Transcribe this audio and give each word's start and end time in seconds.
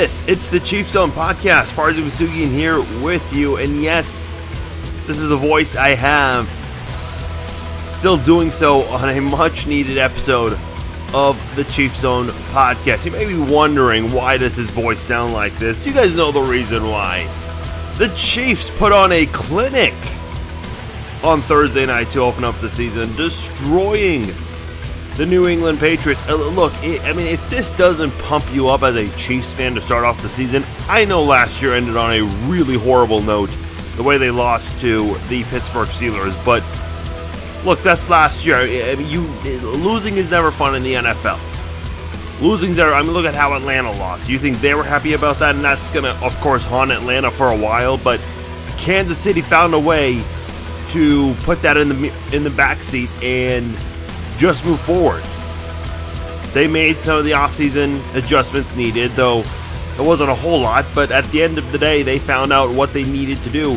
This. 0.00 0.24
It's 0.26 0.48
the 0.48 0.60
Chief 0.60 0.86
Zone 0.86 1.12
podcast. 1.12 1.74
Farzin 1.74 2.04
Vousoughian 2.04 2.50
here 2.50 2.78
with 3.02 3.34
you. 3.34 3.56
And 3.56 3.82
yes, 3.82 4.34
this 5.06 5.18
is 5.18 5.28
the 5.28 5.36
voice 5.36 5.76
I 5.76 5.90
have. 5.90 6.48
Still 7.92 8.16
doing 8.16 8.50
so 8.50 8.84
on 8.84 9.10
a 9.10 9.20
much 9.20 9.66
needed 9.66 9.98
episode 9.98 10.58
of 11.12 11.38
the 11.54 11.64
Chief 11.64 11.94
Zone 11.94 12.28
podcast. 12.48 13.04
You 13.04 13.10
may 13.10 13.26
be 13.26 13.36
wondering 13.36 14.10
why 14.10 14.38
does 14.38 14.56
his 14.56 14.70
voice 14.70 15.02
sound 15.02 15.34
like 15.34 15.58
this? 15.58 15.86
You 15.86 15.92
guys 15.92 16.16
know 16.16 16.32
the 16.32 16.40
reason 16.40 16.88
why. 16.88 17.24
The 17.98 18.08
Chiefs 18.16 18.70
put 18.70 18.92
on 18.92 19.12
a 19.12 19.26
clinic 19.26 19.92
on 21.22 21.42
Thursday 21.42 21.84
night 21.84 22.10
to 22.12 22.20
open 22.20 22.42
up 22.42 22.58
the 22.60 22.70
season, 22.70 23.14
destroying 23.16 24.24
the 25.20 25.26
New 25.26 25.46
England 25.46 25.78
Patriots. 25.78 26.26
Uh, 26.30 26.34
look, 26.36 26.72
I 26.82 27.12
mean, 27.12 27.26
if 27.26 27.46
this 27.50 27.74
doesn't 27.74 28.10
pump 28.20 28.42
you 28.54 28.70
up 28.70 28.82
as 28.82 28.96
a 28.96 29.06
Chiefs 29.18 29.52
fan 29.52 29.74
to 29.74 29.80
start 29.82 30.02
off 30.02 30.22
the 30.22 30.30
season, 30.30 30.64
I 30.88 31.04
know 31.04 31.22
last 31.22 31.60
year 31.60 31.74
ended 31.74 31.98
on 31.98 32.10
a 32.10 32.22
really 32.48 32.78
horrible 32.78 33.20
note, 33.20 33.54
the 33.96 34.02
way 34.02 34.16
they 34.16 34.30
lost 34.30 34.78
to 34.78 35.18
the 35.28 35.44
Pittsburgh 35.44 35.88
Steelers. 35.88 36.42
But 36.42 36.64
look, 37.66 37.82
that's 37.82 38.08
last 38.08 38.46
year. 38.46 38.56
I 38.56 38.94
mean, 38.94 39.08
you 39.10 39.20
losing 39.60 40.16
is 40.16 40.30
never 40.30 40.50
fun 40.50 40.74
in 40.74 40.82
the 40.82 40.94
NFL. 40.94 41.38
Losing's 42.40 42.76
there. 42.76 42.94
I 42.94 43.02
mean, 43.02 43.12
look 43.12 43.26
at 43.26 43.36
how 43.36 43.52
Atlanta 43.52 43.92
lost. 43.92 44.26
You 44.26 44.38
think 44.38 44.58
they 44.62 44.72
were 44.72 44.84
happy 44.84 45.12
about 45.12 45.38
that, 45.40 45.54
and 45.54 45.62
that's 45.62 45.90
gonna, 45.90 46.18
of 46.22 46.34
course, 46.40 46.64
haunt 46.64 46.92
Atlanta 46.92 47.30
for 47.30 47.48
a 47.48 47.56
while. 47.56 47.98
But 47.98 48.24
Kansas 48.78 49.18
City 49.18 49.42
found 49.42 49.74
a 49.74 49.78
way 49.78 50.24
to 50.88 51.34
put 51.42 51.60
that 51.60 51.76
in 51.76 51.90
the 51.90 52.12
in 52.32 52.42
the 52.42 52.48
backseat 52.48 53.10
and 53.22 53.76
just 54.40 54.64
move 54.64 54.80
forward. 54.80 55.22
They 56.54 56.66
made 56.66 56.96
some 57.02 57.18
of 57.18 57.24
the 57.26 57.32
offseason 57.32 58.02
adjustments 58.14 58.74
needed, 58.74 59.12
though 59.12 59.40
it 59.98 60.06
wasn't 60.06 60.30
a 60.30 60.34
whole 60.34 60.60
lot, 60.60 60.86
but 60.94 61.12
at 61.12 61.26
the 61.26 61.42
end 61.42 61.58
of 61.58 61.70
the 61.72 61.78
day, 61.78 62.02
they 62.02 62.18
found 62.18 62.50
out 62.50 62.72
what 62.72 62.94
they 62.94 63.04
needed 63.04 63.42
to 63.44 63.50
do. 63.50 63.72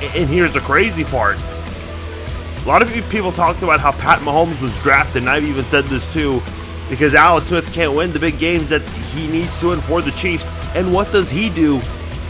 And 0.00 0.28
here's 0.30 0.54
the 0.54 0.60
crazy 0.60 1.04
part. 1.04 1.38
A 1.38 2.64
lot 2.66 2.80
of 2.80 2.90
people 3.10 3.30
talked 3.32 3.62
about 3.62 3.80
how 3.80 3.92
Pat 3.92 4.20
Mahomes 4.20 4.62
was 4.62 4.78
drafted, 4.80 5.22
and 5.22 5.30
I've 5.30 5.44
even 5.44 5.66
said 5.66 5.84
this 5.84 6.10
too, 6.10 6.42
because 6.88 7.14
Alex 7.14 7.48
Smith 7.48 7.70
can't 7.74 7.94
win 7.94 8.10
the 8.10 8.18
big 8.18 8.38
games 8.38 8.70
that 8.70 8.88
he 8.88 9.26
needs 9.28 9.60
to 9.60 9.68
win 9.68 9.80
for 9.80 10.00
the 10.00 10.10
Chiefs. 10.12 10.48
And 10.74 10.90
what 10.90 11.12
does 11.12 11.30
he 11.30 11.50
do? 11.50 11.80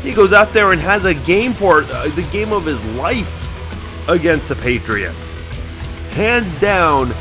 He 0.02 0.12
goes 0.12 0.32
out 0.32 0.52
there 0.52 0.72
and 0.72 0.80
has 0.80 1.04
a 1.04 1.14
game 1.14 1.52
for 1.52 1.84
uh, 1.84 2.08
the 2.08 2.26
game 2.32 2.52
of 2.52 2.66
his 2.66 2.84
life 2.96 3.46
against 4.08 4.48
the 4.48 4.56
Patriots. 4.56 5.38
Hands 6.10 6.58
down, 6.58 7.12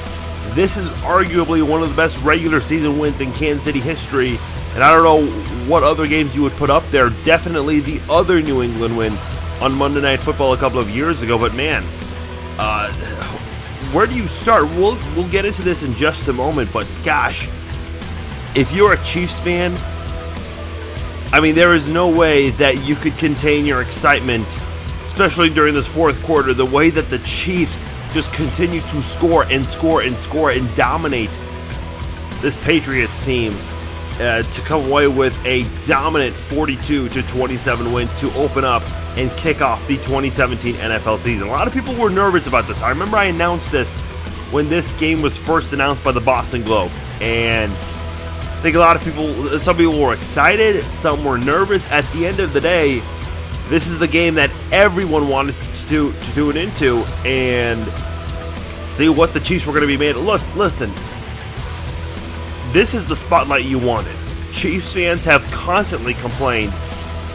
this 0.57 0.75
is 0.75 0.87
arguably 1.01 1.61
one 1.61 1.83
of 1.83 1.89
the 1.89 1.95
best 1.95 2.19
regular 2.23 2.59
season 2.59 2.97
wins 2.97 3.21
in 3.21 3.31
Kansas 3.31 3.63
City 3.63 3.79
history. 3.79 4.39
And 4.73 4.83
I 4.83 4.91
don't 4.91 5.03
know 5.03 5.67
what 5.69 5.83
other 5.83 6.07
games 6.07 6.35
you 6.35 6.41
would 6.41 6.57
put 6.57 6.71
up 6.71 6.83
there. 6.89 7.11
Definitely 7.23 7.79
the 7.79 8.01
other 8.09 8.41
New 8.41 8.63
England 8.63 8.97
win 8.97 9.15
on 9.61 9.71
Monday 9.71 10.01
Night 10.01 10.19
Football 10.19 10.53
a 10.53 10.57
couple 10.57 10.79
of 10.79 10.89
years 10.89 11.21
ago. 11.21 11.37
But 11.37 11.53
man, 11.53 11.85
uh, 12.57 12.91
where 13.93 14.07
do 14.07 14.17
you 14.17 14.27
start? 14.27 14.63
We'll 14.71 14.97
we'll 15.15 15.29
get 15.29 15.45
into 15.45 15.61
this 15.61 15.83
in 15.83 15.93
just 15.93 16.27
a 16.27 16.33
moment. 16.33 16.73
But 16.73 16.87
gosh, 17.03 17.47
if 18.55 18.73
you're 18.73 18.93
a 18.93 19.03
Chiefs 19.03 19.39
fan, 19.39 19.77
I 21.31 21.39
mean, 21.39 21.53
there 21.53 21.75
is 21.75 21.85
no 21.85 22.09
way 22.09 22.49
that 22.51 22.83
you 22.83 22.95
could 22.95 23.15
contain 23.19 23.63
your 23.63 23.83
excitement, 23.83 24.59
especially 25.01 25.51
during 25.51 25.75
this 25.75 25.87
fourth 25.87 26.19
quarter. 26.23 26.55
The 26.55 26.65
way 26.65 26.89
that 26.89 27.11
the 27.11 27.19
Chiefs 27.19 27.87
just 28.11 28.33
continue 28.33 28.81
to 28.81 29.01
score 29.01 29.43
and 29.43 29.69
score 29.69 30.01
and 30.01 30.15
score 30.17 30.51
and 30.51 30.73
dominate 30.75 31.39
this 32.41 32.57
Patriots 32.57 33.23
team 33.23 33.53
uh, 34.19 34.41
to 34.41 34.61
come 34.61 34.85
away 34.85 35.07
with 35.07 35.37
a 35.45 35.63
dominant 35.83 36.35
42 36.35 37.09
to 37.09 37.23
27 37.23 37.91
win 37.91 38.07
to 38.17 38.33
open 38.33 38.63
up 38.63 38.83
and 39.17 39.31
kick 39.31 39.61
off 39.61 39.85
the 39.87 39.95
2017 39.97 40.75
NFL 40.75 41.19
season. 41.19 41.47
A 41.47 41.51
lot 41.51 41.67
of 41.67 41.73
people 41.73 41.93
were 41.95 42.09
nervous 42.09 42.47
about 42.47 42.67
this. 42.67 42.81
I 42.81 42.89
remember 42.89 43.17
I 43.17 43.25
announced 43.25 43.71
this 43.71 43.99
when 44.51 44.69
this 44.69 44.91
game 44.93 45.21
was 45.21 45.37
first 45.37 45.73
announced 45.73 46.03
by 46.03 46.11
the 46.11 46.21
Boston 46.21 46.63
Globe, 46.63 46.91
and 47.19 47.71
I 47.71 48.61
think 48.61 48.75
a 48.75 48.79
lot 48.79 48.95
of 48.95 49.03
people, 49.03 49.59
some 49.59 49.77
people 49.77 49.99
were 49.99 50.13
excited, 50.13 50.83
some 50.83 51.23
were 51.23 51.37
nervous. 51.37 51.87
At 51.89 52.11
the 52.13 52.25
end 52.25 52.39
of 52.39 52.53
the 52.53 52.61
day, 52.61 53.01
this 53.69 53.87
is 53.87 53.99
the 53.99 54.07
game 54.07 54.35
that 54.35 54.49
everyone 54.71 55.27
wanted 55.27 55.55
to 55.61 55.87
do, 55.87 56.13
to 56.13 56.33
tune 56.33 56.57
into 56.57 56.99
and 57.25 57.85
see 58.89 59.09
what 59.09 59.33
the 59.33 59.39
Chiefs 59.39 59.65
were 59.65 59.73
going 59.73 59.81
to 59.81 59.87
be 59.87 59.97
made. 59.97 60.15
Look, 60.15 60.41
listen, 60.55 60.93
this 62.71 62.93
is 62.93 63.03
the 63.05 63.15
spotlight 63.15 63.65
you 63.65 63.77
wanted. 63.77 64.15
Chiefs 64.51 64.93
fans 64.93 65.25
have 65.25 65.45
constantly 65.51 66.13
complained 66.15 66.71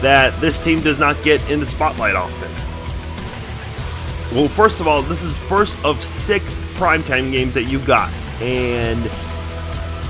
that 0.01 0.39
this 0.41 0.61
team 0.61 0.81
does 0.81 0.99
not 0.99 1.21
get 1.23 1.47
in 1.49 1.59
the 1.59 1.65
spotlight 1.65 2.15
often. 2.15 2.51
Well, 4.35 4.47
first 4.47 4.81
of 4.81 4.87
all, 4.87 5.03
this 5.03 5.21
is 5.21 5.37
first 5.41 5.77
of 5.85 6.03
six 6.03 6.59
primetime 6.75 7.31
games 7.31 7.53
that 7.53 7.65
you 7.65 7.77
got, 7.77 8.11
and 8.41 9.03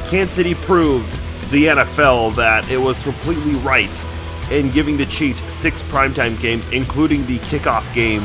Kansas 0.07 0.33
City 0.33 0.55
proved 0.55 1.11
the 1.51 1.65
NFL 1.65 2.35
that 2.35 2.69
it 2.71 2.77
was 2.77 3.03
completely 3.03 3.55
right 3.55 3.91
in 4.51 4.69
giving 4.71 4.97
the 4.97 5.05
Chiefs 5.05 5.53
six 5.53 5.83
primetime 5.83 6.39
games, 6.39 6.67
including 6.67 7.25
the 7.25 7.39
kickoff 7.39 7.91
game 7.93 8.23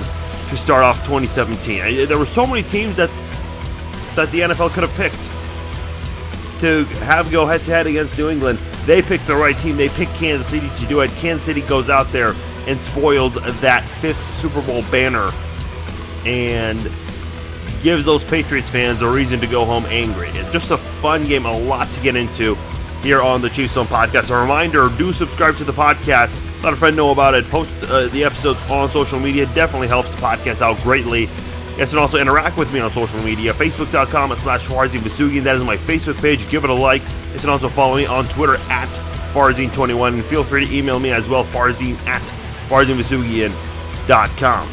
to 0.49 0.57
start 0.57 0.83
off 0.83 0.99
2017. 1.05 2.07
There 2.09 2.19
were 2.19 2.25
so 2.25 2.47
many 2.47 2.63
teams 2.69 2.97
that 2.97 3.11
that 4.17 4.33
the 4.33 4.41
NFL 4.41 4.71
could 4.71 4.83
have 4.83 4.95
picked 4.95 5.23
to 6.61 6.85
have 7.05 7.31
go 7.31 7.47
head 7.47 7.61
to 7.61 7.71
head 7.71 7.87
against 7.87 8.19
New 8.19 8.31
England. 8.31 8.59
They 8.85 9.01
picked 9.03 9.27
the 9.27 9.37
right 9.37 9.57
team. 9.59 9.77
They 9.77 9.89
picked 9.89 10.15
Kansas 10.15 10.49
City 10.49 10.69
to 10.77 10.87
do 10.87 11.01
it. 11.01 11.11
Kansas 11.13 11.45
City 11.45 11.61
goes 11.63 11.89
out 11.89 12.11
there 12.11 12.33
and 12.67 12.81
spoils 12.81 13.35
that 13.61 13.89
fifth 14.01 14.35
Super 14.35 14.61
Bowl 14.63 14.83
banner 14.91 15.31
and 16.25 16.91
gives 17.83 18.05
those 18.05 18.25
Patriots 18.25 18.69
fans 18.69 19.03
a 19.03 19.09
reason 19.09 19.39
to 19.41 19.47
go 19.47 19.65
home 19.65 19.87
angry. 19.87 20.29
It's 20.31 20.53
just 20.53 20.71
a 20.71 20.79
fun 20.79 21.23
game, 21.23 21.47
a 21.47 21.57
lot 21.57 21.89
to 21.89 22.01
get 22.01 22.17
into 22.17 22.57
here 23.03 23.23
on 23.23 23.41
the 23.41 23.49
Chiefs 23.49 23.75
Zone 23.75 23.87
podcast. 23.87 24.31
A 24.31 24.41
reminder 24.41 24.89
do 24.97 25.13
subscribe 25.13 25.57
to 25.57 25.65
the 25.65 25.73
podcast. 25.73 26.39
Let 26.63 26.73
a 26.73 26.77
friend 26.77 26.97
know 26.97 27.11
about 27.11 27.35
it. 27.35 27.45
Post 27.47 27.71
uh, 27.85 28.09
the 28.09 28.25
episodes 28.25 28.59
on 28.71 28.89
social 28.89 29.21
media. 29.21 29.47
Definitely 29.55 29.89
helps 29.89 30.15
the 30.15 30.21
podcast 30.21 30.61
out 30.61 30.81
greatly. 30.83 31.29
Yes, 31.77 31.93
and 31.93 32.01
also 32.01 32.19
interact 32.19 32.59
with 32.59 32.73
me 32.73 32.81
on 32.81 32.91
social 32.91 33.23
media. 33.23 33.53
Facebook.com 33.53 34.37
slash 34.39 34.67
Farzin 34.67 34.99
Vousoughian. 34.99 35.45
That 35.45 35.55
is 35.55 35.63
my 35.63 35.77
Facebook 35.77 36.21
page. 36.21 36.51
Give 36.51 36.65
it 36.65 36.71
a 36.71 36.75
like. 36.75 37.03
Yes, 37.33 37.43
and 37.43 37.51
also 37.51 37.69
follow 37.69 37.97
me 37.97 38.07
on 38.07 38.25
Twitter 38.25 38.57
at 38.69 38.89
Farzin21. 39.33 40.15
And 40.15 40.25
feel 40.25 40.43
free 40.43 40.67
to 40.67 40.77
email 40.77 40.99
me 40.99 41.13
as 41.13 41.29
well, 41.29 41.45
Farzin 41.45 41.97
at 42.07 42.23
FarzinVousoughian.com. 42.69 44.69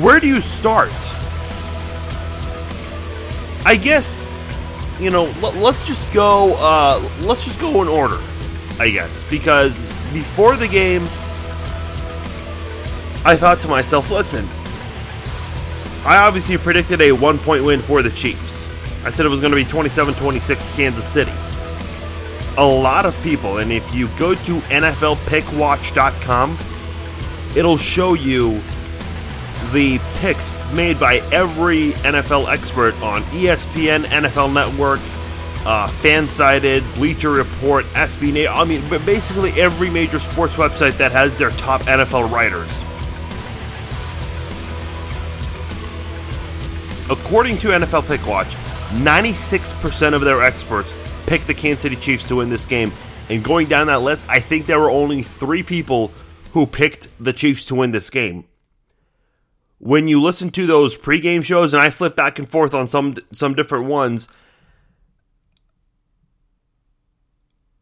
Where 0.00 0.20
do 0.20 0.28
you 0.28 0.40
start? 0.40 0.94
I 3.66 3.76
guess 3.76 4.32
you 5.00 5.10
know, 5.10 5.24
let's 5.40 5.86
just 5.86 6.12
go. 6.12 6.54
Uh, 6.54 7.00
let's 7.20 7.44
just 7.44 7.60
go 7.60 7.80
in 7.82 7.88
order, 7.88 8.20
I 8.78 8.90
guess, 8.90 9.24
because 9.24 9.88
before 10.12 10.56
the 10.56 10.68
game, 10.68 11.02
I 13.24 13.36
thought 13.36 13.60
to 13.62 13.68
myself, 13.68 14.10
listen, 14.10 14.46
I 16.04 16.18
obviously 16.18 16.58
predicted 16.58 17.00
a 17.00 17.12
one 17.12 17.38
point 17.38 17.64
win 17.64 17.80
for 17.80 18.02
the 18.02 18.10
Chiefs. 18.10 18.68
I 19.04 19.10
said 19.10 19.24
it 19.24 19.30
was 19.30 19.40
going 19.40 19.52
to 19.52 19.56
be 19.56 19.64
27 19.64 20.14
26 20.14 20.70
Kansas 20.76 21.06
City. 21.06 21.32
A 22.58 22.66
lot 22.66 23.06
of 23.06 23.20
people, 23.22 23.58
and 23.58 23.72
if 23.72 23.94
you 23.94 24.08
go 24.18 24.34
to 24.34 24.60
NFLPickWatch.com, 24.60 26.58
it'll 27.56 27.78
show 27.78 28.14
you 28.14 28.62
the 29.72 29.98
picks 30.16 30.52
made 30.72 30.98
by 30.98 31.16
every 31.32 31.92
NFL 31.92 32.50
expert 32.50 32.94
on 33.02 33.22
ESPN, 33.24 34.04
NFL 34.04 34.52
Network, 34.52 35.00
uh, 35.66 35.88
Fansided, 35.88 36.82
Bleacher 36.94 37.30
Report, 37.30 37.84
SB 37.94 38.32
Nation. 38.32 38.52
I 38.54 38.64
mean, 38.64 38.88
basically 39.04 39.52
every 39.60 39.90
major 39.90 40.18
sports 40.18 40.56
website 40.56 40.96
that 40.98 41.12
has 41.12 41.36
their 41.36 41.50
top 41.50 41.82
NFL 41.82 42.30
writers. 42.30 42.82
According 47.10 47.58
to 47.58 47.68
NFL 47.68 48.06
Pick 48.06 48.26
Watch, 48.26 48.54
96% 48.94 50.14
of 50.14 50.22
their 50.22 50.42
experts 50.42 50.94
picked 51.26 51.46
the 51.46 51.54
Kansas 51.54 51.82
City 51.82 51.96
Chiefs 51.96 52.26
to 52.28 52.36
win 52.36 52.50
this 52.50 52.66
game. 52.66 52.92
And 53.28 53.44
going 53.44 53.68
down 53.68 53.86
that 53.88 54.02
list, 54.02 54.26
I 54.28 54.40
think 54.40 54.66
there 54.66 54.80
were 54.80 54.90
only 54.90 55.22
three 55.22 55.62
people 55.62 56.10
who 56.52 56.66
picked 56.66 57.08
the 57.20 57.32
Chiefs 57.32 57.66
to 57.66 57.76
win 57.76 57.92
this 57.92 58.10
game 58.10 58.44
when 59.80 60.08
you 60.08 60.20
listen 60.20 60.50
to 60.50 60.66
those 60.66 60.96
pregame 60.96 61.42
shows, 61.42 61.72
and 61.74 61.82
I 61.82 61.88
flip 61.88 62.14
back 62.14 62.38
and 62.38 62.48
forth 62.48 62.74
on 62.74 62.86
some 62.86 63.14
some 63.32 63.54
different 63.54 63.86
ones, 63.86 64.28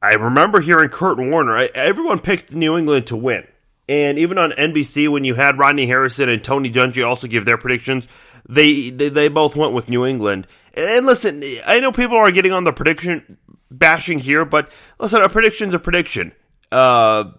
I 0.01 0.15
remember 0.15 0.61
hearing 0.61 0.91
Kurt 0.91 1.19
Warner. 1.19 1.69
Everyone 1.75 2.21
picked 2.21 2.55
New 2.55 2.79
England 2.79 3.09
to 3.09 3.17
win. 3.17 3.47
And 3.89 4.19
even 4.19 4.39
on 4.39 4.53
NBC, 4.53 5.09
when 5.09 5.25
you 5.25 5.35
had 5.35 5.59
Rodney 5.59 5.87
Harrison 5.87 6.29
and 6.29 6.45
Tony 6.45 6.71
Dungy 6.71 7.07
also 7.07 7.27
give 7.27 7.47
their 7.47 7.57
predictions, 7.59 8.07
they, 8.49 8.91
they 8.91 9.09
they 9.09 9.29
both 9.29 9.57
went 9.57 9.73
with 9.73 9.89
New 9.89 10.07
England. 10.07 10.47
And 10.75 11.05
listen, 11.05 11.43
I 11.67 11.81
know 11.81 11.91
people 11.91 12.17
are 12.17 12.31
getting 12.31 12.53
on 12.53 12.65
the 12.65 12.73
prediction 12.73 13.39
bashing 13.71 14.21
here, 14.21 14.45
but 14.45 14.71
listen, 15.01 15.21
a 15.21 15.29
prediction's 15.29 15.75
a 15.75 15.79
prediction. 15.79 16.33
Uh, 16.71 17.33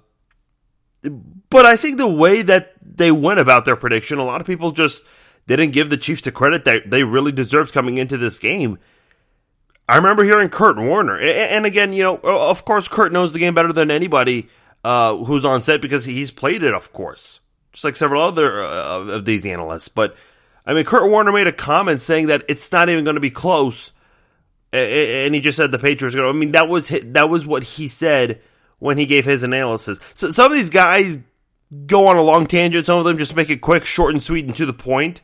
but 1.49 1.65
I 1.65 1.77
think 1.77 1.97
the 1.97 2.07
way 2.07 2.41
that 2.41 2.73
they 2.99 3.11
went 3.11 3.39
about 3.39 3.65
their 3.65 3.75
prediction, 3.75 4.19
a 4.19 4.23
lot 4.23 4.41
of 4.41 4.45
people 4.45 4.71
just 4.71 5.03
didn't 5.47 5.71
give 5.71 5.89
the 5.89 5.97
Chiefs 5.97 6.21
the 6.21 6.31
credit 6.31 6.65
that 6.65 6.91
they 6.91 7.03
really 7.03 7.31
deserved 7.31 7.73
coming 7.73 7.97
into 7.97 8.17
this 8.17 8.37
game. 8.37 8.77
I 9.87 9.97
remember 9.97 10.23
hearing 10.23 10.49
Kurt 10.49 10.77
Warner, 10.77 11.17
and 11.17 11.65
again, 11.65 11.93
you 11.93 12.03
know, 12.03 12.19
of 12.23 12.63
course, 12.63 12.87
Kurt 12.87 13.11
knows 13.11 13.33
the 13.33 13.39
game 13.39 13.55
better 13.55 13.73
than 13.73 13.89
anybody 13.89 14.47
uh, 14.83 15.15
who's 15.15 15.43
on 15.43 15.63
set 15.63 15.81
because 15.81 16.05
he's 16.05 16.29
played 16.29 16.61
it, 16.61 16.75
of 16.75 16.93
course, 16.93 17.39
just 17.73 17.83
like 17.83 17.95
several 17.95 18.21
other 18.21 18.61
uh, 18.61 19.05
of 19.07 19.25
these 19.25 19.47
analysts. 19.47 19.87
But 19.87 20.15
I 20.63 20.75
mean, 20.75 20.85
Kurt 20.85 21.09
Warner 21.09 21.31
made 21.31 21.47
a 21.47 21.51
comment 21.51 22.01
saying 22.01 22.27
that 22.27 22.43
it's 22.47 22.71
not 22.71 22.89
even 22.89 23.03
going 23.03 23.15
to 23.15 23.21
be 23.21 23.31
close, 23.31 23.91
and 24.71 25.33
he 25.33 25.41
just 25.41 25.57
said 25.57 25.71
the 25.71 25.79
Patriots 25.79 26.15
are 26.15 26.19
going. 26.19 26.33
to 26.33 26.37
I 26.37 26.39
mean, 26.39 26.51
that 26.51 26.69
was 26.69 26.89
that 26.89 27.27
was 27.27 27.47
what 27.47 27.63
he 27.63 27.87
said 27.87 28.41
when 28.77 28.99
he 28.99 29.07
gave 29.07 29.25
his 29.25 29.41
analysis. 29.41 29.99
So 30.13 30.29
some 30.29 30.51
of 30.51 30.57
these 30.57 30.69
guys 30.69 31.17
go 31.85 32.07
on 32.07 32.17
a 32.17 32.21
long 32.21 32.45
tangent. 32.45 32.85
Some 32.85 32.99
of 32.99 33.05
them 33.05 33.17
just 33.17 33.35
make 33.35 33.49
it 33.49 33.61
quick, 33.61 33.85
short, 33.85 34.13
and 34.13 34.21
sweet, 34.21 34.45
and 34.45 34.55
to 34.55 34.65
the 34.65 34.73
point. 34.73 35.21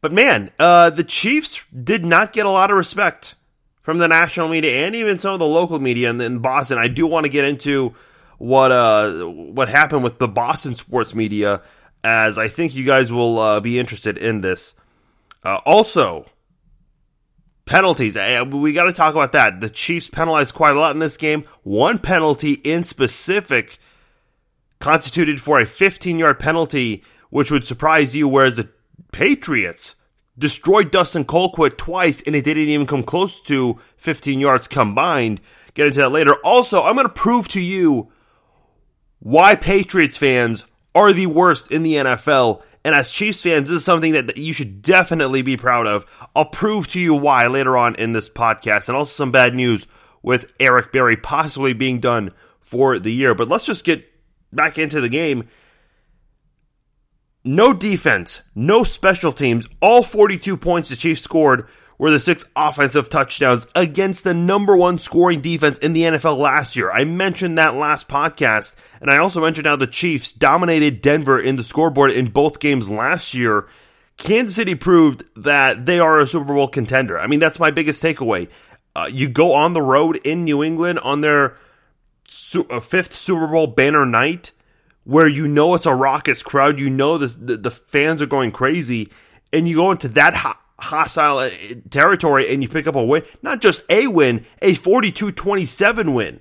But 0.00 0.12
man, 0.12 0.50
uh, 0.58 0.90
the 0.90 1.04
Chiefs 1.04 1.64
did 1.72 2.04
not 2.04 2.32
get 2.32 2.46
a 2.46 2.50
lot 2.50 2.70
of 2.70 2.76
respect 2.76 3.34
from 3.82 3.98
the 3.98 4.08
national 4.08 4.48
media 4.48 4.86
and 4.86 4.94
even 4.94 5.18
some 5.18 5.32
of 5.32 5.38
the 5.38 5.46
local 5.46 5.78
media 5.78 6.10
in, 6.10 6.20
in 6.20 6.38
Boston. 6.40 6.78
I 6.78 6.88
do 6.88 7.06
want 7.06 7.24
to 7.24 7.30
get 7.30 7.44
into 7.44 7.94
what 8.38 8.70
uh, 8.70 9.24
what 9.24 9.68
happened 9.68 10.04
with 10.04 10.18
the 10.18 10.28
Boston 10.28 10.74
sports 10.74 11.14
media, 11.14 11.62
as 12.04 12.38
I 12.38 12.48
think 12.48 12.74
you 12.74 12.84
guys 12.84 13.12
will 13.12 13.38
uh, 13.38 13.60
be 13.60 13.78
interested 13.78 14.18
in 14.18 14.40
this. 14.40 14.74
Uh, 15.42 15.60
also, 15.64 16.26
penalties. 17.64 18.16
We 18.16 18.72
got 18.72 18.84
to 18.84 18.92
talk 18.92 19.14
about 19.14 19.32
that. 19.32 19.60
The 19.60 19.70
Chiefs 19.70 20.08
penalized 20.08 20.54
quite 20.54 20.74
a 20.74 20.80
lot 20.80 20.94
in 20.94 20.98
this 20.98 21.16
game. 21.16 21.44
One 21.62 21.98
penalty 21.98 22.52
in 22.52 22.84
specific 22.84 23.78
constituted 24.78 25.40
for 25.40 25.60
a 25.60 25.66
15 25.66 26.18
yard 26.18 26.38
penalty, 26.38 27.02
which 27.30 27.50
would 27.50 27.66
surprise 27.66 28.14
you, 28.14 28.28
whereas 28.28 28.56
the 28.56 28.68
Patriots 29.12 29.94
destroyed 30.38 30.90
Dustin 30.90 31.24
Colquitt 31.24 31.76
twice, 31.76 32.22
and 32.22 32.36
it 32.36 32.44
didn't 32.44 32.68
even 32.68 32.86
come 32.86 33.02
close 33.02 33.40
to 33.42 33.78
15 33.96 34.40
yards 34.40 34.68
combined. 34.68 35.40
Get 35.74 35.86
into 35.86 36.00
that 36.00 36.10
later. 36.10 36.34
Also, 36.44 36.82
I'm 36.82 36.94
going 36.94 37.06
to 37.06 37.12
prove 37.12 37.48
to 37.48 37.60
you 37.60 38.10
why 39.20 39.56
Patriots 39.56 40.18
fans 40.18 40.66
are 40.94 41.12
the 41.12 41.26
worst 41.26 41.72
in 41.72 41.82
the 41.82 41.94
NFL. 41.94 42.62
And 42.84 42.94
as 42.94 43.10
Chiefs 43.10 43.42
fans, 43.42 43.68
this 43.68 43.78
is 43.78 43.84
something 43.84 44.12
that 44.12 44.36
you 44.36 44.52
should 44.52 44.80
definitely 44.80 45.42
be 45.42 45.56
proud 45.56 45.86
of. 45.86 46.06
I'll 46.36 46.44
prove 46.44 46.86
to 46.88 47.00
you 47.00 47.14
why 47.14 47.46
later 47.48 47.76
on 47.76 47.96
in 47.96 48.12
this 48.12 48.28
podcast. 48.28 48.88
And 48.88 48.96
also 48.96 49.12
some 49.12 49.32
bad 49.32 49.54
news 49.54 49.86
with 50.22 50.52
Eric 50.60 50.92
Berry 50.92 51.16
possibly 51.16 51.72
being 51.72 51.98
done 52.00 52.32
for 52.60 52.98
the 52.98 53.12
year. 53.12 53.34
But 53.34 53.48
let's 53.48 53.66
just 53.66 53.84
get 53.84 54.08
back 54.56 54.78
into 54.78 55.00
the 55.00 55.08
game 55.08 55.48
no 57.46 57.72
defense, 57.72 58.42
no 58.56 58.82
special 58.82 59.32
teams. 59.32 59.68
All 59.80 60.02
42 60.02 60.56
points 60.56 60.90
the 60.90 60.96
Chiefs 60.96 61.22
scored 61.22 61.68
were 61.96 62.10
the 62.10 62.20
six 62.20 62.44
offensive 62.56 63.08
touchdowns 63.08 63.66
against 63.74 64.24
the 64.24 64.34
number 64.34 64.76
one 64.76 64.98
scoring 64.98 65.40
defense 65.40 65.78
in 65.78 65.92
the 65.92 66.02
NFL 66.02 66.38
last 66.38 66.76
year. 66.76 66.90
I 66.90 67.04
mentioned 67.04 67.56
that 67.56 67.76
last 67.76 68.08
podcast, 68.08 68.74
and 69.00 69.10
I 69.10 69.18
also 69.18 69.40
mentioned 69.40 69.66
how 69.66 69.76
the 69.76 69.86
Chiefs 69.86 70.32
dominated 70.32 71.00
Denver 71.00 71.40
in 71.40 71.56
the 71.56 71.64
scoreboard 71.64 72.10
in 72.10 72.30
both 72.30 72.58
games 72.58 72.90
last 72.90 73.32
year. 73.32 73.68
Kansas 74.18 74.56
City 74.56 74.74
proved 74.74 75.22
that 75.36 75.86
they 75.86 76.00
are 76.00 76.18
a 76.18 76.26
Super 76.26 76.52
Bowl 76.52 76.68
contender. 76.68 77.18
I 77.18 77.28
mean, 77.28 77.38
that's 77.38 77.60
my 77.60 77.70
biggest 77.70 78.02
takeaway. 78.02 78.50
Uh, 78.94 79.08
you 79.10 79.28
go 79.28 79.52
on 79.52 79.72
the 79.72 79.82
road 79.82 80.16
in 80.24 80.44
New 80.44 80.64
England 80.64 80.98
on 80.98 81.20
their 81.20 81.56
uh, 82.70 82.80
fifth 82.80 83.14
Super 83.14 83.46
Bowl 83.46 83.66
banner 83.66 84.06
night 84.06 84.52
where 85.06 85.28
you 85.28 85.46
know 85.46 85.74
it's 85.74 85.86
a 85.86 85.94
Rockets 85.94 86.42
crowd, 86.42 86.80
you 86.80 86.90
know 86.90 87.16
the, 87.16 87.28
the, 87.28 87.56
the 87.56 87.70
fans 87.70 88.20
are 88.20 88.26
going 88.26 88.50
crazy, 88.50 89.08
and 89.52 89.68
you 89.68 89.76
go 89.76 89.92
into 89.92 90.08
that 90.08 90.34
ho- 90.34 90.58
hostile 90.80 91.38
uh, 91.38 91.50
territory 91.90 92.52
and 92.52 92.62
you 92.62 92.68
pick 92.68 92.88
up 92.88 92.96
a 92.96 93.04
win, 93.04 93.22
not 93.40 93.60
just 93.60 93.84
a 93.88 94.08
win, 94.08 94.44
a 94.60 94.74
42 94.74 95.30
27 95.30 96.12
win. 96.12 96.40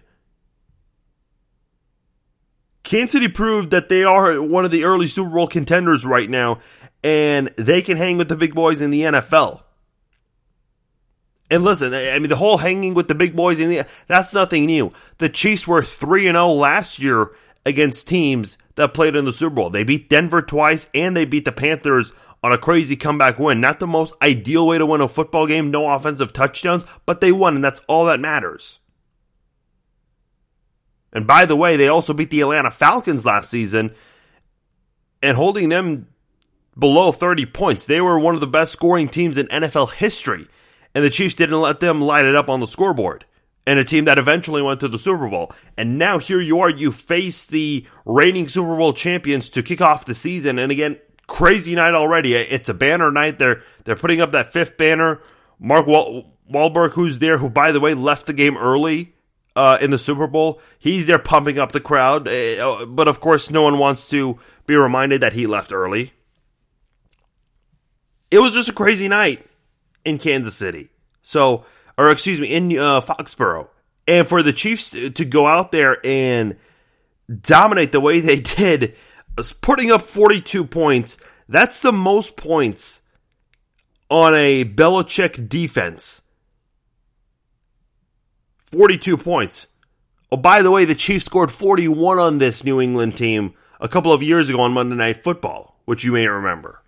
Kansas 2.84 3.12
City 3.12 3.28
proved 3.28 3.70
that 3.72 3.90
they 3.90 4.04
are 4.04 4.42
one 4.42 4.66
of 4.66 4.72
the 4.72 4.84
early 4.84 5.08
Super 5.08 5.30
Bowl 5.30 5.48
contenders 5.48 6.06
right 6.06 6.30
now, 6.30 6.60
and 7.04 7.50
they 7.58 7.82
can 7.82 7.98
hang 7.98 8.18
with 8.18 8.30
the 8.30 8.36
big 8.36 8.56
boys 8.56 8.82
in 8.82 8.90
the 8.90 9.02
NFL. 9.02 9.62
And 11.50 11.64
listen, 11.64 11.94
I 11.94 12.18
mean, 12.18 12.30
the 12.30 12.36
whole 12.36 12.58
hanging 12.58 12.96
with 12.96 13.08
the 13.08 13.16
big 13.16 13.36
boys 13.36 13.60
in 13.60 13.70
the 13.70 13.86
that's 14.08 14.34
nothing 14.34 14.66
new. 14.66 14.92
The 15.20 15.30
Chiefs 15.30 15.68
were 15.68 15.84
3 15.84 16.24
0 16.24 16.48
last 16.54 17.00
year 17.00 17.32
against 17.66 18.08
teams 18.08 18.58
that 18.76 18.94
played 18.94 19.16
in 19.16 19.26
the 19.26 19.34
Super 19.34 19.56
Bowl. 19.56 19.70
They 19.70 19.84
beat 19.84 20.10
Denver 20.10 20.42
twice 20.42 20.88
and 20.94 21.16
they 21.16 21.26
beat 21.26 21.46
the 21.46 21.52
Panthers 21.52 22.14
on 22.44 22.52
a 22.52 22.58
crazy 22.58 22.96
comeback 22.96 23.40
win. 23.40 23.60
Not 23.60 23.80
the 23.80 23.88
most 23.88 24.14
ideal 24.22 24.68
way 24.68 24.78
to 24.78 24.86
win 24.86 25.02
a 25.02 25.08
football 25.08 25.48
game, 25.48 25.72
no 25.72 25.90
offensive 25.90 26.34
touchdowns, 26.34 26.86
but 27.06 27.22
they 27.22 27.32
won, 27.32 27.56
and 27.56 27.64
that's 27.64 27.82
all 27.88 28.06
that 28.06 28.20
matters. 28.20 28.80
And 31.12 31.26
by 31.26 31.46
the 31.46 31.56
way, 31.56 31.78
they 31.78 31.88
also 31.88 32.14
beat 32.14 32.30
the 32.30 32.42
Atlanta 32.42 32.70
Falcons 32.70 33.26
last 33.26 33.50
season 33.50 33.96
and 35.24 35.38
holding 35.38 35.70
them 35.70 36.08
below 36.78 37.12
30 37.12 37.46
points. 37.48 37.86
They 37.86 38.02
were 38.02 38.20
one 38.20 38.36
of 38.36 38.42
the 38.42 38.48
best 38.48 38.74
scoring 38.74 39.08
teams 39.08 39.38
in 39.38 39.48
NFL 39.48 39.94
history, 39.94 40.48
and 40.96 41.04
the 41.04 41.10
Chiefs 41.10 41.36
didn't 41.36 41.62
let 41.62 41.82
them 41.82 42.02
light 42.02 42.26
it 42.26 42.36
up 42.36 42.50
on 42.50 42.62
the 42.62 42.68
scoreboard 42.68 43.26
and 43.68 43.80
a 43.80 43.84
team 43.84 44.06
that 44.06 44.18
eventually 44.18 44.62
went 44.62 44.80
to 44.80 44.88
the 44.88 45.00
Super 45.00 45.28
Bowl. 45.28 45.52
And 45.78 45.98
now 45.98 46.20
here 46.20 46.40
you 46.40 46.60
are, 46.62 46.70
you 46.70 46.92
face 46.92 47.46
the 47.46 47.86
reigning 48.06 48.48
Super 48.48 48.76
Bowl 48.76 48.94
champions 48.94 49.50
to 49.50 49.64
kick 49.64 49.82
off 49.82 50.06
the 50.06 50.16
season. 50.16 50.60
And 50.60 50.72
again, 50.72 50.98
crazy 51.28 51.76
night 51.76 51.94
already. 51.94 52.36
It's 52.36 52.70
a 52.70 52.74
banner 52.74 53.12
night. 53.12 53.40
They're 53.40 53.62
they're 53.84 53.96
putting 53.96 54.22
up 54.22 54.32
that 54.32 54.54
fifth 54.54 54.78
banner. 54.78 55.22
Mark 55.60 55.88
Wal- 55.88 56.32
Wahlberg, 56.52 56.92
who's 56.92 57.20
there, 57.20 57.38
who 57.38 57.50
by 57.50 57.72
the 57.72 57.80
way 57.80 57.94
left 57.94 58.28
the 58.28 58.34
game 58.34 58.58
early 58.58 59.16
uh, 59.56 59.78
in 59.82 59.90
the 59.90 59.98
Super 59.98 60.28
Bowl, 60.28 60.62
he's 60.78 61.08
there 61.08 61.20
pumping 61.20 61.58
up 61.58 61.72
the 61.72 61.80
crowd. 61.80 62.28
Uh, 62.28 62.86
but 62.86 63.08
of 63.08 63.20
course, 63.20 63.50
no 63.50 63.62
one 63.62 63.78
wants 63.78 64.10
to 64.10 64.38
be 64.68 64.76
reminded 64.76 65.22
that 65.22 65.34
he 65.34 65.48
left 65.48 65.74
early. 65.74 66.14
It 68.32 68.40
was 68.40 68.54
just 68.54 68.70
a 68.70 68.74
crazy 68.74 69.08
night 69.08 69.46
in 70.06 70.18
Kansas 70.18 70.56
City. 70.56 70.90
So 71.24 71.66
or 71.98 72.10
excuse 72.10 72.40
me, 72.40 72.54
in 72.54 72.78
uh, 72.78 73.02
Foxborough, 73.02 73.68
and 74.08 74.28
for 74.28 74.44
the 74.44 74.54
Chiefs 74.54 74.92
to 74.92 75.26
go 75.26 75.48
out 75.48 75.72
there 75.72 75.98
and 76.04 76.58
dominate 77.42 77.92
the 77.92 78.02
way 78.02 78.20
they 78.22 78.40
did, 78.40 78.96
putting 79.62 79.92
up 79.92 80.02
42 80.02 80.66
points, 80.66 81.18
that's 81.48 81.82
the 81.82 81.94
most 81.94 82.36
points 82.36 83.02
on 84.10 84.36
a 84.36 84.64
Belichick 84.64 85.50
defense. 85.50 86.22
42 88.66 89.18
points. 89.18 89.68
Oh, 90.32 90.38
by 90.38 90.62
the 90.62 90.72
way, 90.72 90.86
the 90.86 90.96
Chiefs 90.96 91.26
scored 91.26 91.52
41 91.52 92.20
on 92.20 92.38
this 92.40 92.64
New 92.64 92.82
England 92.82 93.16
team 93.16 93.54
a 93.80 93.88
couple 93.88 94.12
of 94.12 94.24
years 94.24 94.50
ago 94.50 94.62
on 94.62 94.74
Monday 94.74 94.96
Night 94.96 95.24
Football, 95.24 95.80
which 95.86 96.04
you 96.04 96.12
may 96.12 96.28
remember. 96.28 96.82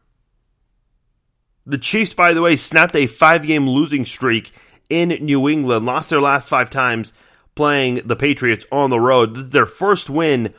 The 1.68 1.78
Chiefs, 1.78 2.14
by 2.14 2.34
the 2.34 2.42
way, 2.42 2.56
snapped 2.56 2.96
a 2.96 3.08
five 3.08 3.46
game 3.46 3.70
losing 3.70 4.06
streak 4.06 4.52
in 4.90 5.10
New 5.10 5.50
England, 5.50 5.86
lost 5.86 6.10
their 6.10 6.22
last 6.22 6.48
five 6.48 6.70
times 6.70 7.14
playing 7.56 7.96
the 8.06 8.16
Patriots 8.16 8.66
on 8.72 8.90
the 8.90 9.00
road. 9.00 9.36
This 9.36 9.44
is 9.44 9.50
their 9.50 9.66
first 9.66 10.10
win 10.10 10.54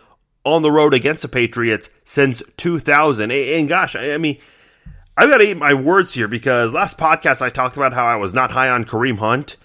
on 0.44 0.60
the 0.60 0.70
road 0.70 0.92
against 0.92 1.22
the 1.22 1.28
Patriots 1.28 1.88
since 2.04 2.42
2000. 2.58 3.30
And 3.30 3.68
gosh, 3.68 3.96
I 3.96 4.18
mean, 4.18 4.36
I've 5.16 5.30
got 5.30 5.38
to 5.38 5.48
eat 5.50 5.56
my 5.56 5.72
words 5.72 6.12
here 6.12 6.28
because 6.28 6.72
last 6.72 6.98
podcast 6.98 7.40
I 7.40 7.48
talked 7.48 7.76
about 7.76 7.94
how 7.94 8.04
I 8.04 8.16
was 8.16 8.34
not 8.34 8.50
high 8.50 8.68
on 8.68 8.84
Kareem 8.84 9.18
Hunt. 9.18 9.56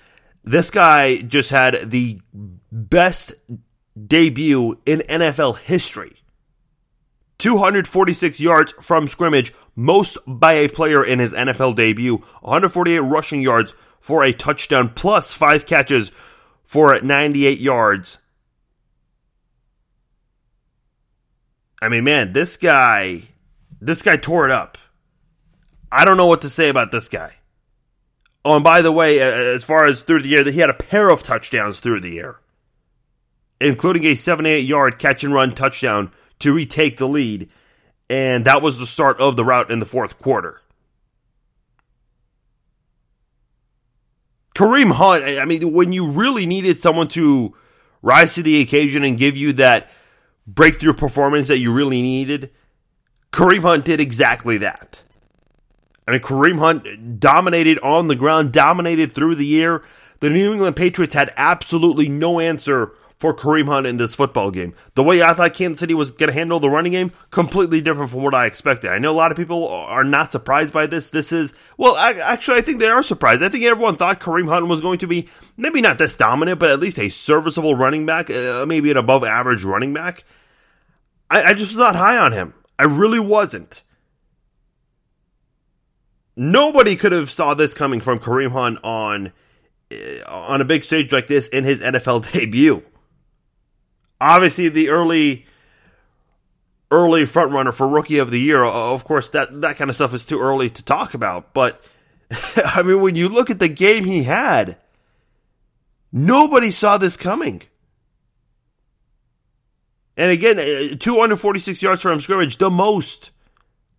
This 0.45 0.71
guy 0.71 1.17
just 1.17 1.49
had 1.49 1.91
the 1.91 2.21
best 2.71 3.33
debut 4.07 4.79
in 4.85 4.99
NFL 5.01 5.57
history. 5.59 6.22
246 7.43 8.39
yards 8.39 8.71
from 8.79 9.05
scrimmage, 9.09 9.53
most 9.75 10.17
by 10.25 10.53
a 10.53 10.69
player 10.69 11.03
in 11.03 11.19
his 11.19 11.33
NFL 11.33 11.75
debut. 11.75 12.19
148 12.39 12.99
rushing 12.99 13.41
yards 13.41 13.73
for 13.99 14.23
a 14.23 14.31
touchdown, 14.31 14.87
plus 14.87 15.33
five 15.33 15.65
catches 15.65 16.09
for 16.63 16.97
98 17.01 17.59
yards. 17.59 18.17
I 21.81 21.89
mean, 21.89 22.05
man, 22.05 22.31
this 22.31 22.55
guy, 22.55 23.23
this 23.81 24.03
guy 24.03 24.15
tore 24.15 24.45
it 24.45 24.51
up. 24.51 24.77
I 25.91 26.05
don't 26.05 26.15
know 26.15 26.27
what 26.27 26.43
to 26.43 26.49
say 26.49 26.69
about 26.69 26.91
this 26.91 27.09
guy. 27.09 27.33
Oh, 28.45 28.55
and 28.55 28.63
by 28.63 28.81
the 28.81 28.91
way, 28.93 29.19
as 29.19 29.65
far 29.65 29.85
as 29.85 30.01
through 30.01 30.21
the 30.21 30.29
year, 30.29 30.45
that 30.45 30.53
he 30.53 30.61
had 30.61 30.69
a 30.69 30.73
pair 30.73 31.09
of 31.09 31.23
touchdowns 31.23 31.81
through 31.81 31.99
the 31.99 32.11
year, 32.11 32.37
including 33.59 34.05
a 34.05 34.15
78 34.15 34.59
yard 34.59 34.97
catch 34.97 35.25
and 35.25 35.33
run 35.33 35.53
touchdown 35.53 36.13
to 36.43 36.53
retake 36.53 36.97
the 36.97 37.07
lead. 37.07 37.49
And 38.09 38.45
that 38.45 38.61
was 38.61 38.77
the 38.77 38.85
start 38.85 39.19
of 39.19 39.35
the 39.35 39.43
route 39.43 39.71
in 39.71 39.79
the 39.79 39.85
fourth 39.85 40.19
quarter. 40.19 40.61
Kareem 44.55 44.91
Hunt, 44.91 45.23
I 45.23 45.45
mean, 45.45 45.73
when 45.73 45.91
you 45.91 46.09
really 46.09 46.45
needed 46.45 46.77
someone 46.77 47.07
to 47.09 47.55
rise 48.01 48.35
to 48.35 48.43
the 48.43 48.61
occasion 48.61 49.03
and 49.03 49.17
give 49.17 49.35
you 49.35 49.53
that 49.53 49.89
breakthrough 50.45 50.93
performance 50.93 51.47
that 51.47 51.57
you 51.57 51.73
really 51.73 52.01
needed, 52.01 52.51
Kareem 53.31 53.61
Hunt 53.61 53.85
did 53.85 53.99
exactly 53.99 54.57
that. 54.59 55.03
I 56.07 56.11
mean, 56.11 56.21
Kareem 56.21 56.59
Hunt 56.59 57.19
dominated 57.19 57.79
on 57.79 58.07
the 58.07 58.15
ground, 58.15 58.51
dominated 58.51 59.11
through 59.11 59.35
the 59.35 59.61
air. 59.61 59.81
The 60.19 60.29
New 60.29 60.51
England 60.51 60.75
Patriots 60.75 61.13
had 61.13 61.33
absolutely 61.35 62.09
no 62.09 62.39
answer 62.39 62.93
for 63.23 63.33
Kareem 63.33 63.67
Hunt 63.67 63.87
in 63.87 63.95
this 63.95 64.15
football 64.15 64.51
game. 64.51 64.75
The 64.95 65.03
way 65.03 65.21
I 65.21 65.33
thought 65.33 65.53
Kansas 65.53 65.79
City 65.79 65.93
was 65.93 66.11
going 66.11 66.27
to 66.27 66.33
handle 66.33 66.59
the 66.59 66.69
running 66.69 66.91
game, 66.91 67.13
completely 67.31 67.79
different 67.79 68.11
from 68.11 68.21
what 68.21 68.35
I 68.35 68.47
expected. 68.47 68.91
I 68.91 68.97
know 68.97 69.13
a 69.13 69.15
lot 69.15 69.31
of 69.31 69.37
people 69.37 69.65
are 69.69 70.03
not 70.03 70.29
surprised 70.29 70.73
by 70.73 70.87
this. 70.87 71.09
This 71.09 71.31
is, 71.31 71.53
well, 71.77 71.95
I, 71.95 72.11
actually, 72.15 72.57
I 72.57 72.61
think 72.63 72.81
they 72.81 72.89
are 72.89 73.01
surprised. 73.01 73.41
I 73.41 73.47
think 73.47 73.63
everyone 73.63 73.95
thought 73.95 74.19
Kareem 74.19 74.49
Hunt 74.49 74.67
was 74.67 74.81
going 74.81 74.99
to 74.99 75.07
be 75.07 75.29
maybe 75.55 75.79
not 75.79 75.99
this 75.99 76.17
dominant, 76.17 76.59
but 76.59 76.69
at 76.69 76.81
least 76.81 76.99
a 76.99 77.07
serviceable 77.07 77.75
running 77.75 78.05
back, 78.05 78.29
uh, 78.29 78.65
maybe 78.67 78.91
an 78.91 78.97
above 78.97 79.23
average 79.23 79.63
running 79.63 79.93
back. 79.93 80.25
I, 81.31 81.43
I 81.43 81.53
just 81.53 81.71
was 81.71 81.77
not 81.77 81.95
high 81.95 82.17
on 82.17 82.33
him. 82.33 82.53
I 82.77 82.83
really 82.83 83.21
wasn't. 83.21 83.83
Nobody 86.35 86.97
could 86.97 87.13
have 87.13 87.29
saw 87.29 87.53
this 87.53 87.73
coming 87.73 88.01
from 88.01 88.19
Kareem 88.19 88.51
Hunt 88.51 88.79
on 88.83 89.31
uh, 89.93 90.29
on 90.29 90.59
a 90.59 90.65
big 90.65 90.83
stage 90.83 91.13
like 91.13 91.27
this 91.27 91.47
in 91.47 91.63
his 91.63 91.79
NFL 91.79 92.29
debut. 92.33 92.83
Obviously, 94.23 94.69
the 94.69 94.89
early 94.89 95.45
early 96.89 97.25
front 97.25 97.51
runner 97.51 97.71
for 97.71 97.87
rookie 97.87 98.19
of 98.19 98.31
the 98.31 98.39
year. 98.39 98.63
Of 98.63 99.03
course, 99.03 99.29
that 99.29 99.61
that 99.61 99.75
kind 99.75 99.89
of 99.89 99.95
stuff 99.95 100.13
is 100.13 100.23
too 100.23 100.39
early 100.39 100.69
to 100.69 100.83
talk 100.83 101.13
about. 101.13 101.53
But 101.53 101.83
I 102.65 102.83
mean, 102.83 103.01
when 103.01 103.15
you 103.15 103.27
look 103.27 103.49
at 103.49 103.59
the 103.59 103.67
game 103.67 104.05
he 104.05 104.23
had, 104.23 104.77
nobody 106.11 106.71
saw 106.71 106.97
this 106.97 107.17
coming. 107.17 107.63
And 110.15 110.31
again, 110.31 110.59
uh, 110.59 110.95
246 110.99 111.81
yards 111.81 112.01
from 112.01 112.21
scrimmage, 112.21 112.57
the 112.57 112.69
most, 112.69 113.31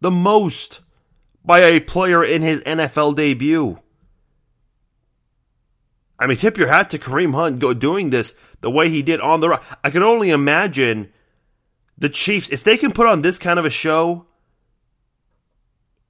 the 0.00 0.12
most 0.12 0.80
by 1.44 1.60
a 1.60 1.80
player 1.80 2.24
in 2.24 2.40
his 2.40 2.62
NFL 2.62 3.16
debut. 3.16 3.78
I 6.24 6.26
mean, 6.26 6.38
tip 6.38 6.56
your 6.56 6.68
hat 6.68 6.88
to 6.88 6.98
Kareem 6.98 7.34
Hunt 7.34 7.58
go 7.58 7.74
doing 7.74 8.08
this 8.08 8.32
the 8.62 8.70
way 8.70 8.88
he 8.88 9.02
did 9.02 9.20
on 9.20 9.40
the 9.40 9.50
rock. 9.50 9.78
I 9.84 9.90
can 9.90 10.02
only 10.02 10.30
imagine 10.30 11.12
the 11.98 12.08
Chiefs 12.08 12.48
if 12.48 12.64
they 12.64 12.78
can 12.78 12.92
put 12.92 13.06
on 13.06 13.20
this 13.20 13.38
kind 13.38 13.58
of 13.58 13.66
a 13.66 13.70
show 13.70 14.24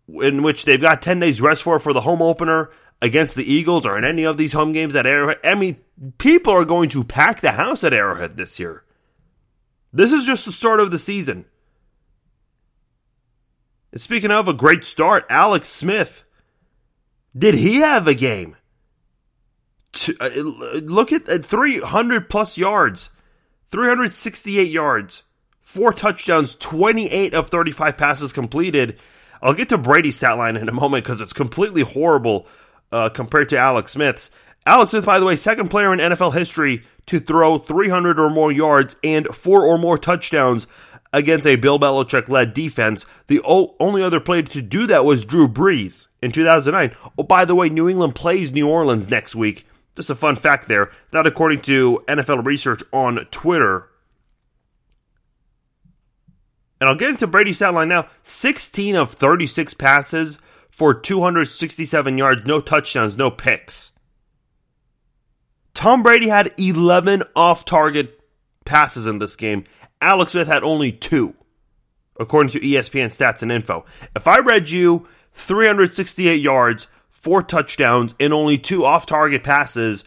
in 0.07 0.45
which 0.45 0.67
they've 0.67 0.81
got 0.81 1.03
10 1.03 1.19
days 1.19 1.41
rest 1.41 1.65
for 1.65 1.81
for 1.81 1.93
the 1.93 2.03
home 2.03 2.23
opener 2.23 2.71
against 3.03 3.35
the 3.35 3.43
Eagles 3.43 3.85
or 3.85 3.99
in 3.99 4.05
any 4.05 4.23
of 4.23 4.37
these 4.37 4.53
home 4.53 4.71
games 4.71 4.95
at 4.95 5.05
Arrowhead. 5.05 5.41
I 5.43 5.57
mean, 5.57 5.79
people 6.19 6.53
are 6.53 6.65
going 6.65 6.91
to 6.91 7.03
pack 7.03 7.41
the 7.41 7.51
house 7.51 7.83
at 7.83 7.93
Arrowhead 7.93 8.37
this 8.37 8.61
year. 8.61 8.85
This 9.93 10.13
is 10.13 10.25
just 10.25 10.45
the 10.45 10.53
start 10.53 10.79
of 10.79 10.93
the 10.93 10.99
season. 11.01 11.45
And 13.91 14.01
speaking 14.01 14.31
of 14.31 14.47
a 14.47 14.53
great 14.53 14.85
start, 14.85 15.27
Alex 15.29 15.67
Smith. 15.67 16.23
Did 17.37 17.57
he 17.57 17.79
have 17.79 18.07
a 18.07 18.15
game? 18.15 18.55
Uh, 20.21 20.29
look 20.83 21.13
at, 21.13 21.29
at 21.29 21.45
300 21.45 22.29
plus 22.29 22.59
yards, 22.59 23.11
368 23.69 24.69
yards, 24.69 25.23
four 25.61 25.93
touchdowns, 25.93 26.57
28 26.57 27.35
of 27.35 27.49
35 27.49 27.97
passes 27.97 28.33
completed. 28.33 28.99
I'll 29.43 29.55
get 29.55 29.69
to 29.71 29.79
Brady's 29.79 30.17
stat 30.17 30.39
line 30.39 30.57
in 30.57 30.69
a 30.69 30.73
moment 30.73 31.05
because 31.05 31.21
it's 31.21 31.33
completely 31.33 31.83
horrible 31.83 32.47
uh, 32.91 33.09
compared 33.11 33.51
to 33.51 33.59
Alex 33.59 33.93
Smith's. 33.93 34.31
Alex 34.67 34.93
Smith, 34.93 35.05
by 35.05 35.19
the 35.19 35.27
way, 35.27 35.37
second 35.37 35.69
player 35.69 35.93
in 35.93 35.99
NFL 35.99 36.33
history 36.33 36.85
to 37.07 37.21
throw 37.21 37.59
300 37.59 38.19
or 38.19 38.31
more 38.31 38.51
yards 38.51 38.97
and 39.05 39.27
four 39.29 39.67
or 39.67 39.77
more 39.77 39.99
touchdowns 39.99 40.67
against 41.13 41.47
a 41.47 41.57
Bill 41.57 41.79
Belichick 41.79 42.29
led 42.29 42.55
defense. 42.55 43.05
The 43.27 43.41
only 43.45 44.03
other 44.03 44.21
player 44.21 44.43
to 44.43 44.63
do 44.63 44.87
that 44.89 45.05
was 45.05 45.25
Drew 45.25 45.49
Brees 45.49 46.09
in 46.23 46.33
2009. 46.33 46.97
Oh, 47.19 47.23
by 47.23 47.45
the 47.45 47.55
way, 47.55 47.69
New 47.69 47.89
England 47.89 48.15
plays 48.15 48.53
New 48.53 48.69
Orleans 48.69 49.09
next 49.09 49.35
week. 49.37 49.67
Just 49.97 50.11
a 50.11 50.15
fun 50.15 50.37
fact 50.37 50.69
there. 50.69 50.91
That, 51.13 51.27
according 51.27 51.63
to 51.63 52.03
NFL 52.09 52.45
research 52.45 52.83
on 52.93 53.17
Twitter. 53.31 53.89
And 56.81 56.91
I'll 56.91 56.97
get 56.97 57.11
into 57.11 57.27
Brady's 57.27 57.57
stat 57.57 57.73
line 57.73 57.89
now 57.89 58.09
16 58.23 58.97
of 58.97 59.13
36 59.13 59.75
passes 59.75 60.39
for 60.69 60.93
267 60.93 62.19
yards, 62.19 62.45
no 62.45 62.61
touchdowns, 62.61 63.17
no 63.17 63.31
picks. 63.31 63.93
Tom 65.73 66.03
Brady 66.03 66.29
had 66.29 66.53
11 66.59 67.23
off 67.37 67.65
target 67.65 68.21
passes 68.65 69.07
in 69.07 69.19
this 69.19 69.37
game, 69.37 69.65
Alex 70.01 70.33
Smith 70.33 70.49
had 70.49 70.63
only 70.65 70.91
two, 70.91 71.35
according 72.19 72.51
to 72.53 72.61
ESPN 72.61 73.07
stats 73.07 73.43
and 73.43 73.53
info. 73.53 73.85
If 74.15 74.27
I 74.27 74.39
read 74.39 74.71
you 74.71 75.07
368 75.33 76.37
yards, 76.41 76.89
four 77.25 77.43
touchdowns, 77.43 78.15
and 78.21 78.35
only 78.35 78.59
two 78.59 78.85
off 78.85 79.07
target 79.07 79.43
passes, 79.43 80.05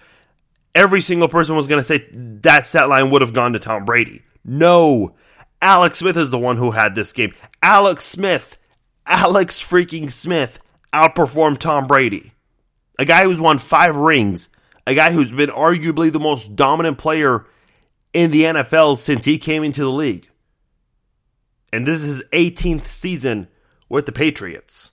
every 0.75 1.01
single 1.01 1.27
person 1.27 1.55
was 1.55 1.67
going 1.67 1.79
to 1.79 1.83
say 1.83 2.07
that 2.13 2.67
set 2.67 2.87
line 2.87 3.09
would 3.09 3.23
have 3.23 3.33
gone 3.33 3.53
to 3.53 3.59
Tom 3.59 3.83
Brady. 3.83 4.21
No. 4.45 5.15
Alex 5.59 5.97
Smith 5.97 6.15
is 6.15 6.29
the 6.29 6.37
one 6.37 6.57
who 6.57 6.71
had 6.71 6.93
this 6.93 7.11
game. 7.11 7.33
Alex 7.63 8.05
Smith, 8.05 8.57
Alex 9.07 9.61
freaking 9.61 10.11
Smith 10.11 10.59
outperformed 10.93 11.57
Tom 11.57 11.87
Brady. 11.87 12.33
A 12.99 13.05
guy 13.05 13.23
who's 13.23 13.41
won 13.41 13.57
five 13.57 13.95
rings, 13.95 14.49
a 14.85 14.93
guy 14.93 15.11
who's 15.11 15.31
been 15.31 15.49
arguably 15.49 16.11
the 16.11 16.19
most 16.19 16.55
dominant 16.55 16.99
player 16.99 17.47
in 18.13 18.29
the 18.29 18.43
NFL 18.43 18.97
since 18.97 19.25
he 19.25 19.39
came 19.39 19.63
into 19.63 19.81
the 19.81 19.91
league. 19.91 20.29
And 21.73 21.85
this 21.85 22.03
is 22.03 22.17
his 22.19 22.23
18th 22.31 22.85
season 22.85 23.47
with 23.89 24.05
the 24.05 24.11
Patriots. 24.11 24.91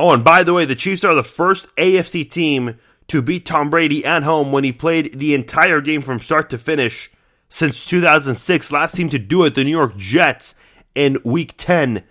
Oh, 0.00 0.12
and 0.12 0.24
by 0.24 0.44
the 0.44 0.54
way, 0.54 0.64
the 0.64 0.74
Chiefs 0.74 1.04
are 1.04 1.14
the 1.14 1.22
first 1.22 1.68
AFC 1.76 2.28
team 2.28 2.78
to 3.08 3.20
beat 3.20 3.44
Tom 3.44 3.68
Brady 3.68 4.02
at 4.02 4.22
home 4.22 4.50
when 4.50 4.64
he 4.64 4.72
played 4.72 5.18
the 5.18 5.34
entire 5.34 5.82
game 5.82 6.00
from 6.00 6.20
start 6.20 6.48
to 6.50 6.58
finish 6.58 7.10
since 7.50 7.84
2006. 7.84 8.72
Last 8.72 8.94
team 8.94 9.10
to 9.10 9.18
do 9.18 9.44
it, 9.44 9.54
the 9.54 9.62
New 9.62 9.70
York 9.70 9.94
Jets, 9.98 10.54
in 10.94 11.18
week 11.22 11.52
10 11.58 12.02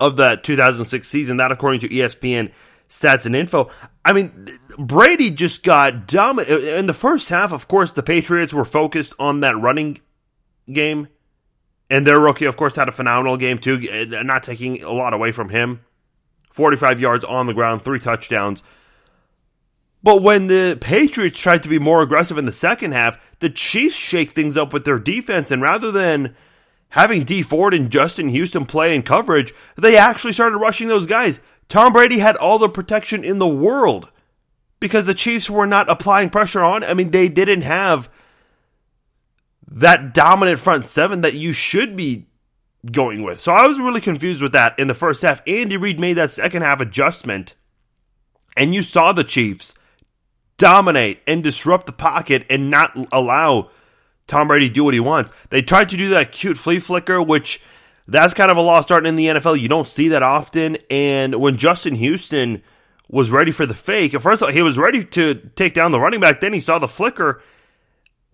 of 0.00 0.16
the 0.16 0.40
2006 0.42 1.06
season. 1.06 1.36
That, 1.36 1.52
according 1.52 1.78
to 1.80 1.88
ESPN 1.88 2.50
stats 2.88 3.26
and 3.26 3.36
info. 3.36 3.70
I 4.04 4.12
mean, 4.12 4.48
Brady 4.76 5.30
just 5.30 5.62
got 5.62 6.08
dumb 6.08 6.40
in 6.40 6.86
the 6.86 6.94
first 6.94 7.28
half. 7.28 7.52
Of 7.52 7.68
course, 7.68 7.92
the 7.92 8.02
Patriots 8.02 8.52
were 8.52 8.64
focused 8.64 9.14
on 9.20 9.40
that 9.40 9.56
running 9.56 10.00
game, 10.72 11.06
and 11.90 12.04
their 12.04 12.18
rookie, 12.18 12.46
of 12.46 12.56
course, 12.56 12.74
had 12.74 12.88
a 12.88 12.92
phenomenal 12.92 13.36
game 13.36 13.58
too. 13.58 13.80
Eh, 13.88 14.06
not 14.24 14.42
taking 14.42 14.82
a 14.82 14.90
lot 14.90 15.14
away 15.14 15.30
from 15.30 15.48
him, 15.48 15.82
forty-five 16.56 16.98
yards 16.98 17.24
on 17.24 17.46
the 17.46 17.54
ground, 17.54 17.82
three 17.82 18.00
touchdowns. 18.00 18.62
But 20.02 20.22
when 20.22 20.46
the 20.46 20.78
Patriots 20.80 21.38
tried 21.38 21.62
to 21.64 21.68
be 21.68 21.78
more 21.78 22.00
aggressive 22.00 22.38
in 22.38 22.46
the 22.46 22.52
second 22.52 22.92
half, 22.92 23.18
the 23.40 23.50
Chiefs 23.50 23.96
shake 23.96 24.30
things 24.30 24.56
up 24.56 24.72
with 24.72 24.84
their 24.84 24.98
defense, 24.98 25.50
and 25.50 25.60
rather 25.60 25.92
than 25.92 26.34
having 26.90 27.24
Dee 27.24 27.42
Ford 27.42 27.74
and 27.74 27.90
Justin 27.90 28.28
Houston 28.28 28.64
play 28.66 28.94
in 28.94 29.02
coverage, 29.02 29.52
they 29.76 29.96
actually 29.96 30.32
started 30.32 30.58
rushing 30.58 30.88
those 30.88 31.06
guys. 31.06 31.40
Tom 31.68 31.92
Brady 31.92 32.20
had 32.20 32.36
all 32.36 32.58
the 32.58 32.68
protection 32.68 33.24
in 33.24 33.38
the 33.38 33.46
world 33.46 34.12
because 34.78 35.06
the 35.06 35.14
Chiefs 35.14 35.50
were 35.50 35.66
not 35.66 35.90
applying 35.90 36.30
pressure 36.30 36.62
on. 36.62 36.84
I 36.84 36.94
mean, 36.94 37.10
they 37.10 37.28
didn't 37.28 37.62
have 37.62 38.08
that 39.68 40.14
dominant 40.14 40.60
front 40.60 40.86
seven 40.86 41.22
that 41.22 41.34
you 41.34 41.52
should 41.52 41.96
be 41.96 42.28
going 42.92 43.22
with. 43.22 43.40
So 43.40 43.52
I 43.52 43.66
was 43.66 43.78
really 43.78 44.00
confused 44.00 44.42
with 44.42 44.52
that 44.52 44.78
in 44.78 44.88
the 44.88 44.94
first 44.94 45.22
half. 45.22 45.42
Andy 45.46 45.76
Reid 45.76 46.00
made 46.00 46.14
that 46.14 46.30
second 46.30 46.62
half 46.62 46.80
adjustment, 46.80 47.54
and 48.56 48.74
you 48.74 48.82
saw 48.82 49.12
the 49.12 49.24
Chiefs 49.24 49.74
dominate 50.56 51.20
and 51.26 51.42
disrupt 51.42 51.86
the 51.86 51.92
pocket 51.92 52.46
and 52.48 52.70
not 52.70 52.96
allow 53.12 53.70
Tom 54.26 54.48
Brady 54.48 54.68
do 54.68 54.84
what 54.84 54.94
he 54.94 55.00
wants. 55.00 55.32
They 55.50 55.62
tried 55.62 55.88
to 55.90 55.96
do 55.96 56.10
that 56.10 56.32
cute 56.32 56.56
flea 56.56 56.78
flicker, 56.78 57.22
which 57.22 57.60
that's 58.08 58.34
kind 58.34 58.50
of 58.50 58.56
a 58.56 58.62
lost 58.62 58.90
art 58.90 59.06
in 59.06 59.16
the 59.16 59.26
NFL. 59.26 59.60
You 59.60 59.68
don't 59.68 59.88
see 59.88 60.08
that 60.08 60.22
often. 60.22 60.78
And 60.90 61.36
when 61.36 61.56
Justin 61.56 61.94
Houston 61.96 62.62
was 63.08 63.30
ready 63.30 63.52
for 63.52 63.66
the 63.66 63.74
fake, 63.74 64.14
at 64.14 64.22
first 64.22 64.44
he 64.50 64.62
was 64.62 64.78
ready 64.78 65.04
to 65.04 65.34
take 65.54 65.74
down 65.74 65.92
the 65.92 66.00
running 66.00 66.20
back. 66.20 66.40
Then 66.40 66.52
he 66.52 66.60
saw 66.60 66.78
the 66.78 66.88
flicker, 66.88 67.42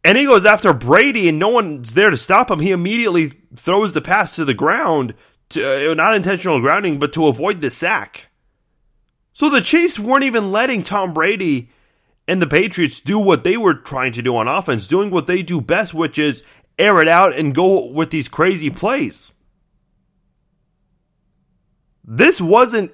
and 0.04 0.18
he 0.18 0.24
goes 0.24 0.44
after 0.44 0.72
Brady, 0.72 1.28
and 1.28 1.38
no 1.38 1.48
one's 1.48 1.94
there 1.94 2.10
to 2.10 2.16
stop 2.16 2.50
him. 2.50 2.60
He 2.60 2.72
immediately 2.72 3.32
throws 3.54 3.92
the 3.92 4.00
pass 4.00 4.36
to 4.36 4.44
the 4.44 4.54
ground, 4.54 5.14
to, 5.50 5.90
uh, 5.90 5.94
not 5.94 6.14
intentional 6.14 6.60
grounding, 6.60 6.98
but 6.98 7.12
to 7.12 7.26
avoid 7.26 7.60
the 7.60 7.70
sack. 7.70 8.28
So 9.32 9.48
the 9.48 9.60
Chiefs 9.60 9.98
weren't 9.98 10.24
even 10.24 10.52
letting 10.52 10.82
Tom 10.82 11.14
Brady 11.14 11.70
and 12.28 12.40
the 12.40 12.46
Patriots 12.46 13.00
do 13.00 13.18
what 13.18 13.44
they 13.44 13.56
were 13.56 13.74
trying 13.74 14.12
to 14.12 14.22
do 14.22 14.36
on 14.36 14.48
offense, 14.48 14.86
doing 14.86 15.10
what 15.10 15.26
they 15.26 15.42
do 15.42 15.60
best, 15.60 15.94
which 15.94 16.18
is 16.18 16.42
air 16.78 17.00
it 17.00 17.08
out 17.08 17.34
and 17.34 17.54
go 17.54 17.86
with 17.86 18.10
these 18.10 18.28
crazy 18.28 18.70
plays. 18.70 19.32
This 22.04 22.40
wasn't 22.40 22.92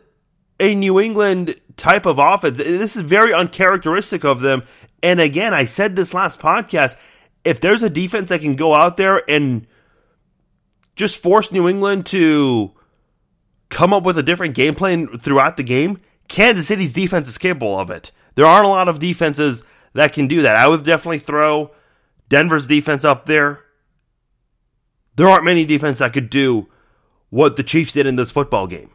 a 0.60 0.74
New 0.74 1.00
England 1.00 1.60
type 1.78 2.06
of 2.06 2.18
offense. 2.18 2.58
This 2.58 2.96
is 2.96 3.02
very 3.02 3.32
uncharacteristic 3.32 4.24
of 4.24 4.40
them. 4.40 4.64
And 5.02 5.20
again, 5.20 5.54
I 5.54 5.64
said 5.64 5.96
this 5.96 6.12
last 6.12 6.40
podcast 6.40 6.96
if 7.44 7.60
there's 7.60 7.82
a 7.82 7.90
defense 7.90 8.28
that 8.28 8.40
can 8.40 8.56
go 8.56 8.74
out 8.74 8.96
there 8.96 9.22
and 9.30 9.66
just 10.96 11.22
force 11.22 11.52
New 11.52 11.68
England 11.68 12.04
to 12.06 12.72
come 13.68 13.92
up 13.92 14.02
with 14.02 14.18
a 14.18 14.22
different 14.22 14.54
game 14.54 14.74
plan 14.74 15.06
throughout 15.18 15.56
the 15.56 15.62
game, 15.62 16.00
Kansas 16.26 16.66
City's 16.66 16.92
defense 16.92 17.28
is 17.28 17.38
capable 17.38 17.78
of 17.78 17.90
it. 17.90 18.10
There 18.34 18.46
aren't 18.46 18.66
a 18.66 18.70
lot 18.70 18.88
of 18.88 18.98
defenses 18.98 19.62
that 19.94 20.12
can 20.12 20.26
do 20.26 20.42
that. 20.42 20.56
I 20.56 20.68
would 20.68 20.84
definitely 20.84 21.18
throw 21.18 21.70
Denver's 22.28 22.66
defense 22.66 23.04
up 23.04 23.26
there. 23.26 23.64
There 25.16 25.28
aren't 25.28 25.44
many 25.44 25.64
defenses 25.64 26.00
that 26.00 26.12
could 26.12 26.30
do 26.30 26.68
what 27.30 27.56
the 27.56 27.62
Chiefs 27.62 27.92
did 27.92 28.06
in 28.06 28.16
this 28.16 28.30
football 28.30 28.66
game. 28.66 28.90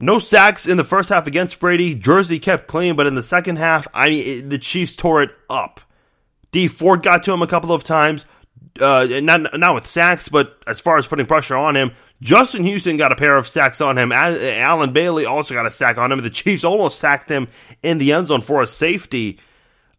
No 0.00 0.18
sacks 0.18 0.66
in 0.66 0.76
the 0.76 0.84
first 0.84 1.08
half 1.08 1.26
against 1.26 1.58
Brady. 1.58 1.94
Jersey 1.94 2.38
kept 2.38 2.68
clean, 2.68 2.94
but 2.94 3.06
in 3.06 3.14
the 3.14 3.22
second 3.22 3.56
half, 3.56 3.88
I 3.92 4.10
mean, 4.10 4.26
it, 4.26 4.50
the 4.50 4.58
Chiefs 4.58 4.94
tore 4.94 5.22
it 5.22 5.30
up. 5.50 5.80
Dee 6.52 6.68
Ford 6.68 7.02
got 7.02 7.24
to 7.24 7.32
him 7.32 7.42
a 7.42 7.46
couple 7.46 7.72
of 7.72 7.84
times, 7.84 8.24
uh, 8.80 9.06
not 9.22 9.58
not 9.58 9.74
with 9.74 9.86
sacks, 9.86 10.28
but 10.28 10.56
as 10.66 10.80
far 10.80 10.98
as 10.98 11.06
putting 11.06 11.26
pressure 11.26 11.56
on 11.56 11.76
him. 11.76 11.90
Justin 12.20 12.64
Houston 12.64 12.96
got 12.96 13.12
a 13.12 13.16
pair 13.16 13.36
of 13.36 13.46
sacks 13.46 13.80
on 13.80 13.98
him. 13.98 14.12
Allen 14.12 14.92
Bailey 14.92 15.26
also 15.26 15.54
got 15.54 15.66
a 15.66 15.70
sack 15.70 15.98
on 15.98 16.10
him. 16.12 16.22
The 16.22 16.30
Chiefs 16.30 16.64
almost 16.64 16.98
sacked 16.98 17.30
him 17.30 17.48
in 17.82 17.98
the 17.98 18.12
end 18.12 18.28
zone 18.28 18.40
for 18.40 18.62
a 18.62 18.66
safety 18.66 19.38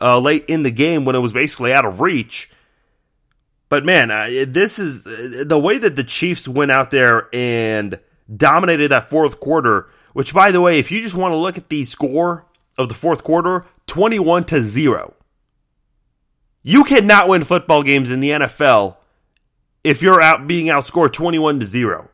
uh, 0.01 0.19
late 0.19 0.45
in 0.47 0.63
the 0.63 0.71
game 0.71 1.05
when 1.05 1.15
it 1.15 1.19
was 1.19 1.33
basically 1.33 1.73
out 1.73 1.85
of 1.85 1.99
reach. 2.01 2.49
But 3.67 3.85
man, 3.85 4.09
uh, 4.09 4.45
this 4.47 4.79
is 4.79 5.03
the 5.03 5.59
way 5.59 5.77
that 5.77 5.95
the 5.95 6.03
Chiefs 6.03 6.47
went 6.47 6.71
out 6.71 6.89
there 6.89 7.29
and 7.33 7.99
dominated 8.35 8.89
that 8.89 9.09
fourth 9.09 9.39
quarter. 9.39 9.89
Which, 10.13 10.33
by 10.33 10.51
the 10.51 10.61
way, 10.61 10.79
if 10.79 10.91
you 10.91 11.01
just 11.01 11.15
want 11.15 11.33
to 11.33 11.37
look 11.37 11.57
at 11.57 11.69
the 11.69 11.83
score 11.85 12.45
of 12.77 12.89
the 12.89 12.95
fourth 12.95 13.23
quarter, 13.23 13.65
twenty-one 13.87 14.45
to 14.45 14.61
zero. 14.61 15.13
You 16.61 16.83
cannot 16.83 17.29
win 17.29 17.45
football 17.45 17.83
games 17.83 18.11
in 18.11 18.19
the 18.19 18.31
NFL 18.31 18.97
if 19.83 20.01
you're 20.01 20.21
out 20.21 20.47
being 20.47 20.67
outscored 20.67 21.13
21 21.13 21.59
to 21.61 21.65
0. 21.65 22.09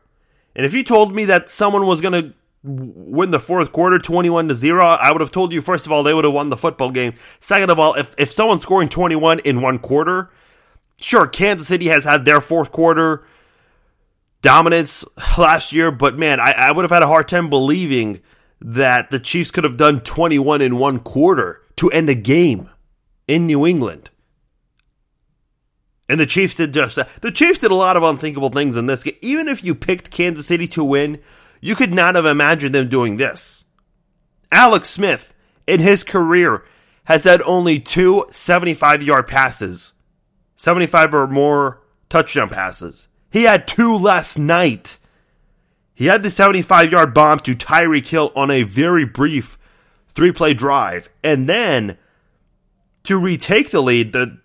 And 0.54 0.64
if 0.64 0.72
you 0.72 0.84
told 0.84 1.14
me 1.14 1.24
that 1.26 1.50
someone 1.50 1.86
was 1.86 2.00
going 2.00 2.12
to 2.12 2.34
win 2.62 3.30
the 3.30 3.40
fourth 3.40 3.72
quarter 3.72 3.98
21 3.98 4.48
to 4.48 4.54
0, 4.54 4.84
I 4.84 5.12
would 5.12 5.20
have 5.20 5.32
told 5.32 5.52
you 5.52 5.60
first 5.60 5.86
of 5.86 5.92
all 5.92 6.02
they 6.02 6.14
would 6.14 6.24
have 6.24 6.32
won 6.32 6.48
the 6.48 6.56
football 6.56 6.90
game. 6.90 7.14
Second 7.40 7.70
of 7.70 7.78
all, 7.78 7.94
if 7.94 8.14
if 8.18 8.30
someone's 8.30 8.62
scoring 8.62 8.88
21 8.88 9.40
in 9.40 9.60
one 9.60 9.78
quarter, 9.78 10.30
sure 10.98 11.26
Kansas 11.26 11.68
City 11.68 11.88
has 11.88 12.04
had 12.04 12.24
their 12.24 12.40
fourth 12.40 12.72
quarter 12.72 13.24
dominance 14.46 15.04
last 15.38 15.72
year, 15.72 15.90
but 15.90 16.16
man, 16.16 16.38
I, 16.38 16.52
I 16.52 16.70
would 16.70 16.84
have 16.84 16.92
had 16.92 17.02
a 17.02 17.08
hard 17.08 17.26
time 17.26 17.50
believing 17.50 18.20
that 18.60 19.10
the 19.10 19.18
Chiefs 19.18 19.50
could 19.50 19.64
have 19.64 19.76
done 19.76 20.00
21 20.00 20.62
in 20.62 20.78
one 20.78 21.00
quarter 21.00 21.62
to 21.74 21.90
end 21.90 22.08
a 22.08 22.14
game 22.14 22.70
in 23.26 23.46
New 23.46 23.66
England. 23.66 24.10
And 26.08 26.20
the 26.20 26.26
Chiefs 26.26 26.54
did 26.54 26.72
just 26.72 26.94
that. 26.94 27.08
The 27.22 27.32
Chiefs 27.32 27.58
did 27.58 27.72
a 27.72 27.74
lot 27.74 27.96
of 27.96 28.04
unthinkable 28.04 28.50
things 28.50 28.76
in 28.76 28.86
this 28.86 29.02
game. 29.02 29.16
Even 29.20 29.48
if 29.48 29.64
you 29.64 29.74
picked 29.74 30.12
Kansas 30.12 30.46
City 30.46 30.68
to 30.68 30.84
win, 30.84 31.20
you 31.60 31.74
could 31.74 31.92
not 31.92 32.14
have 32.14 32.24
imagined 32.24 32.76
them 32.76 32.88
doing 32.88 33.16
this. 33.16 33.64
Alex 34.52 34.88
Smith, 34.88 35.34
in 35.66 35.80
his 35.80 36.04
career, 36.04 36.62
has 37.06 37.24
had 37.24 37.42
only 37.42 37.80
two 37.80 38.24
75 38.30 39.02
yard 39.02 39.26
passes, 39.26 39.92
75 40.54 41.14
or 41.14 41.26
more 41.26 41.82
touchdown 42.08 42.48
passes. 42.48 43.08
He 43.36 43.42
had 43.42 43.68
two 43.68 43.98
last 43.98 44.38
night. 44.38 44.96
He 45.94 46.06
had 46.06 46.22
the 46.22 46.30
75 46.30 46.90
yard 46.90 47.12
bomb 47.12 47.38
to 47.40 47.54
Tyreek 47.54 48.06
Hill 48.06 48.32
on 48.34 48.50
a 48.50 48.62
very 48.62 49.04
brief 49.04 49.58
three 50.08 50.32
play 50.32 50.54
drive. 50.54 51.10
And 51.22 51.46
then 51.46 51.98
to 53.02 53.18
retake 53.18 53.72
the 53.72 53.82
lead, 53.82 54.14
the 54.14 54.38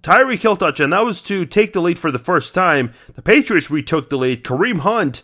Tyreek 0.00 0.42
Hill 0.42 0.56
touchdown. 0.56 0.90
That 0.90 1.04
was 1.04 1.22
to 1.22 1.46
take 1.46 1.72
the 1.72 1.80
lead 1.80 2.00
for 2.00 2.10
the 2.10 2.18
first 2.18 2.52
time. 2.52 2.92
The 3.14 3.22
Patriots 3.22 3.70
retook 3.70 4.08
the 4.08 4.18
lead. 4.18 4.42
Kareem 4.42 4.80
Hunt 4.80 5.22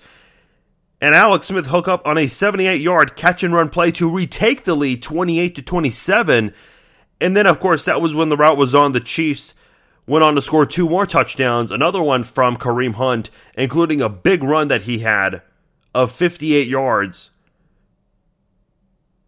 and 1.00 1.12
Alex 1.12 1.48
Smith 1.48 1.66
hook 1.66 1.88
up 1.88 2.06
on 2.06 2.18
a 2.18 2.28
78 2.28 2.80
yard 2.80 3.16
catch 3.16 3.42
and 3.42 3.52
run 3.52 3.68
play 3.68 3.90
to 3.90 4.08
retake 4.08 4.62
the 4.62 4.76
lead 4.76 5.02
28 5.02 5.56
to 5.56 5.62
27. 5.62 6.54
And 7.20 7.36
then, 7.36 7.48
of 7.48 7.58
course, 7.58 7.84
that 7.84 8.00
was 8.00 8.14
when 8.14 8.28
the 8.28 8.36
route 8.36 8.56
was 8.56 8.76
on. 8.76 8.92
The 8.92 9.00
Chiefs 9.00 9.54
went 10.08 10.24
on 10.24 10.34
to 10.34 10.42
score 10.42 10.66
two 10.66 10.88
more 10.88 11.06
touchdowns, 11.06 11.70
another 11.70 12.02
one 12.02 12.24
from 12.24 12.56
Kareem 12.56 12.94
Hunt, 12.94 13.30
including 13.56 14.00
a 14.00 14.08
big 14.08 14.42
run 14.42 14.68
that 14.68 14.82
he 14.82 15.00
had 15.00 15.42
of 15.94 16.10
58 16.10 16.66
yards. 16.66 17.30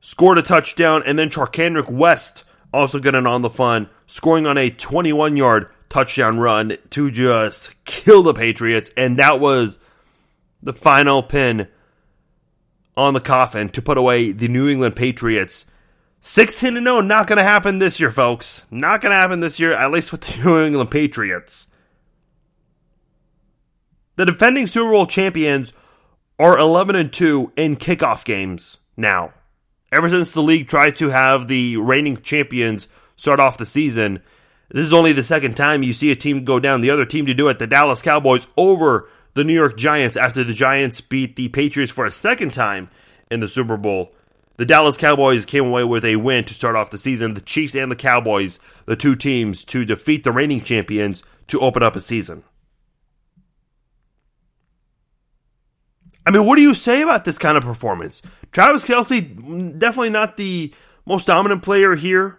Scored 0.01 0.39
a 0.39 0.43
touchdown, 0.43 1.03
and 1.05 1.19
then 1.19 1.29
Charcandrick 1.29 1.91
West 1.91 2.45
also 2.73 2.99
getting 2.99 3.27
on 3.27 3.43
the 3.43 3.51
fun, 3.51 3.91
scoring 4.07 4.47
on 4.47 4.57
a 4.57 4.71
21 4.71 5.37
yard 5.37 5.69
touchdown 5.91 6.39
run 6.39 6.73
to 6.91 7.11
just 7.11 7.85
kill 7.85 8.23
the 8.23 8.33
Patriots. 8.33 8.91
And 8.97 9.19
that 9.19 9.39
was 9.41 9.79
the 10.63 10.73
final 10.73 11.23
pin 11.23 11.69
on 12.97 13.13
the 13.15 13.21
coffin 13.21 13.69
to 13.71 13.83
put 13.83 13.99
away 13.99 14.33
the 14.33 14.49
New 14.49 14.69
England 14.69 14.97
Patriots. 14.97 15.67
16 16.23 16.75
0, 16.75 17.01
not 17.01 17.27
going 17.27 17.39
to 17.39 17.43
happen 17.43 17.79
this 17.79 17.99
year, 17.99 18.11
folks. 18.11 18.65
Not 18.71 19.01
going 19.01 19.11
to 19.11 19.17
happen 19.17 19.41
this 19.41 19.59
year, 19.59 19.73
at 19.73 19.91
least 19.91 20.13
with 20.13 20.21
the 20.21 20.43
New 20.45 20.61
England 20.61 20.91
Patriots. 20.91 21.69
The 24.17 24.27
defending 24.27 24.67
Super 24.67 24.91
Bowl 24.91 25.07
champions 25.07 25.73
are 26.39 26.59
11 26.59 26.95
and 26.97 27.13
2 27.13 27.53
in 27.57 27.77
kickoff 27.77 28.25
games 28.25 28.79
now. 28.97 29.33
Ever 29.91 30.11
since 30.11 30.33
the 30.33 30.43
league 30.43 30.69
tried 30.69 30.97
to 30.97 31.09
have 31.09 31.49
the 31.49 31.79
reigning 31.79 32.19
champions 32.19 32.87
start 33.17 33.41
off 33.41 33.59
the 33.59 33.67
season, 33.67 34.23
this 34.69 34.85
is 34.85 34.93
only 34.93 35.13
the 35.13 35.23
second 35.23 35.57
time 35.57 35.83
you 35.83 35.93
see 35.93 36.11
a 36.11 36.17
team 36.17 36.45
go 36.45 36.61
down. 36.61 36.81
The 36.81 36.91
other 36.91 37.07
team 37.07 37.27
to 37.27 37.35
do 37.35 37.49
it, 37.49 37.59
the 37.59 37.67
Dallas 37.67 38.03
Cowboys, 38.03 38.47
over 38.57 39.09
the 39.35 39.43
New 39.43 39.55
York 39.55 39.77
Giants 39.77 40.17
after 40.17 40.45
the 40.45 40.53
Giants 40.53 41.01
beat 41.01 41.37
the 41.37 41.49
Patriots 41.49 41.93
for 41.93 42.05
a 42.05 42.13
second 42.13 42.53
time 42.53 42.91
in 43.31 43.41
the 43.41 43.49
Super 43.49 43.77
Bowl. 43.77 44.13
The 44.61 44.67
Dallas 44.67 44.99
Cowboys 44.99 45.47
came 45.47 45.65
away 45.65 45.85
with 45.85 46.05
a 46.05 46.17
win 46.17 46.45
to 46.45 46.53
start 46.53 46.77
off 46.77 46.91
the 46.91 46.99
season. 46.99 47.33
The 47.33 47.41
Chiefs 47.41 47.75
and 47.75 47.91
the 47.91 47.97
Cowboys, 47.97 48.59
the 48.85 48.95
two 48.95 49.17
teams 49.17 49.65
to 49.65 49.87
defeat 49.87 50.23
the 50.23 50.33
reigning 50.33 50.61
champions 50.61 51.23
to 51.47 51.61
open 51.61 51.83
up 51.83 51.97
a 51.97 52.01
season. 52.01 52.45
I 56.27 56.31
mean, 56.31 56.45
what 56.45 56.57
do 56.57 56.63
you 56.63 56.75
say 56.75 57.01
about 57.01 57.25
this 57.25 57.39
kind 57.39 57.57
of 57.57 57.63
performance? 57.65 58.21
Travis 58.53 58.85
Kelce, 58.85 59.79
definitely 59.79 60.11
not 60.11 60.37
the 60.37 60.75
most 61.07 61.27
dominant 61.27 61.63
player 61.63 61.95
here. 61.95 62.37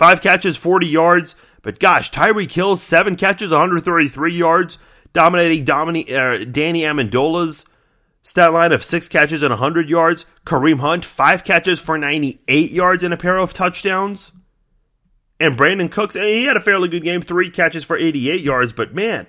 Five 0.00 0.22
catches, 0.22 0.56
40 0.56 0.88
yards. 0.88 1.36
But 1.62 1.78
gosh, 1.78 2.10
Tyreek 2.10 2.50
Hill, 2.50 2.74
seven 2.74 3.14
catches, 3.14 3.52
133 3.52 4.34
yards, 4.34 4.76
dominating 5.12 5.64
Domini- 5.64 6.12
uh, 6.12 6.38
Danny 6.46 6.80
Amendola's 6.80 7.64
stat 8.22 8.52
line 8.52 8.72
of 8.72 8.84
six 8.84 9.08
catches 9.08 9.42
and 9.42 9.50
100 9.50 9.88
yards. 9.88 10.24
Kareem 10.44 10.80
Hunt, 10.80 11.04
five 11.04 11.44
catches 11.44 11.80
for 11.80 11.98
98 11.98 12.70
yards 12.70 13.02
and 13.02 13.12
a 13.12 13.16
pair 13.16 13.38
of 13.38 13.52
touchdowns. 13.52 14.32
And 15.40 15.56
Brandin 15.56 15.90
Cooks, 15.90 16.14
he 16.14 16.44
had 16.44 16.56
a 16.56 16.60
fairly 16.60 16.88
good 16.88 17.02
game, 17.02 17.20
three 17.20 17.50
catches 17.50 17.84
for 17.84 17.96
88 17.96 18.40
yards. 18.40 18.72
But 18.72 18.94
man, 18.94 19.26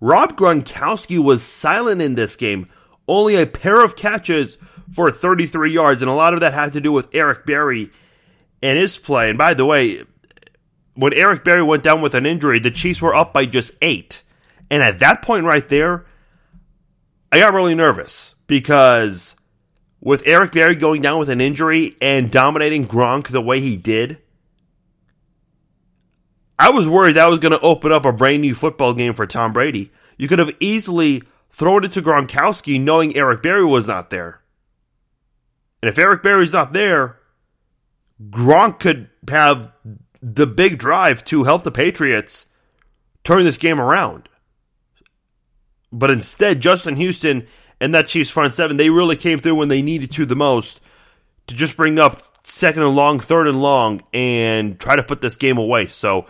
Rob 0.00 0.36
Gronkowski 0.36 1.22
was 1.22 1.42
silent 1.42 2.02
in 2.02 2.14
this 2.14 2.36
game. 2.36 2.68
Only 3.06 3.36
a 3.36 3.46
pair 3.46 3.82
of 3.84 3.96
catches 3.96 4.58
for 4.92 5.10
33 5.10 5.72
yards, 5.72 6.02
and 6.02 6.10
a 6.10 6.14
lot 6.14 6.34
of 6.34 6.40
that 6.40 6.54
had 6.54 6.72
to 6.74 6.80
do 6.80 6.92
with 6.92 7.14
Eric 7.14 7.46
Berry 7.46 7.90
and 8.62 8.78
his 8.78 8.98
play. 8.98 9.28
And 9.28 9.38
by 9.38 9.54
the 9.54 9.64
way, 9.64 10.02
when 10.94 11.14
Eric 11.14 11.44
Berry 11.44 11.62
went 11.62 11.84
down 11.84 12.02
with 12.02 12.14
an 12.14 12.26
injury, 12.26 12.58
the 12.58 12.70
Chiefs 12.70 13.00
were 13.00 13.14
up 13.14 13.32
by 13.32 13.46
just 13.46 13.72
eight. 13.80 14.22
And 14.70 14.82
at 14.82 14.98
that 14.98 15.22
point 15.22 15.44
right 15.44 15.66
there, 15.68 16.04
I 17.30 17.38
got 17.38 17.52
really 17.52 17.74
nervous 17.74 18.34
because 18.46 19.36
with 20.00 20.26
Eric 20.26 20.52
Berry 20.52 20.76
going 20.76 21.02
down 21.02 21.18
with 21.18 21.28
an 21.28 21.40
injury 21.40 21.96
and 22.00 22.30
dominating 22.30 22.86
Gronk 22.86 23.28
the 23.28 23.42
way 23.42 23.60
he 23.60 23.76
did, 23.76 24.18
I 26.58 26.70
was 26.70 26.88
worried 26.88 27.16
that 27.16 27.26
was 27.26 27.38
going 27.38 27.52
to 27.52 27.60
open 27.60 27.92
up 27.92 28.04
a 28.04 28.12
brand 28.12 28.42
new 28.42 28.54
football 28.54 28.94
game 28.94 29.14
for 29.14 29.26
Tom 29.26 29.52
Brady. 29.52 29.92
You 30.16 30.26
could 30.26 30.38
have 30.38 30.50
easily 30.58 31.22
thrown 31.50 31.84
it 31.84 31.92
to 31.92 32.02
Gronkowski 32.02 32.80
knowing 32.80 33.16
Eric 33.16 33.42
Berry 33.42 33.64
was 33.64 33.86
not 33.86 34.10
there. 34.10 34.40
And 35.82 35.88
if 35.88 35.98
Eric 35.98 36.22
Berry's 36.22 36.52
not 36.52 36.72
there, 36.72 37.18
Gronk 38.30 38.80
could 38.80 39.08
have 39.28 39.70
the 40.20 40.46
big 40.46 40.78
drive 40.78 41.24
to 41.26 41.44
help 41.44 41.62
the 41.62 41.70
Patriots 41.70 42.46
turn 43.22 43.44
this 43.44 43.58
game 43.58 43.80
around. 43.80 44.28
But 45.92 46.10
instead, 46.10 46.60
Justin 46.60 46.96
Houston 46.96 47.46
and 47.80 47.94
that 47.94 48.08
Chiefs 48.08 48.30
front 48.30 48.54
seven, 48.54 48.76
they 48.76 48.90
really 48.90 49.16
came 49.16 49.38
through 49.38 49.54
when 49.54 49.68
they 49.68 49.82
needed 49.82 50.12
to 50.12 50.26
the 50.26 50.36
most 50.36 50.80
to 51.46 51.54
just 51.54 51.76
bring 51.76 51.98
up 51.98 52.20
second 52.46 52.82
and 52.82 52.94
long, 52.94 53.18
third 53.18 53.46
and 53.46 53.60
long, 53.60 54.02
and 54.12 54.78
try 54.78 54.96
to 54.96 55.02
put 55.02 55.20
this 55.20 55.36
game 55.36 55.58
away. 55.58 55.86
So, 55.86 56.26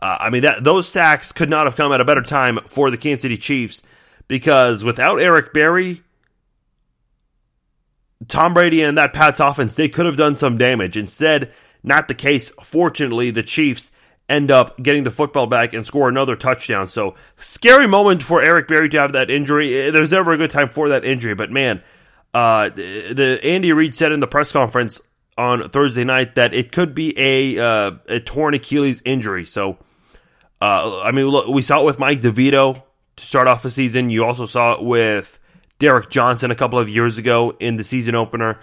uh, 0.00 0.16
I 0.20 0.30
mean, 0.30 0.42
that 0.42 0.64
those 0.64 0.88
sacks 0.88 1.32
could 1.32 1.50
not 1.50 1.66
have 1.66 1.76
come 1.76 1.92
at 1.92 2.00
a 2.00 2.04
better 2.04 2.22
time 2.22 2.58
for 2.66 2.90
the 2.90 2.96
Kansas 2.96 3.22
City 3.22 3.36
Chiefs 3.36 3.82
because 4.28 4.82
without 4.82 5.20
Eric 5.20 5.52
Berry, 5.52 6.02
Tom 8.28 8.54
Brady 8.54 8.82
and 8.82 8.96
that 8.96 9.12
Pats 9.12 9.40
offense, 9.40 9.74
they 9.74 9.88
could 9.88 10.06
have 10.06 10.16
done 10.16 10.36
some 10.36 10.56
damage. 10.56 10.96
Instead, 10.96 11.52
not 11.82 12.08
the 12.08 12.14
case. 12.14 12.50
Fortunately, 12.62 13.30
the 13.30 13.42
Chiefs 13.42 13.90
end 14.32 14.50
up 14.50 14.82
getting 14.82 15.04
the 15.04 15.10
football 15.10 15.46
back 15.46 15.74
and 15.74 15.86
score 15.86 16.08
another 16.08 16.36
touchdown. 16.36 16.88
So, 16.88 17.14
scary 17.36 17.86
moment 17.86 18.22
for 18.22 18.42
Eric 18.42 18.66
Berry 18.66 18.88
to 18.88 19.00
have 19.00 19.12
that 19.12 19.30
injury. 19.30 19.90
There's 19.90 20.10
never 20.10 20.32
a 20.32 20.36
good 20.36 20.50
time 20.50 20.68
for 20.68 20.88
that 20.88 21.04
injury, 21.04 21.34
but 21.34 21.50
man, 21.50 21.82
uh, 22.34 22.70
the, 22.70 23.38
Andy 23.44 23.72
Reid 23.72 23.94
said 23.94 24.10
in 24.10 24.20
the 24.20 24.26
press 24.26 24.50
conference 24.52 25.00
on 25.36 25.68
Thursday 25.68 26.04
night 26.04 26.34
that 26.34 26.54
it 26.54 26.72
could 26.72 26.94
be 26.94 27.14
a 27.18 27.58
uh, 27.58 27.92
a 28.08 28.20
torn 28.20 28.54
Achilles 28.54 29.02
injury. 29.04 29.44
So, 29.44 29.78
uh, 30.60 31.02
I 31.02 31.12
mean, 31.12 31.26
look, 31.26 31.48
we 31.48 31.62
saw 31.62 31.82
it 31.82 31.84
with 31.84 31.98
Mike 31.98 32.20
DeVito 32.20 32.82
to 33.16 33.24
start 33.24 33.46
off 33.46 33.62
the 33.62 33.70
season. 33.70 34.10
You 34.10 34.24
also 34.24 34.46
saw 34.46 34.74
it 34.74 34.82
with 34.82 35.38
Derrick 35.78 36.10
Johnson 36.10 36.50
a 36.50 36.54
couple 36.54 36.78
of 36.78 36.88
years 36.88 37.18
ago 37.18 37.56
in 37.60 37.76
the 37.76 37.84
season 37.84 38.14
opener. 38.14 38.60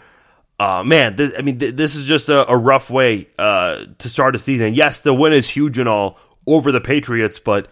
Uh, 0.60 0.84
man, 0.84 1.16
this, 1.16 1.34
I 1.38 1.42
mean, 1.42 1.58
th- 1.58 1.76
this 1.76 1.96
is 1.96 2.06
just 2.06 2.28
a, 2.28 2.50
a 2.52 2.58
rough 2.58 2.90
way 2.90 3.30
uh, 3.38 3.86
to 3.98 4.10
start 4.10 4.36
a 4.36 4.40
season. 4.40 4.74
Yes, 4.74 5.02
the 5.02 5.14
win 5.14 5.32
is 5.32 5.50
huge 5.50 5.78
and 5.78 5.88
all 5.88 6.20
over 6.46 6.72
the 6.72 6.82
Patriots, 6.82 7.40
but 7.40 7.70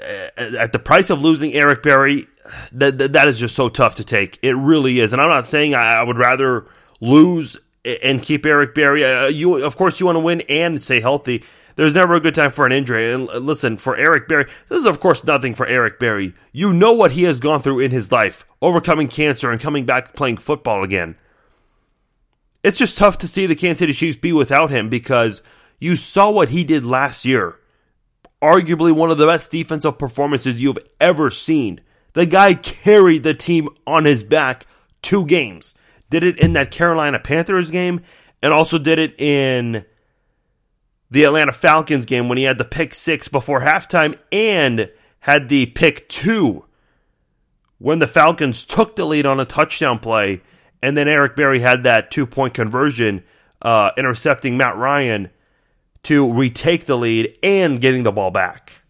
uh, 0.00 0.56
at 0.58 0.72
the 0.72 0.78
price 0.78 1.10
of 1.10 1.20
losing 1.20 1.52
Eric 1.52 1.82
Berry, 1.82 2.26
that, 2.72 2.96
that, 2.98 3.12
that 3.12 3.28
is 3.28 3.38
just 3.38 3.54
so 3.54 3.68
tough 3.68 3.96
to 3.96 4.04
take. 4.04 4.38
It 4.42 4.54
really 4.54 5.00
is. 5.00 5.12
And 5.12 5.20
I'm 5.20 5.28
not 5.28 5.46
saying 5.46 5.74
I, 5.74 5.96
I 5.96 6.02
would 6.02 6.16
rather 6.16 6.66
lose 7.00 7.58
and 8.02 8.22
keep 8.22 8.46
Eric 8.46 8.74
Berry. 8.74 9.04
Uh, 9.04 9.26
you, 9.26 9.62
of 9.62 9.76
course, 9.76 10.00
you 10.00 10.06
want 10.06 10.16
to 10.16 10.20
win 10.20 10.40
and 10.42 10.82
stay 10.82 11.00
healthy. 11.00 11.44
There's 11.76 11.94
never 11.94 12.14
a 12.14 12.20
good 12.20 12.34
time 12.34 12.52
for 12.52 12.66
an 12.66 12.72
injury. 12.72 13.12
And 13.12 13.26
listen, 13.26 13.76
for 13.76 13.96
Eric 13.96 14.28
Berry, 14.28 14.46
this 14.68 14.78
is 14.78 14.84
of 14.86 15.00
course 15.00 15.24
nothing 15.24 15.54
for 15.54 15.66
Eric 15.66 15.98
Berry. 15.98 16.32
You 16.52 16.72
know 16.72 16.92
what 16.92 17.12
he 17.12 17.24
has 17.24 17.40
gone 17.40 17.60
through 17.60 17.80
in 17.80 17.90
his 17.90 18.12
life, 18.12 18.44
overcoming 18.62 19.08
cancer 19.08 19.50
and 19.50 19.60
coming 19.60 19.84
back 19.84 20.14
playing 20.14 20.38
football 20.38 20.82
again. 20.84 21.16
It's 22.64 22.78
just 22.78 22.96
tough 22.96 23.18
to 23.18 23.28
see 23.28 23.44
the 23.44 23.54
Kansas 23.54 23.80
City 23.80 23.92
Chiefs 23.92 24.16
be 24.16 24.32
without 24.32 24.70
him 24.70 24.88
because 24.88 25.42
you 25.78 25.96
saw 25.96 26.30
what 26.30 26.48
he 26.48 26.64
did 26.64 26.86
last 26.86 27.26
year. 27.26 27.58
Arguably 28.42 28.90
one 28.90 29.10
of 29.10 29.18
the 29.18 29.26
best 29.26 29.50
defensive 29.50 29.98
performances 29.98 30.62
you've 30.62 30.78
ever 30.98 31.28
seen. 31.28 31.82
The 32.14 32.24
guy 32.24 32.54
carried 32.54 33.22
the 33.22 33.34
team 33.34 33.68
on 33.86 34.06
his 34.06 34.22
back 34.22 34.66
two 35.02 35.26
games. 35.26 35.74
Did 36.08 36.24
it 36.24 36.38
in 36.38 36.54
that 36.54 36.70
Carolina 36.70 37.18
Panthers 37.18 37.70
game 37.70 38.00
and 38.42 38.54
also 38.54 38.78
did 38.78 38.98
it 38.98 39.20
in 39.20 39.84
the 41.10 41.24
Atlanta 41.24 41.52
Falcons 41.52 42.06
game 42.06 42.30
when 42.30 42.38
he 42.38 42.44
had 42.44 42.56
the 42.56 42.64
pick 42.64 42.94
six 42.94 43.28
before 43.28 43.60
halftime 43.60 44.16
and 44.32 44.90
had 45.20 45.50
the 45.50 45.66
pick 45.66 46.08
two 46.08 46.64
when 47.76 47.98
the 47.98 48.06
Falcons 48.06 48.64
took 48.64 48.96
the 48.96 49.04
lead 49.04 49.26
on 49.26 49.38
a 49.38 49.44
touchdown 49.44 49.98
play 49.98 50.40
and 50.84 50.98
then 50.98 51.08
Eric 51.08 51.34
Berry 51.34 51.60
had 51.60 51.84
that 51.84 52.10
two 52.10 52.26
point 52.26 52.52
conversion, 52.52 53.24
uh, 53.62 53.92
intercepting 53.96 54.58
Matt 54.58 54.76
Ryan 54.76 55.30
to 56.02 56.30
retake 56.30 56.84
the 56.84 56.98
lead 56.98 57.38
and 57.42 57.80
getting 57.80 58.02
the 58.02 58.12
ball 58.12 58.30
back. 58.30 58.82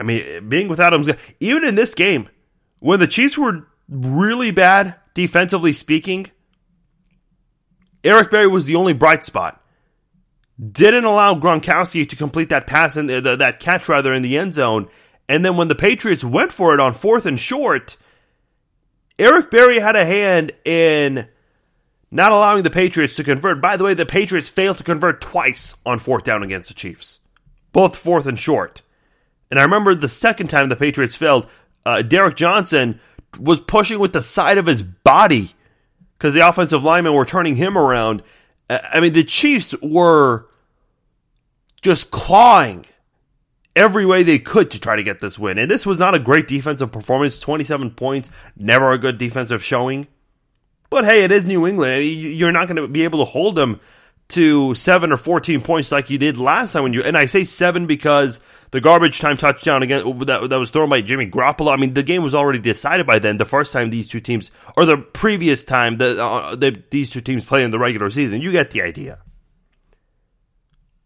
I 0.00 0.04
mean, 0.04 0.48
being 0.48 0.68
without 0.68 0.94
him, 0.94 1.04
even 1.38 1.64
in 1.64 1.74
this 1.74 1.94
game, 1.94 2.30
when 2.78 2.98
the 2.98 3.06
Chiefs 3.06 3.36
were 3.36 3.66
really 3.90 4.52
bad 4.52 4.94
defensively 5.12 5.74
speaking, 5.74 6.28
Eric 8.02 8.30
Berry 8.30 8.46
was 8.46 8.64
the 8.64 8.76
only 8.76 8.94
bright 8.94 9.22
spot. 9.22 9.62
Didn't 10.58 11.04
allow 11.04 11.34
Gronkowski 11.34 12.08
to 12.08 12.16
complete 12.16 12.48
that 12.48 12.66
pass 12.66 12.96
and 12.96 13.10
that 13.10 13.60
catch 13.60 13.86
rather 13.86 14.14
in 14.14 14.22
the 14.22 14.38
end 14.38 14.54
zone. 14.54 14.88
And 15.28 15.44
then 15.44 15.58
when 15.58 15.68
the 15.68 15.74
Patriots 15.74 16.24
went 16.24 16.52
for 16.52 16.72
it 16.72 16.80
on 16.80 16.94
fourth 16.94 17.26
and 17.26 17.38
short, 17.38 17.98
Eric 19.20 19.50
Berry 19.50 19.78
had 19.78 19.96
a 19.96 20.04
hand 20.06 20.52
in 20.64 21.28
not 22.10 22.32
allowing 22.32 22.62
the 22.62 22.70
Patriots 22.70 23.16
to 23.16 23.24
convert. 23.24 23.60
By 23.60 23.76
the 23.76 23.84
way, 23.84 23.92
the 23.92 24.06
Patriots 24.06 24.48
failed 24.48 24.78
to 24.78 24.84
convert 24.84 25.20
twice 25.20 25.76
on 25.84 25.98
fourth 25.98 26.24
down 26.24 26.42
against 26.42 26.68
the 26.68 26.74
Chiefs, 26.74 27.20
both 27.72 27.96
fourth 27.96 28.26
and 28.26 28.38
short. 28.38 28.82
And 29.50 29.60
I 29.60 29.62
remember 29.62 29.94
the 29.94 30.08
second 30.08 30.48
time 30.48 30.70
the 30.70 30.76
Patriots 30.76 31.16
failed, 31.16 31.46
uh, 31.84 32.00
Derrick 32.02 32.36
Johnson 32.36 32.98
was 33.38 33.60
pushing 33.60 33.98
with 33.98 34.14
the 34.14 34.22
side 34.22 34.58
of 34.58 34.66
his 34.66 34.82
body 34.82 35.52
because 36.16 36.34
the 36.34 36.48
offensive 36.48 36.82
linemen 36.82 37.12
were 37.12 37.26
turning 37.26 37.56
him 37.56 37.76
around. 37.76 38.22
I 38.68 39.00
mean, 39.00 39.12
the 39.12 39.24
Chiefs 39.24 39.74
were 39.82 40.46
just 41.82 42.10
clawing 42.10 42.86
every 43.76 44.04
way 44.04 44.22
they 44.22 44.38
could 44.38 44.70
to 44.70 44.80
try 44.80 44.96
to 44.96 45.02
get 45.02 45.20
this 45.20 45.38
win. 45.38 45.58
And 45.58 45.70
this 45.70 45.86
was 45.86 45.98
not 45.98 46.14
a 46.14 46.18
great 46.18 46.48
defensive 46.48 46.92
performance 46.92 47.38
27 47.38 47.92
points, 47.92 48.30
never 48.56 48.90
a 48.90 48.98
good 48.98 49.18
defensive 49.18 49.62
showing. 49.62 50.06
But 50.90 51.04
hey, 51.04 51.22
it 51.22 51.30
is 51.30 51.46
New 51.46 51.66
England. 51.66 52.04
You're 52.04 52.52
not 52.52 52.66
going 52.66 52.76
to 52.76 52.88
be 52.88 53.04
able 53.04 53.20
to 53.20 53.24
hold 53.24 53.54
them 53.54 53.80
to 54.30 54.74
7 54.74 55.12
or 55.12 55.16
14 55.16 55.60
points 55.60 55.90
like 55.90 56.08
you 56.08 56.16
did 56.16 56.38
last 56.38 56.72
time 56.72 56.84
when 56.84 56.92
you 56.92 57.02
and 57.02 57.16
I 57.16 57.26
say 57.26 57.42
7 57.42 57.86
because 57.86 58.38
the 58.70 58.80
garbage 58.80 59.18
time 59.18 59.36
touchdown 59.36 59.82
again 59.82 60.18
that, 60.20 60.48
that 60.50 60.58
was 60.58 60.70
thrown 60.70 60.88
by 60.88 61.00
Jimmy 61.00 61.28
Garoppolo. 61.28 61.72
I 61.72 61.76
mean, 61.76 61.94
the 61.94 62.04
game 62.04 62.22
was 62.22 62.34
already 62.34 62.60
decided 62.60 63.06
by 63.06 63.18
then. 63.18 63.38
The 63.38 63.44
first 63.44 63.72
time 63.72 63.90
these 63.90 64.06
two 64.08 64.20
teams 64.20 64.50
or 64.76 64.84
the 64.84 64.98
previous 64.98 65.64
time 65.64 65.98
that 65.98 66.18
uh, 66.18 66.54
the, 66.54 66.80
these 66.90 67.10
two 67.10 67.20
teams 67.20 67.44
played 67.44 67.64
in 67.64 67.72
the 67.72 67.78
regular 67.78 68.10
season. 68.10 68.40
You 68.40 68.52
get 68.52 68.70
the 68.70 68.82
idea. 68.82 69.18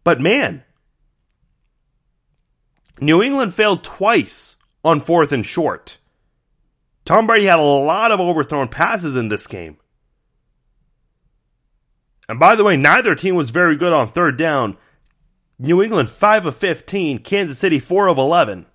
But 0.03 0.21
man, 0.21 0.63
New 2.99 3.21
England 3.21 3.53
failed 3.53 3.83
twice 3.83 4.55
on 4.83 5.01
fourth 5.01 5.31
and 5.31 5.45
short. 5.45 5.97
Tom 7.03 7.27
Brady 7.27 7.45
had 7.45 7.59
a 7.59 7.63
lot 7.63 8.11
of 8.11 8.19
overthrown 8.19 8.67
passes 8.67 9.15
in 9.15 9.27
this 9.27 9.47
game. 9.47 9.77
And 12.27 12.39
by 12.39 12.55
the 12.55 12.63
way, 12.63 12.75
neither 12.75 13.13
team 13.13 13.35
was 13.35 13.51
very 13.51 13.75
good 13.75 13.93
on 13.93 14.07
third 14.07 14.37
down. 14.37 14.77
New 15.59 15.81
England 15.81 16.09
5 16.09 16.47
of 16.47 16.55
15, 16.55 17.19
Kansas 17.19 17.59
City 17.59 17.79
4 17.79 18.07
of 18.07 18.17
11. 18.17 18.65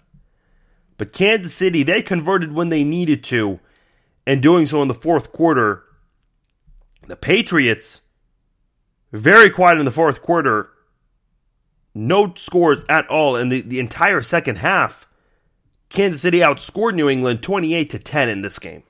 But 0.96 1.12
Kansas 1.12 1.54
City, 1.54 1.82
they 1.82 2.02
converted 2.02 2.52
when 2.52 2.68
they 2.68 2.84
needed 2.84 3.24
to, 3.24 3.58
and 4.26 4.42
doing 4.42 4.66
so 4.66 4.80
in 4.82 4.88
the 4.88 4.94
fourth 4.94 5.32
quarter. 5.32 5.84
The 7.06 7.16
Patriots, 7.16 8.02
very 9.10 9.50
quiet 9.50 9.78
in 9.78 9.84
the 9.84 9.90
fourth 9.90 10.22
quarter, 10.22 10.70
no 11.94 12.32
scores 12.34 12.84
at 12.88 13.08
all 13.08 13.36
in 13.36 13.48
the, 13.48 13.60
the 13.60 13.80
entire 13.80 14.22
second 14.22 14.56
half. 14.56 15.06
Kansas 15.88 16.22
City 16.22 16.38
outscored 16.38 16.94
New 16.94 17.08
England 17.08 17.42
28 17.42 17.90
to 17.90 17.98
10 17.98 18.28
in 18.28 18.42
this 18.42 18.58
game. 18.58 18.82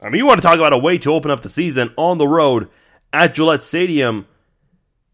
I 0.00 0.08
mean, 0.08 0.18
you 0.18 0.26
want 0.26 0.38
to 0.38 0.46
talk 0.46 0.56
about 0.56 0.72
a 0.72 0.78
way 0.78 0.98
to 0.98 1.12
open 1.12 1.30
up 1.30 1.42
the 1.42 1.48
season 1.48 1.92
on 1.96 2.18
the 2.18 2.28
road 2.28 2.68
at 3.12 3.34
Gillette 3.34 3.62
Stadium. 3.62 4.26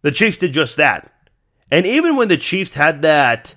The 0.03 0.11
Chiefs 0.11 0.39
did 0.39 0.53
just 0.53 0.77
that. 0.77 1.13
And 1.71 1.87
even 1.87 2.17
when 2.17 2.29
the 2.29 2.37
Chiefs 2.37 2.75
had 2.75 3.03
that 3.03 3.55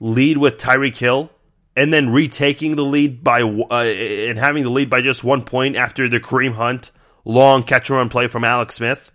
lead 0.00 0.36
with 0.36 0.58
Tyreek 0.58 0.96
Hill 0.96 1.30
and 1.74 1.92
then 1.92 2.10
retaking 2.10 2.76
the 2.76 2.84
lead 2.84 3.24
by 3.24 3.42
uh, 3.42 3.74
and 3.74 4.38
having 4.38 4.62
the 4.62 4.70
lead 4.70 4.88
by 4.88 5.00
just 5.00 5.24
one 5.24 5.42
point 5.42 5.76
after 5.76 6.08
the 6.08 6.20
Kareem 6.20 6.52
Hunt 6.52 6.90
long 7.26 7.64
catch 7.64 7.90
and 7.90 7.98
run 7.98 8.08
play 8.08 8.28
from 8.28 8.44
Alex 8.44 8.76
Smith. 8.76 9.12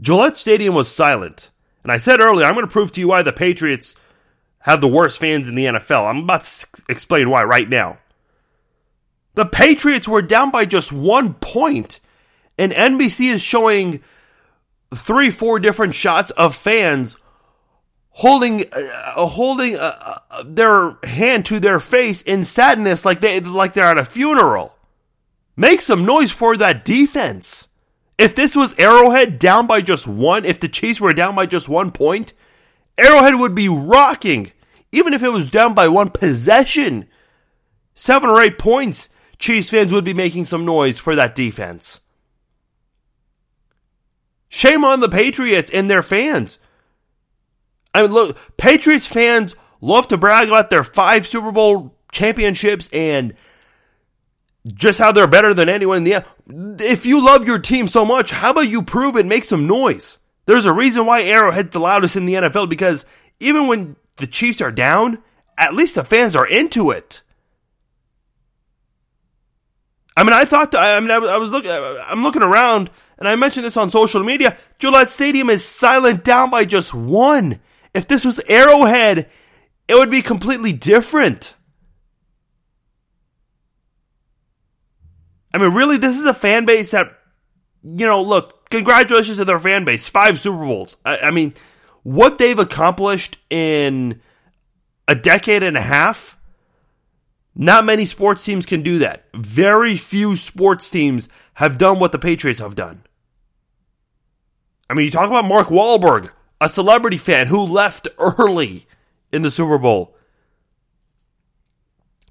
Gillette 0.00 0.36
Stadium 0.36 0.74
was 0.74 0.90
silent. 0.92 1.50
And 1.82 1.90
I 1.90 1.96
said 1.96 2.20
earlier, 2.20 2.44
I'm 2.44 2.54
going 2.54 2.66
to 2.66 2.72
prove 2.72 2.92
to 2.92 3.00
you 3.00 3.08
why 3.08 3.22
the 3.22 3.32
Patriots 3.32 3.96
have 4.58 4.80
the 4.80 4.88
worst 4.88 5.18
fans 5.18 5.48
in 5.48 5.54
the 5.54 5.64
NFL. 5.64 6.04
I'm 6.04 6.24
about 6.24 6.42
to 6.42 6.82
explain 6.90 7.30
why 7.30 7.44
right 7.44 7.68
now. 7.68 7.98
The 9.34 9.46
Patriots 9.46 10.08
were 10.08 10.20
down 10.20 10.50
by 10.50 10.66
just 10.66 10.92
one 10.92 11.34
point, 11.34 12.00
and 12.58 12.72
NBC 12.72 13.30
is 13.30 13.40
showing 13.40 14.02
three, 14.94 15.30
four 15.30 15.60
different 15.60 15.94
shots 15.94 16.30
of 16.32 16.56
fans 16.56 17.16
holding 18.10 18.64
uh, 18.72 19.26
holding 19.26 19.76
uh, 19.76 20.18
uh 20.30 20.42
their 20.44 20.98
hand 21.04 21.46
to 21.46 21.60
their 21.60 21.78
face 21.78 22.22
in 22.22 22.44
sadness, 22.44 23.04
like 23.04 23.20
they 23.20 23.38
like 23.40 23.72
they're 23.72 23.84
at 23.84 23.98
a 23.98 24.04
funeral. 24.04 24.74
Make 25.56 25.80
some 25.80 26.04
noise 26.04 26.30
for 26.30 26.56
that 26.56 26.84
defense. 26.84 27.68
If 28.18 28.34
this 28.34 28.54
was 28.54 28.78
Arrowhead 28.78 29.38
down 29.38 29.66
by 29.66 29.80
just 29.80 30.06
one, 30.06 30.44
if 30.44 30.60
the 30.60 30.68
Chiefs 30.68 31.00
were 31.00 31.12
down 31.12 31.34
by 31.34 31.46
just 31.46 31.68
one 31.68 31.90
point, 31.90 32.34
Arrowhead 32.98 33.36
would 33.36 33.54
be 33.54 33.68
rocking. 33.68 34.52
Even 34.92 35.14
if 35.14 35.22
it 35.22 35.30
was 35.30 35.50
down 35.50 35.74
by 35.74 35.88
one 35.88 36.10
possession, 36.10 37.08
seven 37.94 38.28
or 38.28 38.40
eight 38.40 38.58
points, 38.58 39.08
Chiefs 39.38 39.70
fans 39.70 39.92
would 39.92 40.04
be 40.04 40.12
making 40.12 40.44
some 40.44 40.64
noise 40.64 40.98
for 40.98 41.16
that 41.16 41.34
defense. 41.34 42.00
Shame 44.50 44.84
on 44.84 45.00
the 45.00 45.08
Patriots 45.08 45.70
and 45.70 45.88
their 45.88 46.02
fans. 46.02 46.58
I 47.94 48.02
mean, 48.02 48.12
look, 48.12 48.56
Patriots 48.56 49.06
fans 49.06 49.54
love 49.80 50.08
to 50.08 50.18
brag 50.18 50.48
about 50.48 50.70
their 50.70 50.84
five 50.84 51.26
Super 51.26 51.52
Bowl 51.52 51.96
championships 52.12 52.90
and 52.92 53.34
just 54.66 54.98
how 54.98 55.10
they're 55.12 55.26
better 55.26 55.54
than 55.54 55.68
anyone 55.68 55.96
in 55.96 56.04
the 56.04 56.24
if 56.84 57.06
you 57.06 57.24
love 57.24 57.46
your 57.46 57.58
team 57.58 57.88
so 57.88 58.04
much 58.04 58.30
how 58.30 58.50
about 58.50 58.68
you 58.68 58.82
prove 58.82 59.16
it 59.16 59.24
make 59.24 59.44
some 59.44 59.66
noise 59.66 60.18
there's 60.46 60.66
a 60.66 60.72
reason 60.72 61.06
why 61.06 61.22
arrowhead's 61.22 61.70
the 61.70 61.80
loudest 61.80 62.16
in 62.16 62.26
the 62.26 62.34
nfl 62.34 62.68
because 62.68 63.06
even 63.40 63.66
when 63.66 63.96
the 64.20 64.26
Chiefs 64.26 64.60
are 64.60 64.70
down, 64.70 65.18
at 65.58 65.74
least 65.74 65.96
the 65.96 66.04
fans 66.04 66.36
are 66.36 66.46
into 66.46 66.90
it. 66.90 67.22
I 70.16 70.22
mean, 70.22 70.34
I 70.34 70.44
thought 70.44 70.74
I 70.74 71.00
mean, 71.00 71.10
I 71.10 71.38
was 71.38 71.50
looking, 71.50 71.70
I'm 71.72 72.22
looking 72.22 72.42
around, 72.42 72.90
and 73.18 73.26
I 73.26 73.34
mentioned 73.36 73.64
this 73.64 73.76
on 73.76 73.90
social 73.90 74.22
media. 74.22 74.56
Gillette 74.78 75.10
Stadium 75.10 75.50
is 75.50 75.64
silent 75.64 76.22
down 76.22 76.50
by 76.50 76.64
just 76.64 76.94
one. 76.94 77.60
If 77.94 78.06
this 78.06 78.24
was 78.24 78.38
Arrowhead, 78.40 79.28
it 79.88 79.94
would 79.94 80.10
be 80.10 80.22
completely 80.22 80.72
different. 80.72 81.54
I 85.52 85.58
mean, 85.58 85.74
really, 85.74 85.98
this 85.98 86.18
is 86.18 86.26
a 86.26 86.34
fan 86.34 86.64
base 86.64 86.92
that, 86.92 87.18
you 87.82 88.06
know, 88.06 88.22
look, 88.22 88.68
congratulations 88.70 89.38
to 89.38 89.44
their 89.44 89.58
fan 89.58 89.84
base. 89.84 90.06
Five 90.06 90.38
Super 90.38 90.64
Bowls. 90.64 90.96
I, 91.04 91.18
I 91.18 91.30
mean, 91.30 91.54
what 92.02 92.38
they've 92.38 92.58
accomplished 92.58 93.38
in 93.50 94.20
a 95.08 95.14
decade 95.14 95.62
and 95.62 95.76
a 95.76 95.82
half, 95.82 96.38
not 97.54 97.84
many 97.84 98.06
sports 98.06 98.44
teams 98.44 98.64
can 98.64 98.82
do 98.82 98.98
that. 98.98 99.24
Very 99.34 99.96
few 99.96 100.36
sports 100.36 100.88
teams 100.88 101.28
have 101.54 101.78
done 101.78 101.98
what 101.98 102.12
the 102.12 102.18
Patriots 102.18 102.60
have 102.60 102.74
done. 102.76 103.02
I 104.88 104.94
mean, 104.94 105.04
you 105.04 105.10
talk 105.10 105.28
about 105.28 105.44
Mark 105.44 105.68
Wahlberg, 105.68 106.32
a 106.60 106.68
celebrity 106.68 107.16
fan 107.16 107.48
who 107.48 107.60
left 107.60 108.08
early 108.18 108.86
in 109.32 109.42
the 109.42 109.50
Super 109.50 109.78
Bowl. 109.78 110.16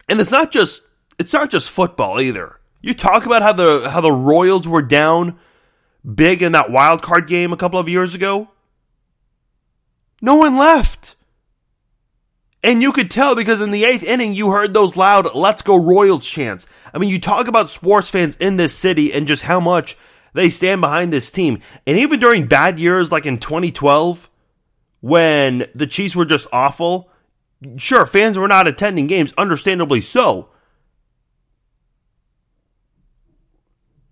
And 0.08 0.19
it's 0.19 0.32
not 0.32 0.51
just 0.51 0.84
it's 1.19 1.34
not 1.34 1.51
just 1.51 1.69
football 1.69 2.19
either. 2.19 2.59
You 2.81 2.93
talk 2.93 3.25
about 3.25 3.41
how 3.41 3.53
the 3.53 3.89
how 3.89 4.01
the 4.01 4.11
Royals 4.11 4.67
were 4.67 4.81
down 4.81 5.37
big 6.15 6.41
in 6.41 6.53
that 6.53 6.71
wild 6.71 7.01
card 7.01 7.27
game 7.27 7.51
a 7.51 7.57
couple 7.57 7.79
of 7.79 7.89
years 7.89 8.15
ago. 8.15 8.49
No 10.21 10.35
one 10.35 10.57
left. 10.57 11.15
And 12.61 12.81
you 12.81 12.91
could 12.91 13.09
tell 13.09 13.35
because 13.35 13.61
in 13.61 13.71
the 13.71 13.85
eighth 13.85 14.03
inning, 14.03 14.33
you 14.33 14.51
heard 14.51 14.73
those 14.73 14.97
loud 14.97 15.33
"Let's 15.33 15.61
go 15.61 15.77
Royals" 15.77 16.27
chants. 16.27 16.67
I 16.93 16.97
mean, 16.97 17.09
you 17.09 17.19
talk 17.19 17.47
about 17.47 17.69
sports 17.69 18.09
fans 18.09 18.35
in 18.37 18.57
this 18.57 18.75
city 18.75 19.13
and 19.13 19.27
just 19.27 19.43
how 19.43 19.59
much 19.59 19.97
they 20.33 20.49
stand 20.49 20.81
behind 20.81 21.11
this 21.11 21.31
team. 21.31 21.61
And 21.85 21.97
even 21.97 22.19
during 22.19 22.47
bad 22.47 22.79
years, 22.79 23.11
like 23.11 23.25
in 23.25 23.39
2012, 23.39 24.29
when 25.01 25.65
the 25.73 25.87
Chiefs 25.87 26.15
were 26.15 26.25
just 26.25 26.47
awful, 26.51 27.09
sure, 27.77 28.05
fans 28.05 28.37
were 28.37 28.47
not 28.47 28.67
attending 28.67 29.07
games, 29.07 29.33
understandably 29.37 30.01
so. 30.01 30.49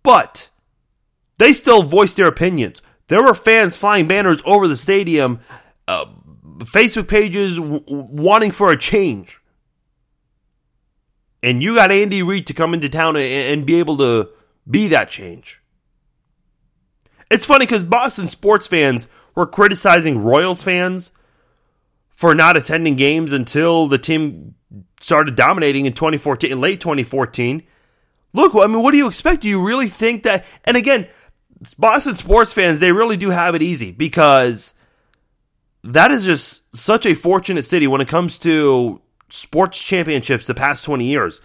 But 0.08 0.50
they 1.38 1.52
still 1.52 1.84
voiced 1.84 2.16
their 2.16 2.28
opinions. 2.28 2.82
There 3.08 3.22
were 3.22 3.34
fans 3.34 3.76
flying 3.76 4.08
banners 4.08 4.42
over 4.46 4.66
the 4.66 4.78
stadium 4.78 5.42
uh, 5.86 6.06
Facebook 6.60 7.10
pages 7.10 7.58
w- 7.58 7.84
wanting 7.86 8.52
for 8.52 8.72
a 8.72 8.78
change. 8.78 9.42
And 11.44 11.62
you 11.62 11.76
got 11.76 11.92
Andy 11.92 12.24
Reid 12.24 12.48
to 12.48 12.54
come 12.54 12.74
into 12.74 12.88
town 12.88 13.18
and, 13.18 13.26
and 13.26 13.66
be 13.66 13.80
able 13.80 13.98
to 13.98 14.30
be 14.72 14.88
that 14.88 15.10
change. 15.10 15.62
It's 17.30 17.46
funny 17.46 17.66
because 17.66 17.84
Boston 17.84 18.30
sports 18.30 18.66
fans 18.66 19.10
were 19.36 19.46
criticizing 19.46 20.24
Royals 20.24 20.64
fans 20.64 21.12
for 22.08 22.34
not 22.34 22.56
attending 22.56 22.96
games 22.96 23.34
until 23.34 23.90
the 23.90 23.98
team 23.98 24.56
started 25.02 25.36
dominating 25.36 25.86
in 25.86 25.92
2014, 25.92 26.50
in 26.50 26.62
late 26.62 26.80
2014. 26.80 27.62
Look, 28.38 28.54
I 28.54 28.68
mean, 28.68 28.84
what 28.84 28.92
do 28.92 28.98
you 28.98 29.08
expect? 29.08 29.42
Do 29.42 29.48
you 29.48 29.66
really 29.66 29.90
think 29.90 30.24
that? 30.24 30.46
And 30.64 30.78
again, 30.78 31.08
Boston 31.80 32.14
sports 32.14 32.54
fans, 32.54 32.80
they 32.80 32.92
really 32.92 33.18
do 33.18 33.32
have 33.32 33.56
it 33.56 33.64
easy 33.64 33.92
because 33.92 34.76
that 35.84 36.12
is 36.12 36.24
just 36.24 36.76
such 36.76 37.08
a 37.08 37.16
fortunate 37.16 37.66
city 37.66 37.88
when 37.88 38.00
it 38.00 38.08
comes 38.08 38.38
to 38.40 39.02
sports 39.30 39.82
championships 39.82 40.46
the 40.46 40.54
past 40.54 40.86
20 40.86 41.06
years. 41.06 41.42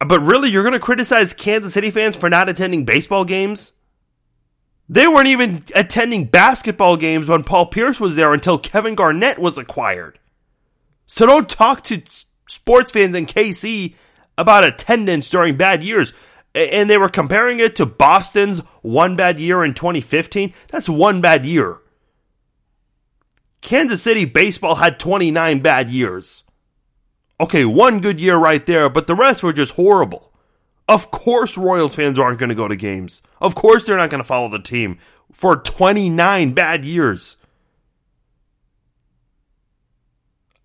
But 0.00 0.22
really, 0.22 0.48
you're 0.48 0.62
going 0.62 0.72
to 0.72 0.80
criticize 0.80 1.34
Kansas 1.34 1.74
City 1.74 1.90
fans 1.90 2.16
for 2.16 2.30
not 2.30 2.48
attending 2.48 2.86
baseball 2.86 3.26
games? 3.26 3.72
They 4.88 5.06
weren't 5.06 5.28
even 5.28 5.62
attending 5.74 6.24
basketball 6.24 6.96
games 6.96 7.28
when 7.28 7.44
Paul 7.44 7.66
Pierce 7.66 8.00
was 8.00 8.16
there 8.16 8.32
until 8.32 8.58
Kevin 8.58 8.94
Garnett 8.94 9.38
was 9.38 9.58
acquired. 9.58 10.18
So 11.04 11.26
don't 11.26 11.50
talk 11.50 11.82
to 11.84 12.00
sports 12.46 12.92
fans 12.92 13.14
in 13.14 13.26
KC 13.26 13.94
about 14.38 14.64
attendance 14.64 15.28
during 15.28 15.56
bad 15.56 15.84
years. 15.84 16.14
And 16.54 16.88
they 16.88 16.96
were 16.96 17.10
comparing 17.10 17.60
it 17.60 17.76
to 17.76 17.84
Boston's 17.84 18.60
one 18.80 19.16
bad 19.16 19.38
year 19.38 19.62
in 19.62 19.74
2015. 19.74 20.54
That's 20.68 20.88
one 20.88 21.20
bad 21.20 21.44
year. 21.44 21.82
Kansas 23.60 24.02
City 24.02 24.24
baseball 24.24 24.76
had 24.76 24.98
29 24.98 25.60
bad 25.60 25.90
years. 25.90 26.44
Okay, 27.40 27.64
one 27.64 28.00
good 28.00 28.20
year 28.20 28.36
right 28.36 28.64
there, 28.64 28.88
but 28.88 29.06
the 29.06 29.14
rest 29.14 29.42
were 29.42 29.52
just 29.52 29.74
horrible. 29.74 30.32
Of 30.88 31.10
course, 31.10 31.58
Royals 31.58 31.94
fans 31.94 32.18
aren't 32.18 32.38
going 32.38 32.48
to 32.48 32.54
go 32.54 32.66
to 32.66 32.74
games. 32.74 33.20
Of 33.40 33.54
course, 33.54 33.84
they're 33.84 33.96
not 33.96 34.10
going 34.10 34.22
to 34.22 34.26
follow 34.26 34.48
the 34.48 34.58
team 34.58 34.98
for 35.32 35.56
29 35.56 36.52
bad 36.52 36.84
years. 36.84 37.36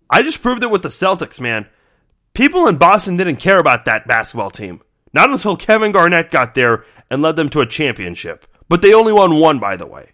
I 0.08 0.22
just 0.22 0.42
proved 0.42 0.62
it 0.62 0.70
with 0.70 0.82
the 0.82 0.88
Celtics, 0.88 1.40
man. 1.40 1.66
People 2.34 2.66
in 2.66 2.76
Boston 2.76 3.16
didn't 3.16 3.36
care 3.36 3.58
about 3.58 3.84
that 3.84 4.06
basketball 4.06 4.50
team. 4.50 4.82
Not 5.12 5.30
until 5.30 5.56
Kevin 5.56 5.92
Garnett 5.92 6.30
got 6.30 6.54
there 6.54 6.84
and 7.08 7.22
led 7.22 7.36
them 7.36 7.48
to 7.50 7.60
a 7.60 7.66
championship. 7.66 8.46
But 8.68 8.82
they 8.82 8.92
only 8.92 9.12
won 9.12 9.38
one, 9.38 9.60
by 9.60 9.76
the 9.76 9.86
way. 9.86 10.10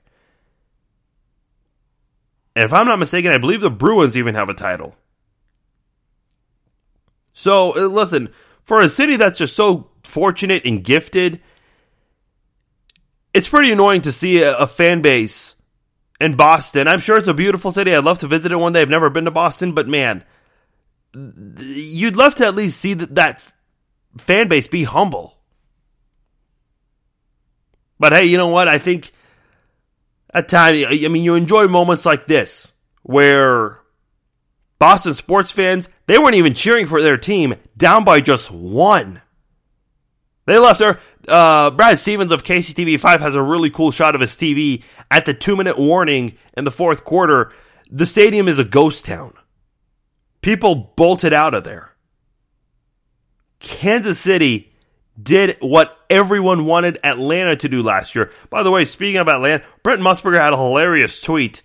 And 2.55 2.65
if 2.65 2.73
I'm 2.73 2.87
not 2.87 2.99
mistaken, 2.99 3.33
I 3.33 3.39
believe 3.39 3.63
the 3.63 3.71
Bruins 3.71 4.17
even 4.17 4.35
have 4.35 4.51
a 4.51 4.55
title. 4.55 4.97
So, 7.33 7.75
uh, 7.75 7.87
listen, 7.87 8.31
for 8.65 8.81
a 8.81 8.89
city 8.89 9.17
that's 9.17 9.39
just 9.39 9.57
so 9.57 9.91
fortunate 10.05 10.67
and 10.67 10.85
gifted, 10.85 11.41
it's 13.33 13.49
pretty 13.49 13.73
annoying 13.73 14.03
to 14.03 14.13
see 14.13 14.43
a, 14.43 14.59
a, 14.59 14.67
fan 14.67 15.01
base 15.01 15.55
in 16.21 16.35
Boston. 16.35 16.89
I'm 16.89 17.01
sure 17.01 17.17
it's 17.17 17.29
a 17.29 17.35
beautiful 17.35 17.73
city. 17.73 17.95
I'd 17.95 18.05
love 18.05 18.19
to 18.19 18.27
visit 18.27 18.53
it 18.53 18.57
one 18.57 18.73
day. 18.73 18.83
I've 18.83 18.91
never 18.91 19.09
been 19.09 19.25
to 19.25 19.31
Boston, 19.31 19.73
but 19.73 19.89
man, 19.89 20.25
you'd 21.15 22.17
love 22.17 22.35
to 22.37 22.47
at 22.47 22.55
least 22.55 22.81
see 22.81 22.95
that, 22.95 23.15
that 23.15 23.53
fan 24.19 24.49
base 24.49 24.69
be 24.69 24.85
humble. 24.85 25.39
But 27.99 28.13
hey, 28.13 28.27
you 28.27 28.39
know 28.39 28.49
what? 28.49 28.69
I 28.69 28.79
think 28.79 29.13
at 30.33 30.49
times, 30.49 30.85
I 30.89 31.09
mean, 31.09 31.23
you 31.23 31.35
enjoy 31.35 31.69
moments 31.69 32.07
like 32.07 32.27
this 32.27 32.73
where 33.03 33.81
Boston 34.79 35.15
sports 35.15 35.51
fans, 35.51 35.89
they 36.07 36.19
weren't 36.19 36.37
even 36.37 36.55
cheering 36.55 36.87
for 36.87 37.03
their 37.03 37.19
team 37.19 37.55
down 37.77 38.05
by 38.05 38.21
just 38.21 38.51
one. 38.51 39.21
They 40.47 40.59
left 40.59 40.79
there. 40.79 40.99
Uh, 41.29 41.71
Brad 41.71 41.99
Stevens 41.99 42.33
of 42.33 42.43
KCTV5 42.43 43.21
has 43.21 43.35
a 43.35 43.43
really 43.43 43.71
cool 43.71 43.91
shot 43.91 44.15
of 44.15 44.21
his 44.21 44.33
TV 44.33 44.83
at 45.11 45.27
the 45.27 45.35
two 45.35 45.57
minute 45.57 45.79
warning 45.79 46.37
in 46.57 46.65
the 46.65 46.71
fourth 46.71 47.05
quarter. 47.05 47.53
The 47.91 48.07
stadium 48.07 48.49
is 48.49 48.59
a 48.59 48.65
ghost 48.65 49.05
town. 49.05 49.35
People 50.41 50.93
bolted 50.97 51.33
out 51.33 51.55
of 51.55 51.65
there. 51.65 51.95
Kansas 53.59 54.19
City 54.19 54.73
did 55.23 55.57
what 55.61 55.99
everyone 56.09 56.65
wanted 56.65 56.99
Atlanta 57.05 57.57
to 57.57 57.69
do 57.69 57.83
last 57.83 58.15
year. 58.15 58.31
By 58.49 58.63
the 58.63 58.71
way, 58.71 58.85
speaking 58.87 59.19
of 59.19 59.29
Atlanta, 59.29 59.65
Brent 59.83 60.01
Musburger 60.01 60.41
had 60.41 60.55
a 60.55 60.57
hilarious 60.57 61.21
tweet 61.21 61.63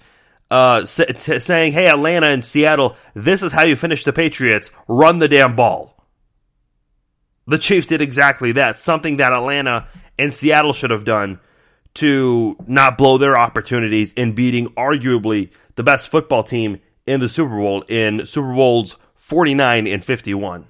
uh, 0.52 0.86
saying, 0.86 1.72
"Hey, 1.72 1.88
Atlanta 1.88 2.28
and 2.28 2.44
Seattle, 2.44 2.98
this 3.14 3.42
is 3.44 3.54
how 3.54 3.64
you 3.64 3.76
finish 3.76 4.04
the 4.04 4.14
Patriots. 4.14 4.72
Run 4.88 5.20
the 5.20 5.30
damn 5.30 5.56
ball." 5.56 5.96
The 7.48 7.58
Chiefs 7.58 7.88
did 7.88 8.02
exactly 8.02 8.52
that. 8.54 8.80
Something 8.80 9.18
that 9.18 9.32
Atlanta 9.32 9.88
and 10.18 10.34
Seattle 10.34 10.74
should 10.74 10.90
have 10.90 11.06
done 11.06 11.40
to 11.96 12.58
not 12.68 12.98
blow 12.98 13.18
their 13.18 13.38
opportunities 13.38 14.12
in 14.14 14.34
beating 14.34 14.68
arguably 14.70 15.52
the 15.76 15.84
best 15.84 16.10
football 16.10 16.44
team 16.44 16.80
in 17.06 17.20
the 17.20 17.30
Super 17.30 17.56
Bowl 17.56 17.82
in 17.84 18.26
Super 18.26 18.54
Bowls 18.54 18.98
49 19.16 19.88
and 19.88 20.04
51. 20.04 20.68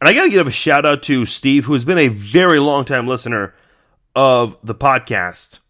And 0.00 0.08
I 0.08 0.12
got 0.12 0.24
to 0.24 0.30
give 0.30 0.46
a 0.46 0.50
shout 0.50 0.84
out 0.84 1.02
to 1.04 1.24
Steve, 1.24 1.64
who's 1.64 1.84
been 1.84 1.98
a 1.98 2.08
very 2.08 2.58
long 2.58 2.84
time 2.84 3.06
listener 3.06 3.54
of 4.14 4.56
the 4.62 4.74
podcast. 4.74 5.60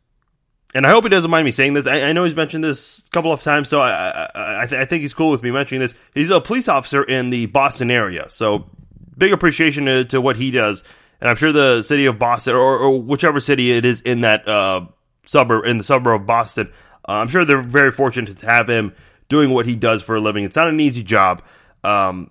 And 0.74 0.84
I 0.84 0.90
hope 0.90 1.04
he 1.04 1.08
doesn't 1.08 1.30
mind 1.30 1.44
me 1.44 1.52
saying 1.52 1.74
this. 1.74 1.86
I, 1.86 2.08
I 2.08 2.12
know 2.12 2.24
he's 2.24 2.34
mentioned 2.34 2.64
this 2.64 3.04
a 3.06 3.10
couple 3.10 3.32
of 3.32 3.42
times, 3.42 3.68
so 3.68 3.80
I, 3.80 4.28
I, 4.34 4.62
I, 4.62 4.66
th- 4.66 4.80
I, 4.80 4.84
think 4.86 5.02
he's 5.02 5.14
cool 5.14 5.30
with 5.30 5.42
me 5.44 5.52
mentioning 5.52 5.82
this. 5.82 5.94
He's 6.14 6.30
a 6.30 6.40
police 6.40 6.68
officer 6.68 7.04
in 7.04 7.30
the 7.30 7.46
Boston 7.46 7.92
area, 7.92 8.26
so 8.28 8.68
big 9.16 9.32
appreciation 9.32 9.84
to, 9.84 10.04
to 10.06 10.20
what 10.20 10.36
he 10.36 10.50
does. 10.50 10.82
And 11.20 11.30
I'm 11.30 11.36
sure 11.36 11.52
the 11.52 11.82
city 11.82 12.06
of 12.06 12.18
Boston, 12.18 12.56
or, 12.56 12.78
or 12.78 13.00
whichever 13.00 13.38
city 13.38 13.70
it 13.70 13.84
is 13.84 14.00
in 14.00 14.22
that 14.22 14.48
uh, 14.48 14.86
suburb, 15.26 15.64
in 15.64 15.78
the 15.78 15.84
suburb 15.84 16.22
of 16.22 16.26
Boston, 16.26 16.72
uh, 17.08 17.12
I'm 17.12 17.28
sure 17.28 17.44
they're 17.44 17.62
very 17.62 17.90
fortunate 17.90 18.38
to 18.38 18.46
have 18.46 18.68
him 18.68 18.94
doing 19.28 19.50
what 19.50 19.66
he 19.66 19.76
does 19.76 20.02
for 20.02 20.16
a 20.16 20.20
living. 20.20 20.44
It's 20.44 20.56
not 20.56 20.68
an 20.68 20.80
easy 20.80 21.02
job. 21.02 21.42
Um, 21.82 22.30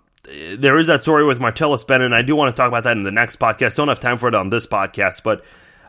there 0.57 0.77
is 0.79 0.87
that 0.87 1.01
story 1.01 1.25
with 1.25 1.39
Martellus 1.39 1.85
Bennett, 1.85 2.05
and 2.05 2.15
I 2.15 2.21
do 2.21 2.35
want 2.35 2.55
to 2.55 2.57
talk 2.57 2.67
about 2.67 2.85
that 2.85 2.95
in 2.97 3.03
the 3.03 3.11
next 3.11 3.39
podcast. 3.39 3.75
Don't 3.75 3.89
have 3.89 3.99
time 3.99 4.17
for 4.17 4.27
it 4.27 4.35
on 4.35 4.49
this 4.49 4.65
podcast, 4.65 5.23
but 5.23 5.43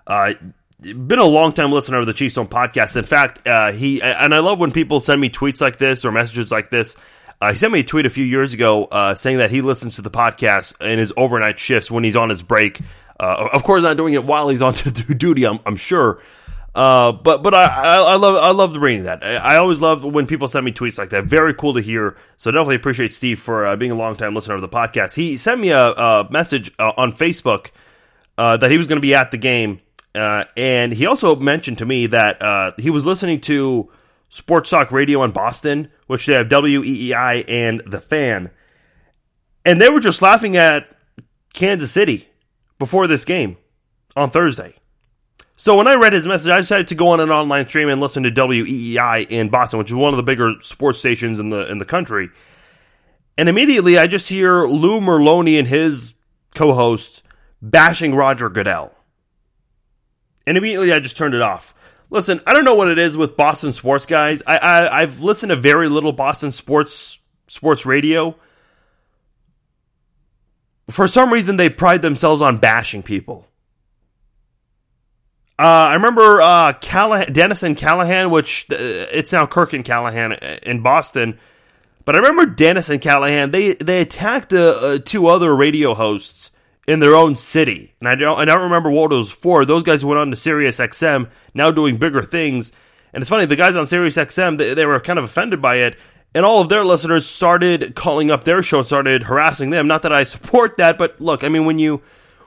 uh, 0.06 0.34
been 0.80 1.18
a 1.18 1.24
long 1.24 1.52
time 1.52 1.72
listener 1.72 1.98
of 1.98 2.06
the 2.06 2.12
Chiefs 2.12 2.34
Zone 2.34 2.48
podcast. 2.48 2.96
In 2.96 3.04
fact, 3.04 3.46
uh, 3.46 3.72
he 3.72 4.02
and 4.02 4.34
I 4.34 4.40
love 4.40 4.58
when 4.58 4.72
people 4.72 5.00
send 5.00 5.20
me 5.20 5.30
tweets 5.30 5.60
like 5.60 5.78
this 5.78 6.04
or 6.04 6.12
messages 6.12 6.50
like 6.50 6.70
this. 6.70 6.96
Uh, 7.40 7.52
he 7.52 7.58
sent 7.58 7.72
me 7.72 7.80
a 7.80 7.84
tweet 7.84 8.06
a 8.06 8.10
few 8.10 8.24
years 8.24 8.54
ago 8.54 8.84
uh, 8.84 9.14
saying 9.14 9.38
that 9.38 9.50
he 9.50 9.60
listens 9.60 9.96
to 9.96 10.02
the 10.02 10.10
podcast 10.10 10.80
in 10.84 10.98
his 10.98 11.12
overnight 11.16 11.58
shifts 11.58 11.90
when 11.90 12.04
he's 12.04 12.16
on 12.16 12.28
his 12.28 12.42
break. 12.42 12.80
Uh, 13.18 13.48
of 13.52 13.62
course, 13.62 13.82
not 13.82 13.96
doing 13.96 14.14
it 14.14 14.24
while 14.24 14.48
he's 14.48 14.62
on 14.62 14.74
duty. 15.16 15.44
I'm, 15.46 15.60
I'm 15.64 15.76
sure. 15.76 16.20
Uh, 16.74 17.12
but 17.12 17.42
but 17.42 17.54
I, 17.54 17.66
I, 17.66 18.16
love 18.16 18.34
I 18.34 18.50
love 18.50 18.72
the 18.72 18.80
reading 18.80 19.04
that. 19.04 19.22
I, 19.22 19.56
always 19.56 19.80
love 19.80 20.02
when 20.02 20.26
people 20.26 20.48
send 20.48 20.64
me 20.64 20.72
tweets 20.72 20.98
like 20.98 21.10
that. 21.10 21.24
Very 21.24 21.54
cool 21.54 21.74
to 21.74 21.80
hear. 21.80 22.16
So 22.36 22.50
definitely 22.50 22.74
appreciate 22.74 23.14
Steve 23.14 23.38
for 23.38 23.64
uh, 23.64 23.76
being 23.76 23.92
a 23.92 23.94
long 23.94 24.16
time 24.16 24.34
listener 24.34 24.56
of 24.56 24.60
the 24.60 24.68
podcast. 24.68 25.14
He 25.14 25.36
sent 25.36 25.60
me 25.60 25.70
a, 25.70 25.92
a 25.92 26.28
message 26.30 26.72
uh, 26.80 26.92
on 26.96 27.12
Facebook 27.12 27.70
that 28.36 28.70
he 28.70 28.78
was 28.78 28.88
going 28.88 28.96
to 28.96 29.02
be 29.02 29.14
at 29.14 29.30
the 29.30 29.38
game, 29.38 29.80
and 30.14 30.92
he 30.92 31.06
also 31.06 31.36
mentioned 31.36 31.78
to 31.78 31.86
me 31.86 32.06
that 32.06 32.74
he 32.80 32.90
was 32.90 33.06
listening 33.06 33.40
to 33.42 33.88
Sports 34.34 34.70
Talk 34.70 34.90
Radio 34.90 35.22
in 35.22 35.30
Boston, 35.30 35.92
which 36.08 36.26
they 36.26 36.32
have 36.32 36.48
WEEI 36.48 37.44
and 37.46 37.80
The 37.86 38.00
Fan. 38.00 38.50
And 39.64 39.80
they 39.80 39.88
were 39.88 40.00
just 40.00 40.22
laughing 40.22 40.56
at 40.56 40.88
Kansas 41.52 41.92
City 41.92 42.28
before 42.80 43.06
this 43.06 43.24
game 43.24 43.58
on 44.16 44.30
Thursday. 44.30 44.74
So 45.56 45.76
when 45.76 45.86
I 45.86 45.94
read 45.94 46.12
his 46.12 46.26
message, 46.26 46.50
I 46.50 46.60
decided 46.60 46.88
to 46.88 46.94
go 46.94 47.08
on 47.08 47.20
an 47.20 47.30
online 47.30 47.68
stream 47.68 47.88
and 47.88 48.00
listen 48.00 48.24
to 48.24 48.30
WEEI 48.30 49.26
in 49.30 49.48
Boston, 49.50 49.78
which 49.78 49.90
is 49.90 49.94
one 49.94 50.12
of 50.12 50.16
the 50.16 50.22
bigger 50.22 50.54
sports 50.62 50.98
stations 50.98 51.38
in 51.38 51.50
the 51.50 51.70
in 51.70 51.78
the 51.78 51.84
country. 51.84 52.30
And 53.38 53.48
immediately 53.48 53.98
I 53.98 54.06
just 54.06 54.28
hear 54.28 54.64
Lou 54.64 55.00
Merloni 55.00 55.58
and 55.58 55.66
his 55.66 56.14
co-host 56.54 57.22
bashing 57.62 58.14
Roger 58.14 58.48
Goodell. 58.48 58.94
And 60.46 60.58
immediately 60.58 60.92
I 60.92 61.00
just 61.00 61.16
turned 61.16 61.34
it 61.34 61.42
off. 61.42 61.72
Listen, 62.10 62.40
I 62.46 62.52
don't 62.52 62.64
know 62.64 62.74
what 62.74 62.88
it 62.88 62.98
is 62.98 63.16
with 63.16 63.36
Boston 63.36 63.72
sports 63.72 64.06
guys. 64.06 64.42
I, 64.46 64.58
I 64.58 65.00
I've 65.02 65.20
listened 65.20 65.50
to 65.50 65.56
very 65.56 65.88
little 65.88 66.12
Boston 66.12 66.50
sports 66.50 67.18
sports 67.46 67.86
radio. 67.86 68.36
For 70.90 71.06
some 71.06 71.32
reason, 71.32 71.56
they 71.56 71.70
pride 71.70 72.02
themselves 72.02 72.42
on 72.42 72.58
bashing 72.58 73.02
people. 73.02 73.48
Uh, 75.58 75.62
I 75.62 75.94
remember 75.94 76.42
uh, 76.42 76.72
Callahan, 76.74 77.32
Dennis 77.32 77.62
and 77.62 77.76
Callahan, 77.76 78.30
which 78.30 78.66
uh, 78.70 78.76
it's 78.76 79.32
now 79.32 79.46
Kirk 79.46 79.72
and 79.72 79.84
Callahan 79.84 80.32
in 80.64 80.80
Boston. 80.80 81.38
But 82.04 82.16
I 82.16 82.18
remember 82.18 82.46
Dennis 82.46 82.90
and 82.90 83.00
Callahan. 83.00 83.50
They 83.50 83.74
they 83.74 84.00
attacked 84.00 84.52
uh, 84.52 84.78
uh, 84.80 84.98
two 84.98 85.28
other 85.28 85.54
radio 85.54 85.94
hosts 85.94 86.50
in 86.86 86.98
their 86.98 87.14
own 87.14 87.36
city. 87.36 87.92
And 88.00 88.08
I 88.08 88.14
don't, 88.14 88.38
I 88.38 88.44
don't 88.44 88.64
remember 88.64 88.90
what 88.90 89.12
it 89.12 89.16
was 89.16 89.30
for. 89.30 89.64
Those 89.64 89.84
guys 89.84 90.04
went 90.04 90.18
on 90.18 90.30
to 90.30 90.36
Sirius 90.36 90.78
XM, 90.78 91.30
now 91.54 91.70
doing 91.70 91.96
bigger 91.96 92.22
things. 92.22 92.72
And 93.12 93.22
it's 93.22 93.30
funny, 93.30 93.46
the 93.46 93.56
guys 93.56 93.76
on 93.76 93.86
Sirius 93.86 94.16
XM, 94.16 94.58
they, 94.58 94.74
they 94.74 94.86
were 94.86 95.00
kind 95.00 95.18
of 95.18 95.24
offended 95.24 95.62
by 95.62 95.76
it. 95.76 95.96
And 96.34 96.44
all 96.44 96.60
of 96.60 96.68
their 96.68 96.84
listeners 96.84 97.26
started 97.26 97.94
calling 97.94 98.30
up 98.30 98.44
their 98.44 98.60
show, 98.60 98.82
started 98.82 99.22
harassing 99.22 99.70
them. 99.70 99.86
Not 99.86 100.02
that 100.02 100.12
I 100.12 100.24
support 100.24 100.76
that, 100.78 100.98
but 100.98 101.20
look, 101.20 101.44
I 101.44 101.48
mean, 101.48 101.64
when 101.64 101.78
you 101.78 102.02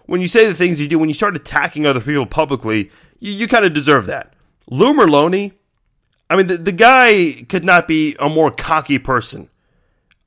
when 0.07 0.21
you 0.21 0.27
say 0.27 0.47
the 0.47 0.55
things 0.55 0.81
you 0.81 0.87
do, 0.87 0.97
when 0.97 1.09
you 1.09 1.15
start 1.15 1.35
attacking 1.35 1.85
other 1.85 2.01
people 2.01 2.25
publicly, 2.25 2.89
you, 3.19 3.31
you 3.31 3.47
kind 3.47 3.65
of 3.65 3.73
deserve 3.73 4.07
that. 4.07 4.33
Lou 4.69 4.93
Merloni, 4.93 5.53
I 6.29 6.35
mean, 6.35 6.47
the, 6.47 6.57
the 6.57 6.71
guy 6.71 7.45
could 7.47 7.63
not 7.63 7.87
be 7.87 8.15
a 8.19 8.27
more 8.27 8.51
cocky 8.51 8.99
person. 8.99 9.49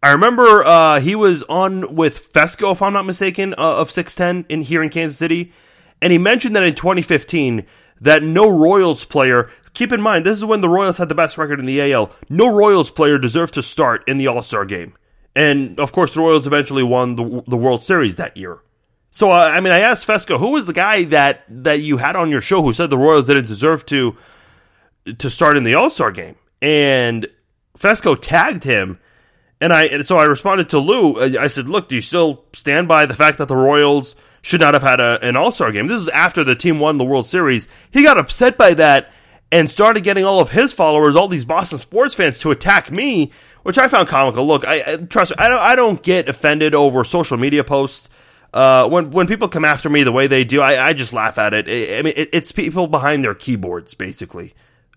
I 0.02 0.12
remember 0.12 0.64
uh, 0.64 1.00
he 1.00 1.14
was 1.14 1.42
on 1.44 1.94
with 1.94 2.32
Fescoe, 2.32 2.72
if 2.72 2.80
I'm 2.80 2.94
not 2.94 3.04
mistaken, 3.04 3.52
uh, 3.54 3.80
of 3.80 3.90
610 3.90 4.46
in 4.48 4.62
here 4.62 4.82
in 4.82 4.88
Kansas 4.88 5.18
City, 5.18 5.52
and 6.00 6.10
he 6.10 6.18
mentioned 6.18 6.56
that 6.56 6.62
in 6.62 6.74
2015 6.74 7.66
that 8.00 8.22
no 8.22 8.48
Royals 8.48 9.04
player. 9.04 9.50
Keep 9.74 9.92
in 9.92 10.00
mind, 10.00 10.24
this 10.24 10.38
is 10.38 10.44
when 10.44 10.62
the 10.62 10.70
Royals 10.70 10.96
had 10.96 11.10
the 11.10 11.14
best 11.14 11.36
record 11.36 11.60
in 11.60 11.66
the 11.66 11.92
AL. 11.92 12.12
No 12.30 12.52
Royals 12.52 12.90
player 12.90 13.18
deserved 13.18 13.52
to 13.54 13.62
start 13.62 14.02
in 14.08 14.16
the 14.16 14.26
All 14.26 14.42
Star 14.42 14.64
game, 14.64 14.94
and 15.36 15.78
of 15.78 15.92
course, 15.92 16.14
the 16.14 16.20
Royals 16.20 16.46
eventually 16.46 16.82
won 16.82 17.16
the, 17.16 17.44
the 17.46 17.56
World 17.58 17.84
Series 17.84 18.16
that 18.16 18.38
year. 18.38 18.60
So, 19.10 19.30
uh, 19.30 19.50
I 19.52 19.60
mean, 19.60 19.72
I 19.72 19.80
asked 19.80 20.06
Fescoe, 20.06 20.38
who 20.38 20.50
was 20.50 20.66
the 20.66 20.72
guy 20.72 21.04
that 21.04 21.44
that 21.48 21.80
you 21.80 21.96
had 21.96 22.16
on 22.16 22.30
your 22.30 22.40
show 22.40 22.62
who 22.62 22.72
said 22.72 22.90
the 22.90 22.98
Royals 22.98 23.26
didn't 23.26 23.46
deserve 23.46 23.84
to 23.86 24.16
to 25.18 25.30
start 25.30 25.56
in 25.56 25.64
the 25.64 25.74
All 25.74 25.90
Star 25.90 26.12
game, 26.12 26.36
and 26.62 27.26
Fescoe 27.76 28.14
tagged 28.14 28.64
him 28.64 28.98
and 29.60 29.72
I 29.72 29.84
and 29.84 30.06
so 30.06 30.16
I 30.16 30.24
responded 30.24 30.70
to 30.70 30.78
Lou. 30.78 31.20
I 31.38 31.48
said, 31.48 31.68
"Look, 31.68 31.88
do 31.88 31.94
you 31.94 32.00
still 32.00 32.44
stand 32.52 32.88
by 32.88 33.06
the 33.06 33.14
fact 33.14 33.38
that 33.38 33.48
the 33.48 33.56
Royals 33.56 34.16
should 34.42 34.60
not 34.60 34.74
have 34.74 34.82
had 34.82 35.00
a, 35.00 35.18
an 35.22 35.36
All 35.36 35.52
Star 35.52 35.70
game?" 35.70 35.86
This 35.86 36.00
is 36.00 36.08
after 36.08 36.42
the 36.42 36.54
team 36.54 36.78
won 36.78 36.96
the 36.96 37.04
World 37.04 37.26
Series. 37.26 37.68
He 37.90 38.02
got 38.02 38.18
upset 38.18 38.56
by 38.56 38.74
that 38.74 39.12
and 39.52 39.70
started 39.70 40.02
getting 40.02 40.24
all 40.24 40.40
of 40.40 40.50
his 40.50 40.72
followers, 40.72 41.14
all 41.14 41.28
these 41.28 41.44
Boston 41.44 41.78
sports 41.78 42.14
fans, 42.14 42.38
to 42.38 42.50
attack 42.50 42.90
me, 42.90 43.32
which 43.62 43.78
I 43.78 43.88
found 43.88 44.08
comical. 44.08 44.46
Look, 44.46 44.64
I, 44.64 44.94
I 44.94 44.96
trust 44.96 45.32
me, 45.32 45.36
I 45.38 45.48
don't 45.48 45.60
I 45.60 45.76
don't 45.76 46.02
get 46.02 46.28
offended 46.28 46.74
over 46.74 47.04
social 47.04 47.36
media 47.36 47.62
posts. 47.62 48.08
Uh, 48.52 48.88
when 48.88 49.10
when 49.10 49.26
people 49.26 49.48
come 49.48 49.64
after 49.64 49.88
me 49.88 50.02
the 50.02 50.12
way 50.12 50.26
they 50.26 50.44
do, 50.44 50.60
I, 50.60 50.88
I 50.88 50.92
just 50.92 51.12
laugh 51.12 51.38
at 51.38 51.54
it. 51.54 51.68
I, 51.68 51.98
I 51.98 52.02
mean, 52.02 52.14
it, 52.16 52.30
it's 52.32 52.52
people 52.52 52.86
behind 52.86 53.22
their 53.22 53.34
keyboards, 53.34 53.94
basically. 53.94 54.54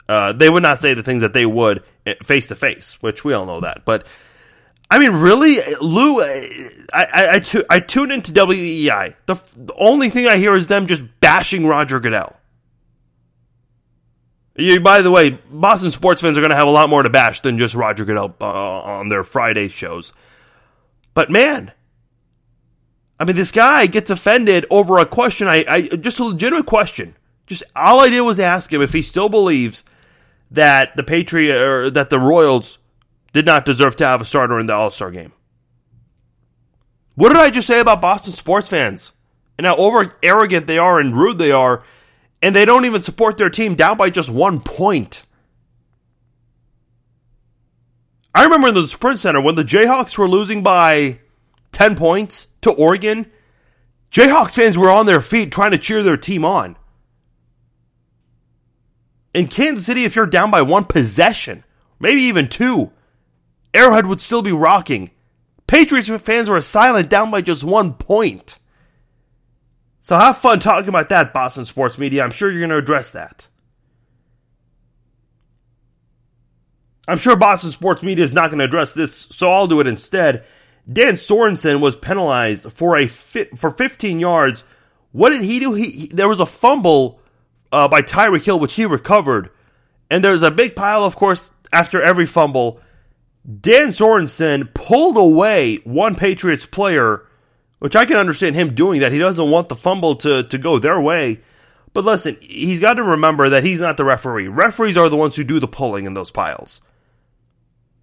Uh, 0.10 0.34
they 0.34 0.50
would 0.50 0.63
not 0.63 0.80
say 0.80 0.94
the 0.94 1.04
things 1.04 1.22
that 1.22 1.34
they 1.34 1.46
would 1.46 1.84
face 2.24 2.48
to 2.48 2.56
face, 2.56 3.02
which 3.02 3.24
we 3.24 3.34
all 3.34 3.46
know 3.46 3.62
that. 3.62 3.86
But 3.86 4.08
I 4.89 5.00
mean, 5.00 5.12
really, 5.12 5.58
Lou. 5.82 6.22
I 6.22 6.50
I, 6.94 7.30
I, 7.34 7.39
tu- 7.39 7.66
I 7.70 7.80
tune 7.80 8.12
into 8.12 8.32
WEEI. 8.32 9.16
The, 9.28 9.36
the 9.56 9.74
only 9.78 10.10
thing 10.10 10.28
I 10.28 10.38
hear 10.38 10.56
is 10.56 10.68
them 10.68 10.88
just 10.88 11.04
bashing 11.20 11.66
Roger 11.66 12.00
Goodell. 12.00 12.36
You, 14.56 14.80
by 14.82 15.02
the 15.02 15.10
way, 15.10 15.32
Boston 15.32 15.89
sports 15.89 16.22
fans 16.22 16.38
are 16.38 16.42
going 16.42 16.52
to 16.52 16.56
have 16.56 16.68
a 16.68 16.72
lot 16.72 16.89
more 16.89 17.02
to 17.02 17.10
bash 17.10 17.39
than 17.39 17.58
just 17.58 17.74
Roger 17.74 18.06
Goodell 18.06 18.36
uh, 18.39 18.46
on 18.46 19.10
their 19.10 19.24
Friday 19.24 19.68
shows. 19.68 20.13
But 21.16 21.32
man, 21.32 21.72
I 23.19 23.26
mean, 23.26 23.36
this 23.36 23.52
guy 23.52 23.86
gets 23.86 24.10
offended 24.10 24.65
over 24.69 24.97
a 24.97 25.06
question. 25.06 25.47
I, 25.47 25.65
I 25.67 25.82
just 25.82 26.19
a 26.19 26.26
legitimate 26.26 26.65
question. 26.65 27.15
Just 27.45 27.63
all 27.76 27.99
I 27.99 28.10
did 28.10 28.21
was 28.21 28.39
ask 28.39 28.71
him 28.71 28.82
if 28.82 28.93
he 28.93 29.02
still 29.02 29.30
believes 29.30 29.84
that 30.49 30.95
the 30.95 31.04
Patriot 31.04 31.56
or 31.56 31.89
that 31.91 32.10
the 32.10 32.19
Royals 32.19 32.80
did 33.34 33.45
not 33.45 33.65
deserve 33.65 33.95
to 33.97 34.06
have 34.06 34.21
a 34.21 34.26
starter 34.26 34.60
in 34.60 34.65
the 34.65 34.73
All 34.73 34.91
Star 34.91 35.12
game. 35.12 35.34
What 37.15 37.30
did 37.30 37.38
I 37.38 37.49
just 37.49 37.67
say 37.67 37.80
about 37.80 38.02
Boston 38.02 38.34
sports 38.34 38.69
fans? 38.69 39.12
And 39.58 39.67
how 39.67 39.76
over 39.76 40.17
arrogant 40.23 40.65
they 40.65 40.80
are 40.80 40.99
and 40.99 41.15
rude 41.15 41.38
they 41.38 41.52
are, 41.52 41.84
and 42.41 42.56
they 42.56 42.65
don't 42.65 42.86
even 42.86 43.04
support 43.04 43.38
their 43.38 43.52
team 43.52 43.76
down 43.76 43.97
by 43.97 44.10
just 44.10 44.30
one 44.30 44.60
point. 44.60 45.26
I 48.34 48.43
remember 48.43 48.69
in 48.69 48.73
the 48.73 48.88
Sprint 48.88 49.19
Center 49.19 49.39
when 49.39 49.54
the 49.56 49.63
Jayhawks 49.63 50.17
were 50.17 50.28
losing 50.28 50.63
by 50.63 51.19
10 51.74 51.96
points 51.96 52.48
to 52.62 52.72
Oregon, 52.72 53.32
Jayhawks 54.12 54.56
fans 54.56 54.78
were 54.78 54.92
on 54.92 55.06
their 55.06 55.22
feet 55.22 55.52
trying 55.52 55.72
to 55.72 55.78
cheer 55.78 56.04
their 56.04 56.18
team 56.18 56.46
on. 56.46 56.78
In 59.34 59.48
Kansas 59.48 59.86
City, 59.86 60.06
if 60.06 60.16
you're 60.16 60.28
down 60.28 60.52
by 60.52 60.62
one 60.62 60.86
possession, 60.86 61.64
maybe 62.00 62.22
even 62.22 62.48
two, 62.48 62.92
Arrowhead 63.74 64.06
would 64.06 64.22
still 64.22 64.44
be 64.44 64.52
rocking. 64.52 65.10
Patriots 65.66 66.10
fans 66.10 66.50
were 66.50 66.62
silent, 66.62 67.10
down 67.10 67.32
by 67.32 67.42
just 67.42 67.64
one 67.64 67.94
point. 67.94 68.60
So 70.02 70.18
have 70.18 70.38
fun 70.38 70.60
talking 70.60 70.90
about 70.90 71.10
that, 71.10 71.34
Boston 71.34 71.66
sports 71.66 71.98
media. 71.98 72.24
I'm 72.24 72.32
sure 72.32 72.52
you're 72.52 72.60
going 72.60 72.70
to 72.70 72.78
address 72.78 73.12
that. 73.12 73.47
I'm 77.08 77.18
sure 77.18 77.36
Boston 77.36 77.72
sports 77.72 78.04
media 78.04 78.24
is 78.24 78.34
not 78.34 78.50
going 78.50 78.60
to 78.60 78.66
address 78.66 78.93
this, 78.93 79.16
so 79.16 79.52
I'll 79.52 79.68
do 79.68 79.80
it 79.80 79.88
instead. 79.88 80.45
Dan 80.92 81.14
Sorensen 81.14 81.80
was 81.80 81.96
penalized 81.96 82.72
for 82.72 82.98
a 82.98 83.08
fi- 83.08 83.50
for 83.56 83.72
15 83.72 84.20
yards. 84.20 84.64
What 85.12 85.30
did 85.30 85.44
he 85.44 85.60
do? 85.60 85.74
He, 85.74 85.90
he 85.90 86.08
there 86.08 86.28
was 86.28 86.40
a 86.40 86.46
fumble 86.46 87.20
uh, 87.72 87.88
by 87.88 88.02
Tyreek 88.02 88.44
Hill, 88.46 88.60
which 88.60 88.76
he 88.76 88.86
recovered, 88.86 89.50
and 90.10 90.24
there's 90.24 90.42
a 90.42 90.52
big 90.52 90.76
pile, 90.76 91.04
of 91.04 91.16
course, 91.16 91.52
after 91.72 92.02
every 92.02 92.26
fumble. 92.26 92.80
Dan 93.62 93.90
Sorensen 93.90 94.74
pulled 94.74 95.18
away 95.18 95.78
one 95.84 96.16
Patriots 96.16 96.66
player, 96.66 97.26
which 97.80 97.96
I 97.96 98.06
can 98.06 98.18
understand 98.18 98.56
him 98.56 98.74
doing 98.74 99.02
that. 99.02 99.12
He 99.12 99.20
doesn't 99.20 99.50
want 99.50 99.70
the 99.70 99.76
fumble 99.76 100.16
to, 100.18 100.44
to 100.44 100.58
go 100.58 100.80
their 100.80 101.00
way. 101.00 101.42
But 101.94 102.06
listen, 102.06 102.38
he's 102.42 102.80
got 102.80 102.96
to 102.96 103.04
remember 103.04 103.50
that 103.50 103.64
he's 103.64 103.82
not 103.82 103.98
the 103.98 104.06
referee. 104.06 104.48
Referees 104.48 104.98
are 104.98 105.10
the 105.10 105.18
ones 105.18 105.36
who 105.36 105.44
do 105.44 105.60
the 105.60 105.68
pulling 105.68 106.06
in 106.06 106.14
those 106.14 106.32
piles. 106.32 106.82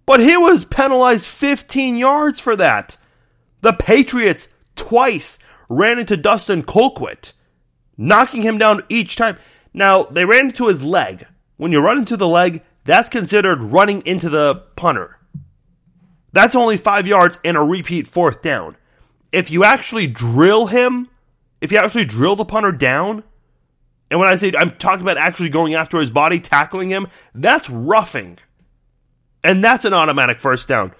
But 0.05 0.19
he 0.19 0.35
was 0.35 0.65
penalized 0.65 1.27
15 1.27 1.95
yards 1.97 2.39
for 2.39 2.55
that. 2.55 2.97
The 3.61 3.73
Patriots 3.73 4.49
twice 4.75 5.39
ran 5.69 5.99
into 5.99 6.17
Dustin 6.17 6.63
Colquitt, 6.63 7.33
knocking 7.97 8.41
him 8.41 8.57
down 8.57 8.83
each 8.89 9.15
time. 9.15 9.37
Now, 9.73 10.03
they 10.03 10.25
ran 10.25 10.47
into 10.47 10.67
his 10.67 10.83
leg. 10.83 11.27
When 11.57 11.71
you 11.71 11.79
run 11.79 11.99
into 11.99 12.17
the 12.17 12.27
leg, 12.27 12.63
that's 12.83 13.09
considered 13.09 13.63
running 13.63 14.01
into 14.05 14.29
the 14.29 14.55
punter. 14.75 15.17
That's 16.33 16.55
only 16.55 16.77
five 16.77 17.07
yards 17.07 17.37
and 17.45 17.55
a 17.55 17.61
repeat 17.61 18.07
fourth 18.07 18.41
down. 18.41 18.75
If 19.31 19.51
you 19.51 19.63
actually 19.63 20.07
drill 20.07 20.65
him, 20.67 21.09
if 21.61 21.71
you 21.71 21.77
actually 21.77 22.05
drill 22.05 22.35
the 22.35 22.45
punter 22.45 22.71
down 22.71 23.23
And 24.09 24.19
when 24.19 24.27
I 24.27 24.35
say 24.35 24.51
I'm 24.57 24.71
talking 24.71 25.01
about 25.01 25.17
actually 25.17 25.49
going 25.49 25.73
after 25.73 25.97
his 25.99 26.11
body, 26.11 26.39
tackling 26.41 26.89
him, 26.89 27.07
that's 27.33 27.69
roughing. 27.69 28.37
And 29.43 29.63
that's 29.63 29.85
an 29.85 29.93
automatic 29.93 30.39
first 30.39 30.67
down. 30.67 30.93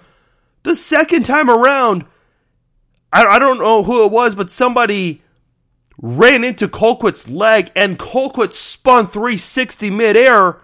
The 0.62 0.76
second 0.76 1.24
time 1.24 1.50
around, 1.50 2.04
I, 3.12 3.24
I 3.24 3.38
don't 3.38 3.58
know 3.58 3.82
who 3.82 4.04
it 4.04 4.12
was, 4.12 4.34
but 4.34 4.50
somebody 4.50 5.22
ran 6.00 6.44
into 6.44 6.68
Colquitt's 6.68 7.28
leg 7.28 7.70
and 7.76 7.98
Colquitt 7.98 8.54
spun 8.54 9.06
360 9.06 9.90
midair 9.90 10.60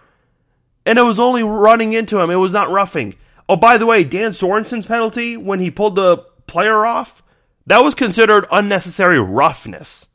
and 0.89 0.99
it 0.99 1.03
was 1.03 1.20
only 1.20 1.43
running 1.43 1.93
into 1.93 2.18
him. 2.18 2.31
It 2.31 2.37
was 2.37 2.53
not 2.55 2.70
roughing. 2.70 3.14
Oh, 3.47 3.57
by 3.57 3.76
the 3.76 3.85
way, 3.85 4.05
Dan 4.05 4.33
Sorensen's 4.33 4.87
penalty 4.87 5.37
when 5.37 5.61
he 5.61 5.70
pulled 5.70 5.97
the 5.97 6.24
player 6.47 6.87
off, 6.87 7.22
that 7.66 7.85
was 7.85 7.95
considered 7.95 8.47
unnecessary 8.51 9.20
roughness. 9.20 10.09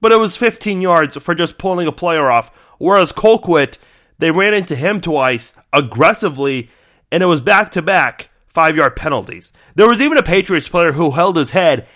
But 0.00 0.12
it 0.12 0.20
was 0.20 0.36
15 0.36 0.80
yards 0.80 1.16
for 1.16 1.34
just 1.34 1.58
pulling 1.58 1.88
a 1.88 1.92
player 1.92 2.30
off. 2.30 2.52
Whereas 2.78 3.12
Colquitt, 3.12 3.78
they 4.22 4.30
ran 4.30 4.54
into 4.54 4.76
him 4.76 5.00
twice 5.00 5.54
aggressively, 5.72 6.70
and 7.10 7.22
it 7.22 7.26
was 7.26 7.40
back 7.40 7.70
to 7.72 7.82
back 7.82 8.30
five 8.48 8.76
yard 8.76 8.96
penalties. 8.96 9.52
There 9.74 9.88
was 9.88 10.00
even 10.00 10.18
a 10.18 10.22
Patriots 10.22 10.68
player 10.68 10.92
who 10.92 11.10
held 11.10 11.36
his 11.36 11.50
head 11.50 11.86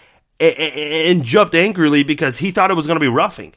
and 0.41 1.25
jumped 1.25 1.55
angrily 1.55 2.03
because 2.03 2.39
he 2.39 2.51
thought 2.51 2.71
it 2.71 2.75
was 2.75 2.87
going 2.87 2.97
to 2.97 3.05
be 3.05 3.09
roughing. 3.09 3.55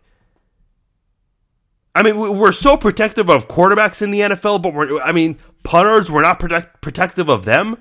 I 1.95 2.03
mean, 2.03 2.17
we're 2.17 2.51
so 2.51 2.77
protective 2.77 3.29
of 3.29 3.47
quarterbacks 3.47 4.01
in 4.01 4.11
the 4.11 4.21
NFL, 4.21 4.61
but 4.61 4.73
we're, 4.73 5.01
I 5.01 5.11
mean, 5.11 5.37
punters, 5.63 6.11
we're 6.11 6.21
not 6.21 6.39
protect, 6.39 6.81
protective 6.81 7.29
of 7.29 7.45
them. 7.45 7.77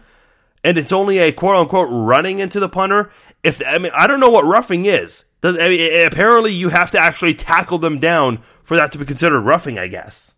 And 0.64 0.76
it's 0.76 0.92
only 0.92 1.18
a 1.18 1.30
quote 1.30 1.54
unquote 1.54 1.88
running 1.90 2.40
into 2.40 2.58
the 2.58 2.68
punter. 2.68 3.10
If 3.44 3.62
I 3.64 3.78
mean, 3.78 3.92
I 3.94 4.06
don't 4.06 4.18
know 4.18 4.30
what 4.30 4.44
roughing 4.44 4.86
is. 4.86 5.24
Does, 5.40 5.56
I 5.58 5.68
mean, 5.68 6.06
apparently, 6.06 6.52
you 6.52 6.70
have 6.70 6.90
to 6.92 6.98
actually 6.98 7.34
tackle 7.34 7.78
them 7.78 8.00
down 8.00 8.42
for 8.64 8.76
that 8.76 8.90
to 8.92 8.98
be 8.98 9.04
considered 9.04 9.42
roughing, 9.42 9.78
I 9.78 9.86
guess. 9.86 10.34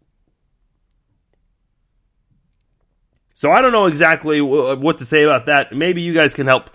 So 3.40 3.50
I 3.50 3.62
don't 3.62 3.72
know 3.72 3.86
exactly 3.86 4.42
what 4.42 4.98
to 4.98 5.06
say 5.06 5.22
about 5.22 5.46
that. 5.46 5.72
Maybe 5.72 6.02
you 6.02 6.12
guys 6.12 6.34
can 6.34 6.46
help 6.46 6.68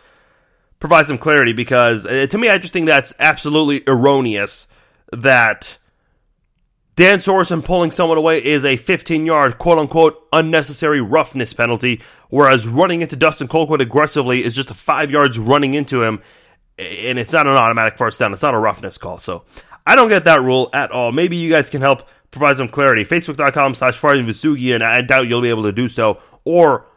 provide 0.79 1.05
some 1.05 1.19
clarity 1.19 1.53
because 1.53 2.07
uh, 2.07 2.25
to 2.25 2.39
me, 2.39 2.49
I 2.49 2.57
just 2.57 2.73
think 2.73 2.87
that's 2.87 3.13
absolutely 3.19 3.83
erroneous 3.85 4.65
that 5.13 5.77
Dan 6.95 7.19
Sorensen 7.19 7.63
pulling 7.63 7.91
someone 7.91 8.17
away 8.17 8.43
is 8.43 8.65
a 8.65 8.77
15 8.77 9.27
yard, 9.27 9.59
quote 9.59 9.77
unquote, 9.77 10.27
unnecessary 10.33 11.01
roughness 11.01 11.53
penalty, 11.53 12.01
whereas 12.29 12.67
running 12.67 13.03
into 13.03 13.15
Dustin 13.15 13.47
Colquitt 13.47 13.79
aggressively 13.79 14.43
is 14.43 14.55
just 14.55 14.71
a 14.71 14.73
five 14.73 15.11
yards 15.11 15.37
running 15.37 15.75
into 15.75 16.01
him, 16.01 16.19
and 16.79 17.19
it's 17.19 17.31
not 17.31 17.45
an 17.45 17.55
automatic 17.55 17.95
first 17.95 18.17
down. 18.17 18.33
It's 18.33 18.41
not 18.41 18.55
a 18.55 18.59
roughness 18.59 18.97
call. 18.97 19.19
So 19.19 19.43
I 19.85 19.95
don't 19.95 20.09
get 20.09 20.23
that 20.23 20.41
rule 20.41 20.71
at 20.73 20.89
all. 20.89 21.11
Maybe 21.11 21.37
you 21.37 21.51
guys 21.51 21.69
can 21.69 21.81
help 21.81 22.09
provide 22.31 22.57
some 22.57 22.69
clarity. 22.69 23.03
Facebook.com 23.03 23.75
slash 23.75 24.01
Visugi, 24.01 24.73
and 24.73 24.83
I 24.83 25.03
doubt 25.03 25.27
you'll 25.27 25.41
be 25.41 25.49
able 25.49 25.63
to 25.63 25.71
do 25.71 25.87
so. 25.87 26.19
Or 26.45 26.87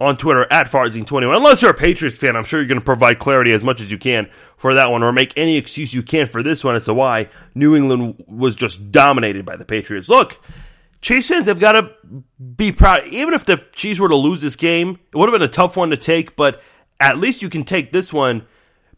on 0.00 0.16
Twitter 0.16 0.46
at 0.50 0.68
Farzin21. 0.68 1.36
Unless 1.36 1.62
you're 1.62 1.72
a 1.72 1.74
Patriots 1.74 2.18
fan, 2.18 2.36
I'm 2.36 2.44
sure 2.44 2.60
you're 2.60 2.68
going 2.68 2.80
to 2.80 2.84
provide 2.84 3.18
clarity 3.18 3.52
as 3.52 3.64
much 3.64 3.80
as 3.80 3.90
you 3.90 3.98
can 3.98 4.30
for 4.56 4.74
that 4.74 4.90
one, 4.90 5.02
or 5.02 5.12
make 5.12 5.36
any 5.36 5.56
excuse 5.56 5.92
you 5.92 6.02
can 6.02 6.26
for 6.26 6.42
this 6.42 6.62
one 6.62 6.76
as 6.76 6.84
to 6.84 6.94
why 6.94 7.28
New 7.54 7.74
England 7.74 8.22
was 8.26 8.54
just 8.54 8.92
dominated 8.92 9.44
by 9.44 9.56
the 9.56 9.64
Patriots. 9.64 10.08
Look, 10.08 10.38
Chiefs 11.00 11.28
fans 11.28 11.46
have 11.46 11.60
got 11.60 11.72
to 11.72 11.90
be 12.56 12.70
proud. 12.70 13.06
Even 13.08 13.34
if 13.34 13.44
the 13.44 13.64
Chiefs 13.72 13.98
were 13.98 14.08
to 14.08 14.16
lose 14.16 14.40
this 14.40 14.56
game, 14.56 15.00
it 15.12 15.16
would 15.16 15.28
have 15.28 15.38
been 15.38 15.48
a 15.48 15.50
tough 15.50 15.76
one 15.76 15.90
to 15.90 15.96
take, 15.96 16.36
but 16.36 16.62
at 17.00 17.18
least 17.18 17.42
you 17.42 17.48
can 17.48 17.64
take 17.64 17.92
this 17.92 18.12
one. 18.12 18.46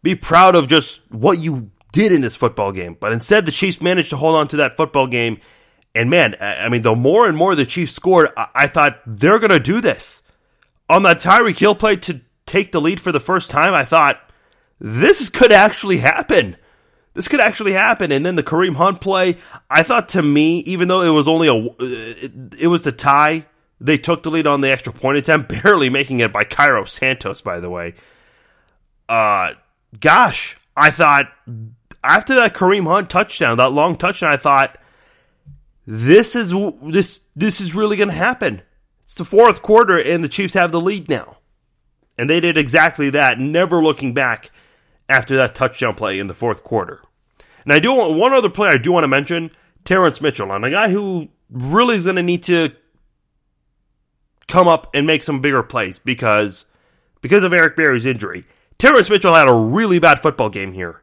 Be 0.03 0.15
proud 0.15 0.55
of 0.55 0.69
just 0.69 1.01
what 1.11 1.39
you 1.39 1.71
did 1.93 2.13
in 2.13 2.21
this 2.21 2.37
football 2.37 2.73
game. 2.73 2.97
But 2.99 3.13
instead, 3.13 3.45
the 3.45 3.53
Chiefs 3.53 3.81
managed 3.81 4.11
to 4.11 4.17
hold 4.17 4.37
on 4.37 4.49
to 4.49 4.57
that 4.59 4.77
football 4.77 5.07
game. 5.07 5.41
And 5.95 6.09
man, 6.09 6.37
I 6.41 6.69
mean, 6.69 6.83
the 6.83 6.95
more 6.95 7.29
and 7.29 7.37
more 7.37 7.55
the 7.55 7.67
Chiefs 7.67 7.93
scored, 7.93 8.29
I, 8.37 8.69
thought 8.69 9.01
they're 9.07 9.41
going 9.41 9.51
to 9.51 9.59
do 9.59 9.81
this 9.81 10.23
on 10.89 11.03
that 11.05 11.19
Tyreek 11.19 11.59
Hill 11.59 11.75
play 11.75 11.97
to 11.97 12.21
take 12.47 12.73
the 12.73 12.81
lead 12.81 13.01
for 13.01 13.13
the 13.13 13.21
first 13.21 13.51
time, 13.51 13.73
I 13.75 13.85
thought 13.85 14.21
this 14.81 15.29
could 15.31 15.53
actually 15.53 15.99
happen. 15.99 16.57
This 17.15 17.29
could 17.29 17.41
actually 17.41 17.73
happen. 17.73 18.13
And 18.13 18.27
then 18.27 18.35
the 18.35 18.43
Kareem 18.43 18.77
Hunt 18.77 19.01
play, 19.01 19.37
I 19.71 19.83
thought 19.83 20.09
to 20.11 20.23
me, 20.23 20.59
even 20.61 20.89
though 20.89 21.03
it 21.03 21.11
was 21.11 21.29
only 21.29 21.49
a, 21.49 21.55
it, 21.79 22.63
it 22.63 22.67
was 22.67 22.83
the 22.83 22.93
tie, 22.93 23.47
they 23.81 23.99
took 23.99 24.23
the 24.23 24.31
lead 24.31 24.47
on 24.47 24.61
the 24.61 24.71
extra 24.71 24.93
point 24.93 25.17
attempt, 25.17 25.49
barely 25.63 25.91
making 25.91 26.21
it 26.21 26.33
by 26.33 26.45
Cairo 26.45 26.85
Santos, 26.85 27.41
by 27.41 27.61
the 27.61 27.71
way. 27.71 27.95
Uh, 29.09 29.55
gosh, 29.99 30.57
I 30.77 30.91
thought 30.91 31.27
after 32.03 32.35
that 32.35 32.55
Kareem 32.55 32.87
Hunt 32.87 33.11
touchdown, 33.11 33.57
that 33.59 33.73
long 33.73 33.97
touchdown, 33.97 34.33
I 34.33 34.37
thought 34.37 34.77
this 35.93 36.37
is 36.37 36.55
this 36.83 37.19
this 37.35 37.61
is 37.61 37.75
really 37.75 37.97
going 37.97 38.11
to 38.11 38.15
happen. 38.15 38.63
It's 39.07 39.17
the 39.17 39.25
fourth 39.25 39.61
quarter, 39.61 39.99
and 39.99 40.23
the 40.23 40.29
Chiefs 40.29 40.55
have 40.55 40.71
the 40.71 40.81
lead 40.81 41.09
now. 41.09 41.39
And 42.17 42.31
they 42.31 42.39
did 42.39 42.57
exactly 42.57 43.11
that, 43.11 43.41
never 43.41 43.83
looking 43.83 44.15
back 44.15 44.53
after 45.09 45.35
that 45.37 45.57
touchdown 45.57 45.97
play 45.97 46.21
in 46.21 46.29
the 46.29 46.35
fourth 46.35 46.63
quarter. 46.63 47.03
And 47.65 47.73
I 47.73 47.81
do 47.81 47.93
want 47.93 48.17
one 48.17 48.33
other 48.33 48.49
player 48.49 48.71
I 48.71 48.79
do 48.79 48.93
want 48.93 49.03
to 49.03 49.09
mention, 49.09 49.51
Terrance 49.85 50.21
Mitchell, 50.21 50.53
and 50.53 50.65
a 50.65 50.71
guy 50.71 50.91
who 50.91 51.29
really 51.51 51.97
is 51.97 52.05
going 52.05 52.15
to 52.17 52.23
need 52.23 52.45
to 52.45 52.71
come 54.47 54.69
up 54.69 54.95
and 54.95 55.09
make 55.09 55.25
some 55.25 55.41
bigger 55.41 55.65
plays 55.65 55.99
because 55.99 56.67
because 57.21 57.43
of 57.43 57.53
Eric 57.53 57.75
Berry's 57.77 58.07
injury. 58.07 58.45
Terrance 58.79 59.11
Mitchell 59.11 59.35
had 59.35 59.49
a 59.49 59.55
really 59.55 59.99
bad 59.99 60.21
football 60.21 60.51
game 60.51 60.73
here. 60.73 61.03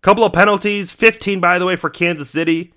Couple 0.00 0.24
of 0.24 0.32
penalties, 0.32 0.90
15 0.90 1.38
by 1.38 1.58
the 1.58 1.66
way 1.66 1.76
for 1.76 1.90
Kansas 1.90 2.30
City. 2.30 2.72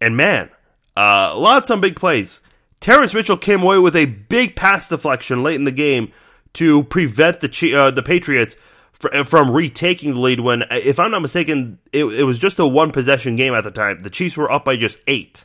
And 0.00 0.16
man, 0.16 0.50
uh, 0.96 1.36
lots 1.36 1.70
on 1.70 1.80
big 1.80 1.96
plays. 1.96 2.40
Terrance 2.80 3.14
Mitchell 3.14 3.36
came 3.36 3.62
away 3.62 3.78
with 3.78 3.94
a 3.94 4.06
big 4.06 4.56
pass 4.56 4.88
deflection 4.88 5.42
late 5.42 5.56
in 5.56 5.64
the 5.64 5.72
game 5.72 6.12
to 6.54 6.82
prevent 6.84 7.40
the 7.40 7.74
uh, 7.74 7.90
the 7.90 8.02
Patriots 8.02 8.56
from 9.24 9.50
retaking 9.50 10.12
the 10.12 10.20
lead. 10.20 10.40
When, 10.40 10.64
if 10.70 10.98
I'm 10.98 11.10
not 11.10 11.22
mistaken, 11.22 11.78
it, 11.92 12.04
it 12.04 12.24
was 12.24 12.38
just 12.38 12.58
a 12.58 12.66
one 12.66 12.90
possession 12.90 13.36
game 13.36 13.54
at 13.54 13.64
the 13.64 13.70
time. 13.70 14.00
The 14.00 14.10
Chiefs 14.10 14.36
were 14.36 14.50
up 14.50 14.64
by 14.64 14.76
just 14.76 15.00
eight. 15.06 15.44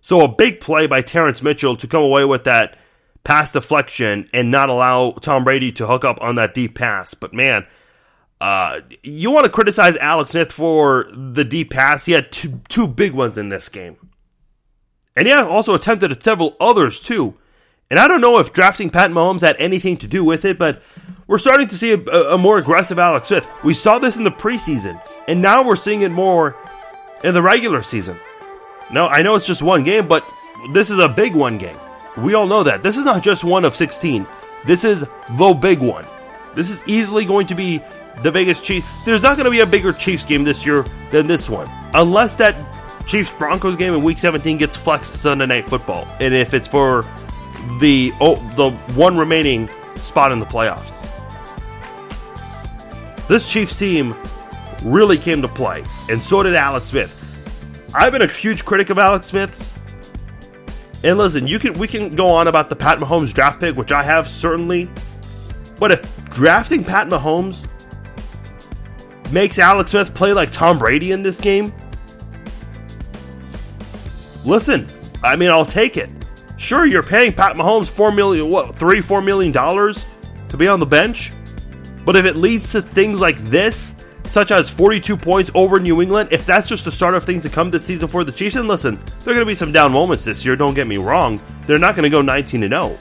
So 0.00 0.22
a 0.22 0.28
big 0.28 0.60
play 0.60 0.86
by 0.86 1.02
Terrance 1.02 1.42
Mitchell 1.42 1.76
to 1.76 1.88
come 1.88 2.02
away 2.02 2.24
with 2.24 2.44
that 2.44 2.76
pass 3.24 3.52
deflection 3.52 4.28
and 4.32 4.52
not 4.52 4.70
allow 4.70 5.10
Tom 5.12 5.42
Brady 5.42 5.72
to 5.72 5.86
hook 5.86 6.04
up 6.04 6.18
on 6.20 6.36
that 6.36 6.54
deep 6.54 6.76
pass. 6.76 7.14
But 7.14 7.34
man, 7.34 7.66
uh, 8.40 8.80
you 9.02 9.30
want 9.30 9.46
to 9.46 9.52
criticize 9.52 9.96
Alex 9.96 10.32
Smith 10.32 10.52
for 10.52 11.06
the 11.10 11.44
deep 11.44 11.70
pass? 11.70 12.06
He 12.06 12.12
had 12.12 12.30
two 12.30 12.60
two 12.68 12.86
big 12.86 13.12
ones 13.12 13.38
in 13.38 13.48
this 13.48 13.68
game. 13.68 13.96
And 15.14 15.26
yeah, 15.26 15.44
also 15.44 15.74
attempted 15.74 16.12
at 16.12 16.22
several 16.22 16.56
others 16.60 17.00
too. 17.00 17.36
And 17.88 17.98
I 17.98 18.08
don't 18.08 18.20
know 18.20 18.38
if 18.38 18.52
drafting 18.52 18.90
Pat 18.90 19.10
Mahomes 19.10 19.40
had 19.40 19.56
anything 19.58 19.96
to 19.98 20.06
do 20.06 20.24
with 20.24 20.44
it, 20.44 20.58
but 20.58 20.82
we're 21.26 21.38
starting 21.38 21.68
to 21.68 21.78
see 21.78 21.92
a, 21.92 21.98
a, 21.98 22.38
more 22.38 22.58
aggressive 22.58 22.98
Alex 22.98 23.28
Smith. 23.28 23.48
We 23.62 23.74
saw 23.74 23.98
this 23.98 24.16
in 24.16 24.24
the 24.24 24.30
preseason, 24.30 25.00
and 25.28 25.40
now 25.40 25.62
we're 25.62 25.76
seeing 25.76 26.02
it 26.02 26.10
more 26.10 26.56
in 27.22 27.32
the 27.32 27.42
regular 27.42 27.82
season. 27.82 28.16
No, 28.92 29.06
I 29.06 29.22
know 29.22 29.36
it's 29.36 29.46
just 29.46 29.62
one 29.62 29.84
game, 29.84 30.08
but 30.08 30.24
this 30.72 30.90
is 30.90 30.98
a 30.98 31.08
big 31.08 31.34
one 31.34 31.58
game. 31.58 31.78
We 32.18 32.34
all 32.34 32.46
know 32.46 32.62
that. 32.64 32.82
This 32.82 32.96
is 32.96 33.04
not 33.04 33.22
just 33.22 33.44
one 33.44 33.64
of 33.64 33.74
16. 33.74 34.26
This 34.66 34.84
is 34.84 35.06
the 35.38 35.58
big 35.60 35.78
one. 35.78 36.06
This 36.54 36.70
is 36.70 36.82
easily 36.86 37.24
going 37.24 37.46
to 37.48 37.54
be 37.54 37.80
the 38.22 38.32
biggest 38.32 38.64
Chiefs. 38.64 38.86
There's 39.04 39.22
not 39.22 39.36
going 39.36 39.44
to 39.44 39.50
be 39.50 39.60
a 39.60 39.66
bigger 39.66 39.92
Chiefs 39.92 40.24
game 40.24 40.44
this 40.44 40.64
year 40.64 40.84
than 41.10 41.26
this 41.26 41.48
one. 41.50 41.68
Unless 41.94 42.36
that 42.36 42.54
Chiefs 43.06 43.30
Broncos 43.30 43.76
game 43.76 43.94
in 43.94 44.02
Week 44.02 44.18
17 44.18 44.58
gets 44.58 44.76
flexed 44.76 45.12
to 45.12 45.18
Sunday 45.18 45.46
Night 45.46 45.68
Football, 45.68 46.08
and 46.20 46.34
if 46.34 46.54
it's 46.54 46.66
for 46.66 47.04
the 47.80 48.12
oh, 48.20 48.36
the 48.56 48.70
one 48.94 49.16
remaining 49.16 49.68
spot 50.00 50.32
in 50.32 50.40
the 50.40 50.46
playoffs. 50.46 51.08
This 53.28 53.48
Chiefs 53.50 53.78
team 53.78 54.14
really 54.82 55.18
came 55.18 55.42
to 55.42 55.48
play, 55.48 55.84
and 56.08 56.22
so 56.22 56.42
did 56.42 56.54
Alex 56.54 56.88
Smith. 56.88 57.22
I've 57.94 58.12
been 58.12 58.22
a 58.22 58.26
huge 58.26 58.64
critic 58.64 58.90
of 58.90 58.98
Alex 58.98 59.26
Smith's. 59.26 59.72
And 61.04 61.18
listen, 61.18 61.46
you 61.46 61.58
can 61.58 61.74
we 61.74 61.86
can 61.86 62.14
go 62.14 62.28
on 62.28 62.48
about 62.48 62.68
the 62.68 62.76
Pat 62.76 62.98
Mahomes 62.98 63.32
draft 63.32 63.60
pick, 63.60 63.76
which 63.76 63.92
I 63.92 64.02
have 64.02 64.26
certainly. 64.26 64.90
But 65.78 65.92
if 65.92 66.30
drafting 66.30 66.82
Pat 66.82 67.06
Mahomes 67.08 67.68
makes 69.30 69.58
Alex 69.58 69.90
Smith 69.90 70.14
play 70.14 70.32
like 70.32 70.50
Tom 70.50 70.78
Brady 70.78 71.12
in 71.12 71.22
this 71.22 71.40
game, 71.40 71.72
listen, 74.44 74.86
I 75.22 75.36
mean, 75.36 75.50
I'll 75.50 75.66
take 75.66 75.96
it. 75.96 76.10
Sure, 76.56 76.86
you're 76.86 77.02
paying 77.02 77.32
Pat 77.32 77.56
Mahomes 77.56 77.90
four 77.90 78.10
million, 78.10 78.48
what, 78.48 78.74
three, 78.74 79.00
four 79.00 79.20
million 79.20 79.52
dollars 79.52 80.04
to 80.48 80.56
be 80.56 80.68
on 80.68 80.80
the 80.80 80.86
bench, 80.86 81.32
but 82.04 82.16
if 82.16 82.24
it 82.24 82.36
leads 82.36 82.72
to 82.72 82.80
things 82.80 83.20
like 83.20 83.38
this, 83.44 83.96
such 84.26 84.50
as 84.50 84.68
42 84.68 85.16
points 85.16 85.50
over 85.54 85.78
New 85.78 86.02
England, 86.02 86.30
if 86.32 86.44
that's 86.46 86.68
just 86.68 86.84
the 86.84 86.90
start 86.90 87.14
of 87.14 87.24
things 87.24 87.42
to 87.44 87.50
come 87.50 87.70
this 87.70 87.84
season 87.84 88.08
for 88.08 88.24
the 88.24 88.32
Chiefs, 88.32 88.56
and 88.56 88.68
listen, 88.68 88.96
there 88.96 89.32
are 89.32 89.36
going 89.36 89.38
to 89.40 89.46
be 89.46 89.54
some 89.54 89.72
down 89.72 89.92
moments 89.92 90.24
this 90.24 90.44
year. 90.44 90.56
Don't 90.56 90.74
get 90.74 90.86
me 90.86 90.96
wrong; 90.96 91.40
they're 91.66 91.78
not 91.78 91.94
going 91.94 92.04
to 92.04 92.10
go 92.10 92.22
19 92.22 92.62
to 92.62 92.68
0. 92.68 92.98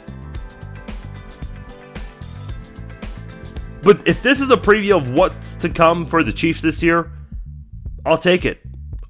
But 3.86 4.08
if 4.08 4.24
this 4.24 4.42
is 4.42 4.50
a 4.50 4.58
preview 4.58 4.98
of 4.98 5.10
what's 5.10 5.56
to 5.58 5.70
come 5.70 6.08
for 6.08 6.24
the 6.24 6.34
Chiefs 6.34 6.60
this 6.60 6.82
year, 6.82 7.12
I'll 8.04 8.18
take 8.18 8.44
it. 8.44 8.60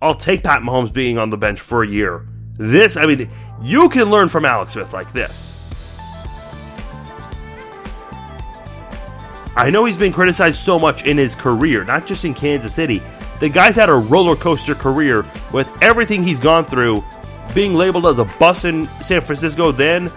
I'll 0.02 0.16
take 0.16 0.44
Pat 0.44 0.64
Mahomes 0.64 0.92
being 0.92 1.18
on 1.18 1.30
the 1.30 1.38
bench 1.38 1.62
for 1.62 1.82
a 1.82 1.88
year. 1.88 2.28
This, 2.58 2.98
I 2.98 3.06
mean, 3.06 3.30
you 3.62 3.88
can 3.88 4.10
learn 4.12 4.28
from 4.28 4.44
Alex 4.44 4.74
Smith 4.74 4.92
like 4.92 5.14
this. 5.14 5.58
I 9.56 9.70
know 9.70 9.86
he's 9.86 9.98
been 9.98 10.12
criticized 10.12 10.58
so 10.58 10.78
much 10.78 11.06
in 11.06 11.18
his 11.18 11.36
career, 11.36 11.86
not 11.86 12.06
just 12.06 12.26
in 12.26 12.34
Kansas 12.34 12.76
City. 12.76 13.02
The 13.40 13.48
guy's 13.48 13.78
had 13.78 13.88
a 13.88 13.94
roller 13.94 14.36
coaster 14.36 14.76
career 14.76 15.24
with 15.54 15.70
everything 15.82 16.22
he's 16.22 16.40
gone 16.40 16.66
through, 16.66 17.02
being 17.54 17.76
labeled 17.76 18.08
as 18.08 18.20
a 18.20 18.26
bust 18.26 18.66
in 18.66 18.88
San 19.02 19.22
Francisco, 19.22 19.72
then 19.72 20.12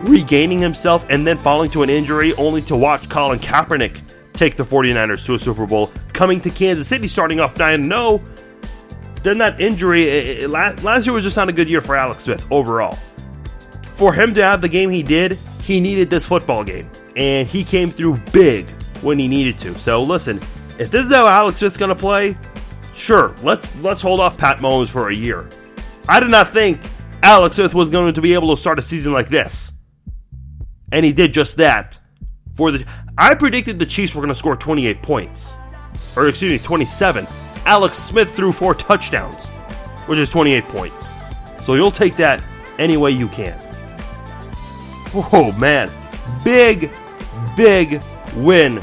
regaining 0.00 0.58
himself, 0.58 1.06
and 1.10 1.26
then 1.26 1.38
falling 1.38 1.70
to 1.70 1.82
an 1.82 1.90
injury, 1.90 2.34
only 2.34 2.62
to 2.62 2.76
watch 2.76 3.08
Colin 3.08 3.38
Kaepernick 3.38 4.02
take 4.34 4.56
the 4.56 4.64
49ers 4.64 5.24
to 5.26 5.34
a 5.34 5.38
Super 5.38 5.66
Bowl, 5.66 5.92
coming 6.12 6.40
to 6.40 6.50
Kansas 6.50 6.88
City, 6.88 7.08
starting 7.08 7.40
off 7.40 7.58
9 7.58 7.88
0. 7.88 8.22
Then 9.22 9.38
that 9.38 9.60
injury, 9.60 10.08
eh, 10.08 10.12
eh, 10.12 10.16
it, 10.16 10.38
it, 10.44 10.48
last 10.48 11.04
year 11.04 11.12
was 11.12 11.24
just 11.24 11.36
not 11.36 11.48
a 11.48 11.52
good 11.52 11.68
year 11.68 11.82
for 11.82 11.94
Alex 11.94 12.24
Smith 12.24 12.46
overall. 12.50 12.98
For 13.82 14.12
him 14.12 14.32
to 14.34 14.42
have 14.42 14.62
the 14.62 14.68
game 14.68 14.88
he 14.88 15.02
did, 15.02 15.38
he 15.62 15.78
needed 15.80 16.08
this 16.08 16.24
football 16.24 16.64
game, 16.64 16.90
and 17.16 17.46
he 17.46 17.62
came 17.62 17.90
through 17.90 18.16
big 18.32 18.68
when 19.02 19.18
he 19.18 19.28
needed 19.28 19.58
to. 19.58 19.78
So 19.78 20.02
listen, 20.02 20.40
if 20.78 20.90
this 20.90 21.04
is 21.04 21.14
how 21.14 21.28
Alex 21.28 21.58
Smith's 21.58 21.76
going 21.76 21.90
to 21.90 21.94
play, 21.94 22.36
sure, 22.94 23.34
let's 23.42 23.68
let's 23.76 24.00
hold 24.00 24.20
off 24.20 24.38
Pat 24.38 24.58
Mahomes 24.58 24.88
for 24.88 25.10
a 25.10 25.14
year. 25.14 25.48
I 26.08 26.18
did 26.18 26.30
not 26.30 26.50
think 26.50 26.80
Alex 27.22 27.56
Smith 27.56 27.74
was 27.74 27.90
going 27.90 28.14
to 28.14 28.22
be 28.22 28.32
able 28.32 28.48
to 28.48 28.56
start 28.56 28.78
a 28.78 28.82
season 28.82 29.12
like 29.12 29.28
this, 29.28 29.72
and 30.92 31.04
he 31.04 31.12
did 31.12 31.32
just 31.32 31.56
that. 31.58 31.98
For 32.54 32.70
the, 32.70 32.84
I 33.16 33.34
predicted 33.34 33.78
the 33.78 33.86
Chiefs 33.86 34.14
were 34.14 34.20
going 34.20 34.28
to 34.28 34.34
score 34.34 34.56
28 34.56 35.02
points, 35.02 35.56
or 36.16 36.28
excuse 36.28 36.60
me, 36.60 36.64
27. 36.64 37.26
Alex 37.64 37.98
Smith 37.98 38.34
threw 38.34 38.52
four 38.52 38.74
touchdowns, 38.74 39.48
which 40.06 40.18
is 40.18 40.28
28 40.28 40.64
points. 40.64 41.08
So 41.64 41.74
you'll 41.74 41.90
take 41.90 42.16
that 42.16 42.42
any 42.78 42.96
way 42.96 43.10
you 43.12 43.28
can. 43.28 43.58
Oh 45.12 45.52
man, 45.58 45.90
big, 46.44 46.90
big 47.56 48.02
win 48.36 48.80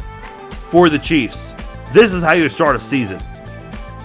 for 0.69 0.89
the 0.89 0.99
Chiefs. 0.99 1.53
This 1.93 2.13
is 2.13 2.21
how 2.21 2.33
you 2.33 2.49
start 2.49 2.75
a 2.75 2.81
season. 2.81 3.21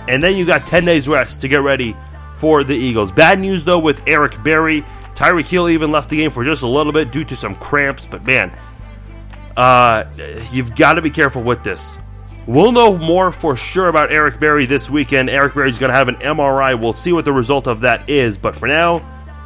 And 0.09 0.23
then 0.23 0.37
you 0.37 0.45
got 0.45 0.67
10 0.67 0.85
days 0.85 1.09
rest 1.09 1.41
to 1.41 1.49
get 1.49 1.63
ready 1.63 1.97
for 2.39 2.65
the 2.65 2.75
Eagles. 2.75 3.13
Bad 3.13 3.41
news 3.41 3.65
though 3.65 3.79
with 3.79 4.03
Eric 4.07 4.43
Berry. 4.43 4.85
Tyreek 5.23 5.49
Hill 5.49 5.69
even 5.69 5.93
left 5.93 6.11
the 6.11 6.17
game 6.17 6.33
for 6.33 6.43
just 6.43 6.65
a 6.65 6.67
little 6.67 6.93
bit 6.93 7.13
due 7.13 7.23
to 7.23 7.37
some 7.37 7.55
cramps, 7.55 8.09
but 8.09 8.27
man, 8.27 8.53
uh, 9.57 10.03
you've 10.51 10.75
got 10.75 10.95
to 10.95 11.03
be 11.03 11.11
careful 11.11 11.45
with 11.45 11.63
this. 11.63 11.97
We'll 12.49 12.73
know 12.73 12.99
more 12.99 13.31
for 13.31 13.55
sure 13.55 13.87
about 13.87 14.11
Eric 14.11 14.41
Berry 14.41 14.67
this 14.67 14.91
weekend. 14.91 15.31
Eric 15.31 15.55
Berry's 15.55 15.79
going 15.79 15.91
to 15.91 15.95
have 15.95 16.09
an 16.09 16.17
MRI. 16.17 16.79
We'll 16.79 16.93
see 16.93 17.13
what 17.13 17.25
the 17.25 17.33
result 17.33 17.69
of 17.69 17.83
that 17.83 18.11
is. 18.11 18.37
But 18.37 18.57
for 18.57 18.67
now, 18.67 18.99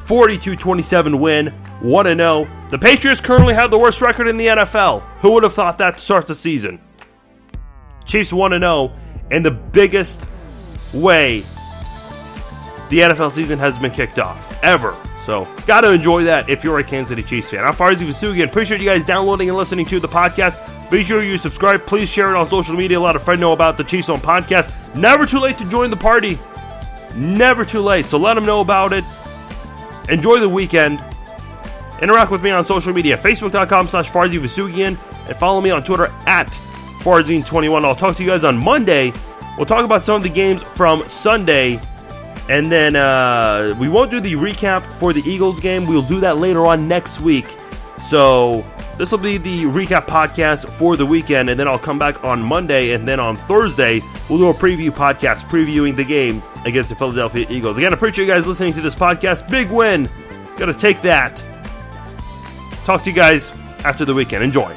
42 0.07 0.57
27 0.57 1.21
win, 1.21 1.49
1 1.83 2.07
0. 2.07 2.49
The 2.71 2.79
Patriots 2.79 3.21
currently 3.21 3.53
have 3.53 3.71
the 3.71 3.79
worst 3.79 4.01
record 4.01 4.29
in 4.29 4.39
the 4.39 4.47
NFL. 4.47 5.03
Who 5.21 5.33
would 5.33 5.43
have 5.43 5.53
thought 5.53 5.77
that 5.77 5.99
to 5.99 6.03
start 6.03 6.27
the 6.27 6.35
season? 6.35 6.81
Chiefs 8.07 8.33
1 8.33 8.53
0 8.53 8.93
in 9.31 9.43
the 9.43 9.51
biggest 9.51 10.25
way 10.95 11.45
the 12.89 13.01
NFL 13.01 13.33
season 13.33 13.59
has 13.59 13.79
been 13.79 13.91
kicked 13.91 14.19
off 14.19 14.63
ever. 14.63 14.97
So, 15.19 15.45
got 15.67 15.81
to 15.81 15.91
enjoy 15.91 16.25
that 16.25 16.49
if 16.49 16.63
you're 16.63 16.79
a 16.79 16.85
Kansas 16.85 17.09
City 17.09 17.23
Chiefs 17.23 17.51
fan. 17.51 17.65
I'm 17.65 17.75
Farzin 17.75 18.07
Vousoughian. 18.07 18.45
Appreciate 18.47 18.81
you 18.81 18.87
guys 18.87 19.05
downloading 19.05 19.49
and 19.49 19.57
listening 19.59 19.87
to 19.87 19.99
the 19.99 20.09
podcast. 20.09 20.91
Be 20.91 21.03
sure 21.03 21.23
you 21.23 21.37
subscribe. 21.37 21.85
Please 21.87 22.09
share 22.09 22.31
it 22.31 22.37
on 22.37 22.49
social 22.49 22.77
media. 22.77 23.01
Let 23.01 23.17
a 23.17 23.19
friend 23.19 23.41
know 23.41 23.53
about 23.53 23.77
the 23.77 23.85
Chiefs 23.85 24.09
on 24.09 24.21
podcast. 24.21 24.73
Never 24.95 25.27
too 25.27 25.41
late 25.41 25.59
to 25.59 25.69
join 25.69 25.91
the 25.91 25.97
party. 25.97 26.39
Never 27.17 27.65
too 27.65 27.81
late. 27.81 28.07
So, 28.07 28.19
let 28.19 28.35
them 28.35 28.47
know 28.47 28.61
about 28.61 28.93
it. 28.93 29.05
Enjoy 30.09 30.39
the 30.39 30.49
weekend. 30.49 31.03
Interact 32.01 32.31
with 32.31 32.43
me 32.43 32.51
on 32.51 32.65
social 32.65 32.93
media, 32.93 33.17
facebook.com 33.17 33.89
slash 33.89 34.11
Farzin 34.11 34.41
Vousoughian, 34.41 34.99
and 35.29 35.37
follow 35.37 35.61
me 35.61 35.71
on 35.71 35.83
Twitter 35.83 36.13
at 36.27 36.49
Farzin21. 37.01 37.85
I'll 37.85 37.95
talk 37.95 38.17
to 38.17 38.23
you 38.23 38.29
guys 38.29 38.45
on 38.45 38.59
Monday. 38.59 39.13
We'll 39.57 39.67
talk 39.67 39.85
about 39.85 40.05
some 40.05 40.17
of 40.17 40.23
the 40.23 40.29
games 40.29 40.63
from 40.63 41.09
Sunday 41.09 41.81
and 42.49 42.71
then 42.71 42.97
uh, 42.97 43.75
we 43.79 43.89
won't 43.89 44.11
do 44.11 44.21
the 44.21 44.35
recap 44.35 44.85
for 44.95 45.13
the 45.13 45.23
Eagles 45.29 45.61
game. 45.61 45.87
We'll 45.87 46.03
do 46.03 46.21
that 46.21 46.39
later 46.39 46.67
on 46.67 46.89
next 46.89 47.21
week. 47.21 47.47
So 48.03 48.65
this 48.99 49.11
will 49.11 49.19
be 49.19 49.39
the 49.39 49.65
recap 49.65 50.07
podcast 50.07 50.69
for 50.71 50.97
the 50.97 51.07
weekend, 51.07 51.51
and 51.51 51.59
then 51.59 51.69
I'll 51.69 51.79
come 51.79 51.99
back 51.99 52.23
on 52.25 52.43
Monday, 52.43 52.93
and 52.93 53.07
then 53.07 53.21
on 53.21 53.37
Thursday 53.37 54.01
we'll 54.29 54.39
do 54.39 54.49
a 54.49 54.55
preview 54.55 54.91
podcast 54.91 55.45
previewing 55.49 55.97
the 55.97 56.05
game 56.05 56.43
against 56.65 56.91
the 56.91 56.97
Philadelphia 56.97 57.47
Eagles. 57.49 57.77
Again, 57.79 57.93
I 57.93 57.97
appreciate 57.97 58.27
you 58.27 58.33
guys 58.33 58.47
listening 58.47 58.73
to 58.75 58.81
this 58.81 58.95
podcast. 58.95 59.51
Big 59.51 59.71
win. 59.71 60.09
Got 60.57 60.67
to 60.67 60.75
take 60.75 61.03
that. 61.03 61.45
Talk 62.85 63.03
to 63.03 63.11
you 63.11 63.17
guys 63.17 63.51
after 63.85 64.05
the 64.05 64.15
weekend. 64.15 64.45
Enjoy. 64.45 64.75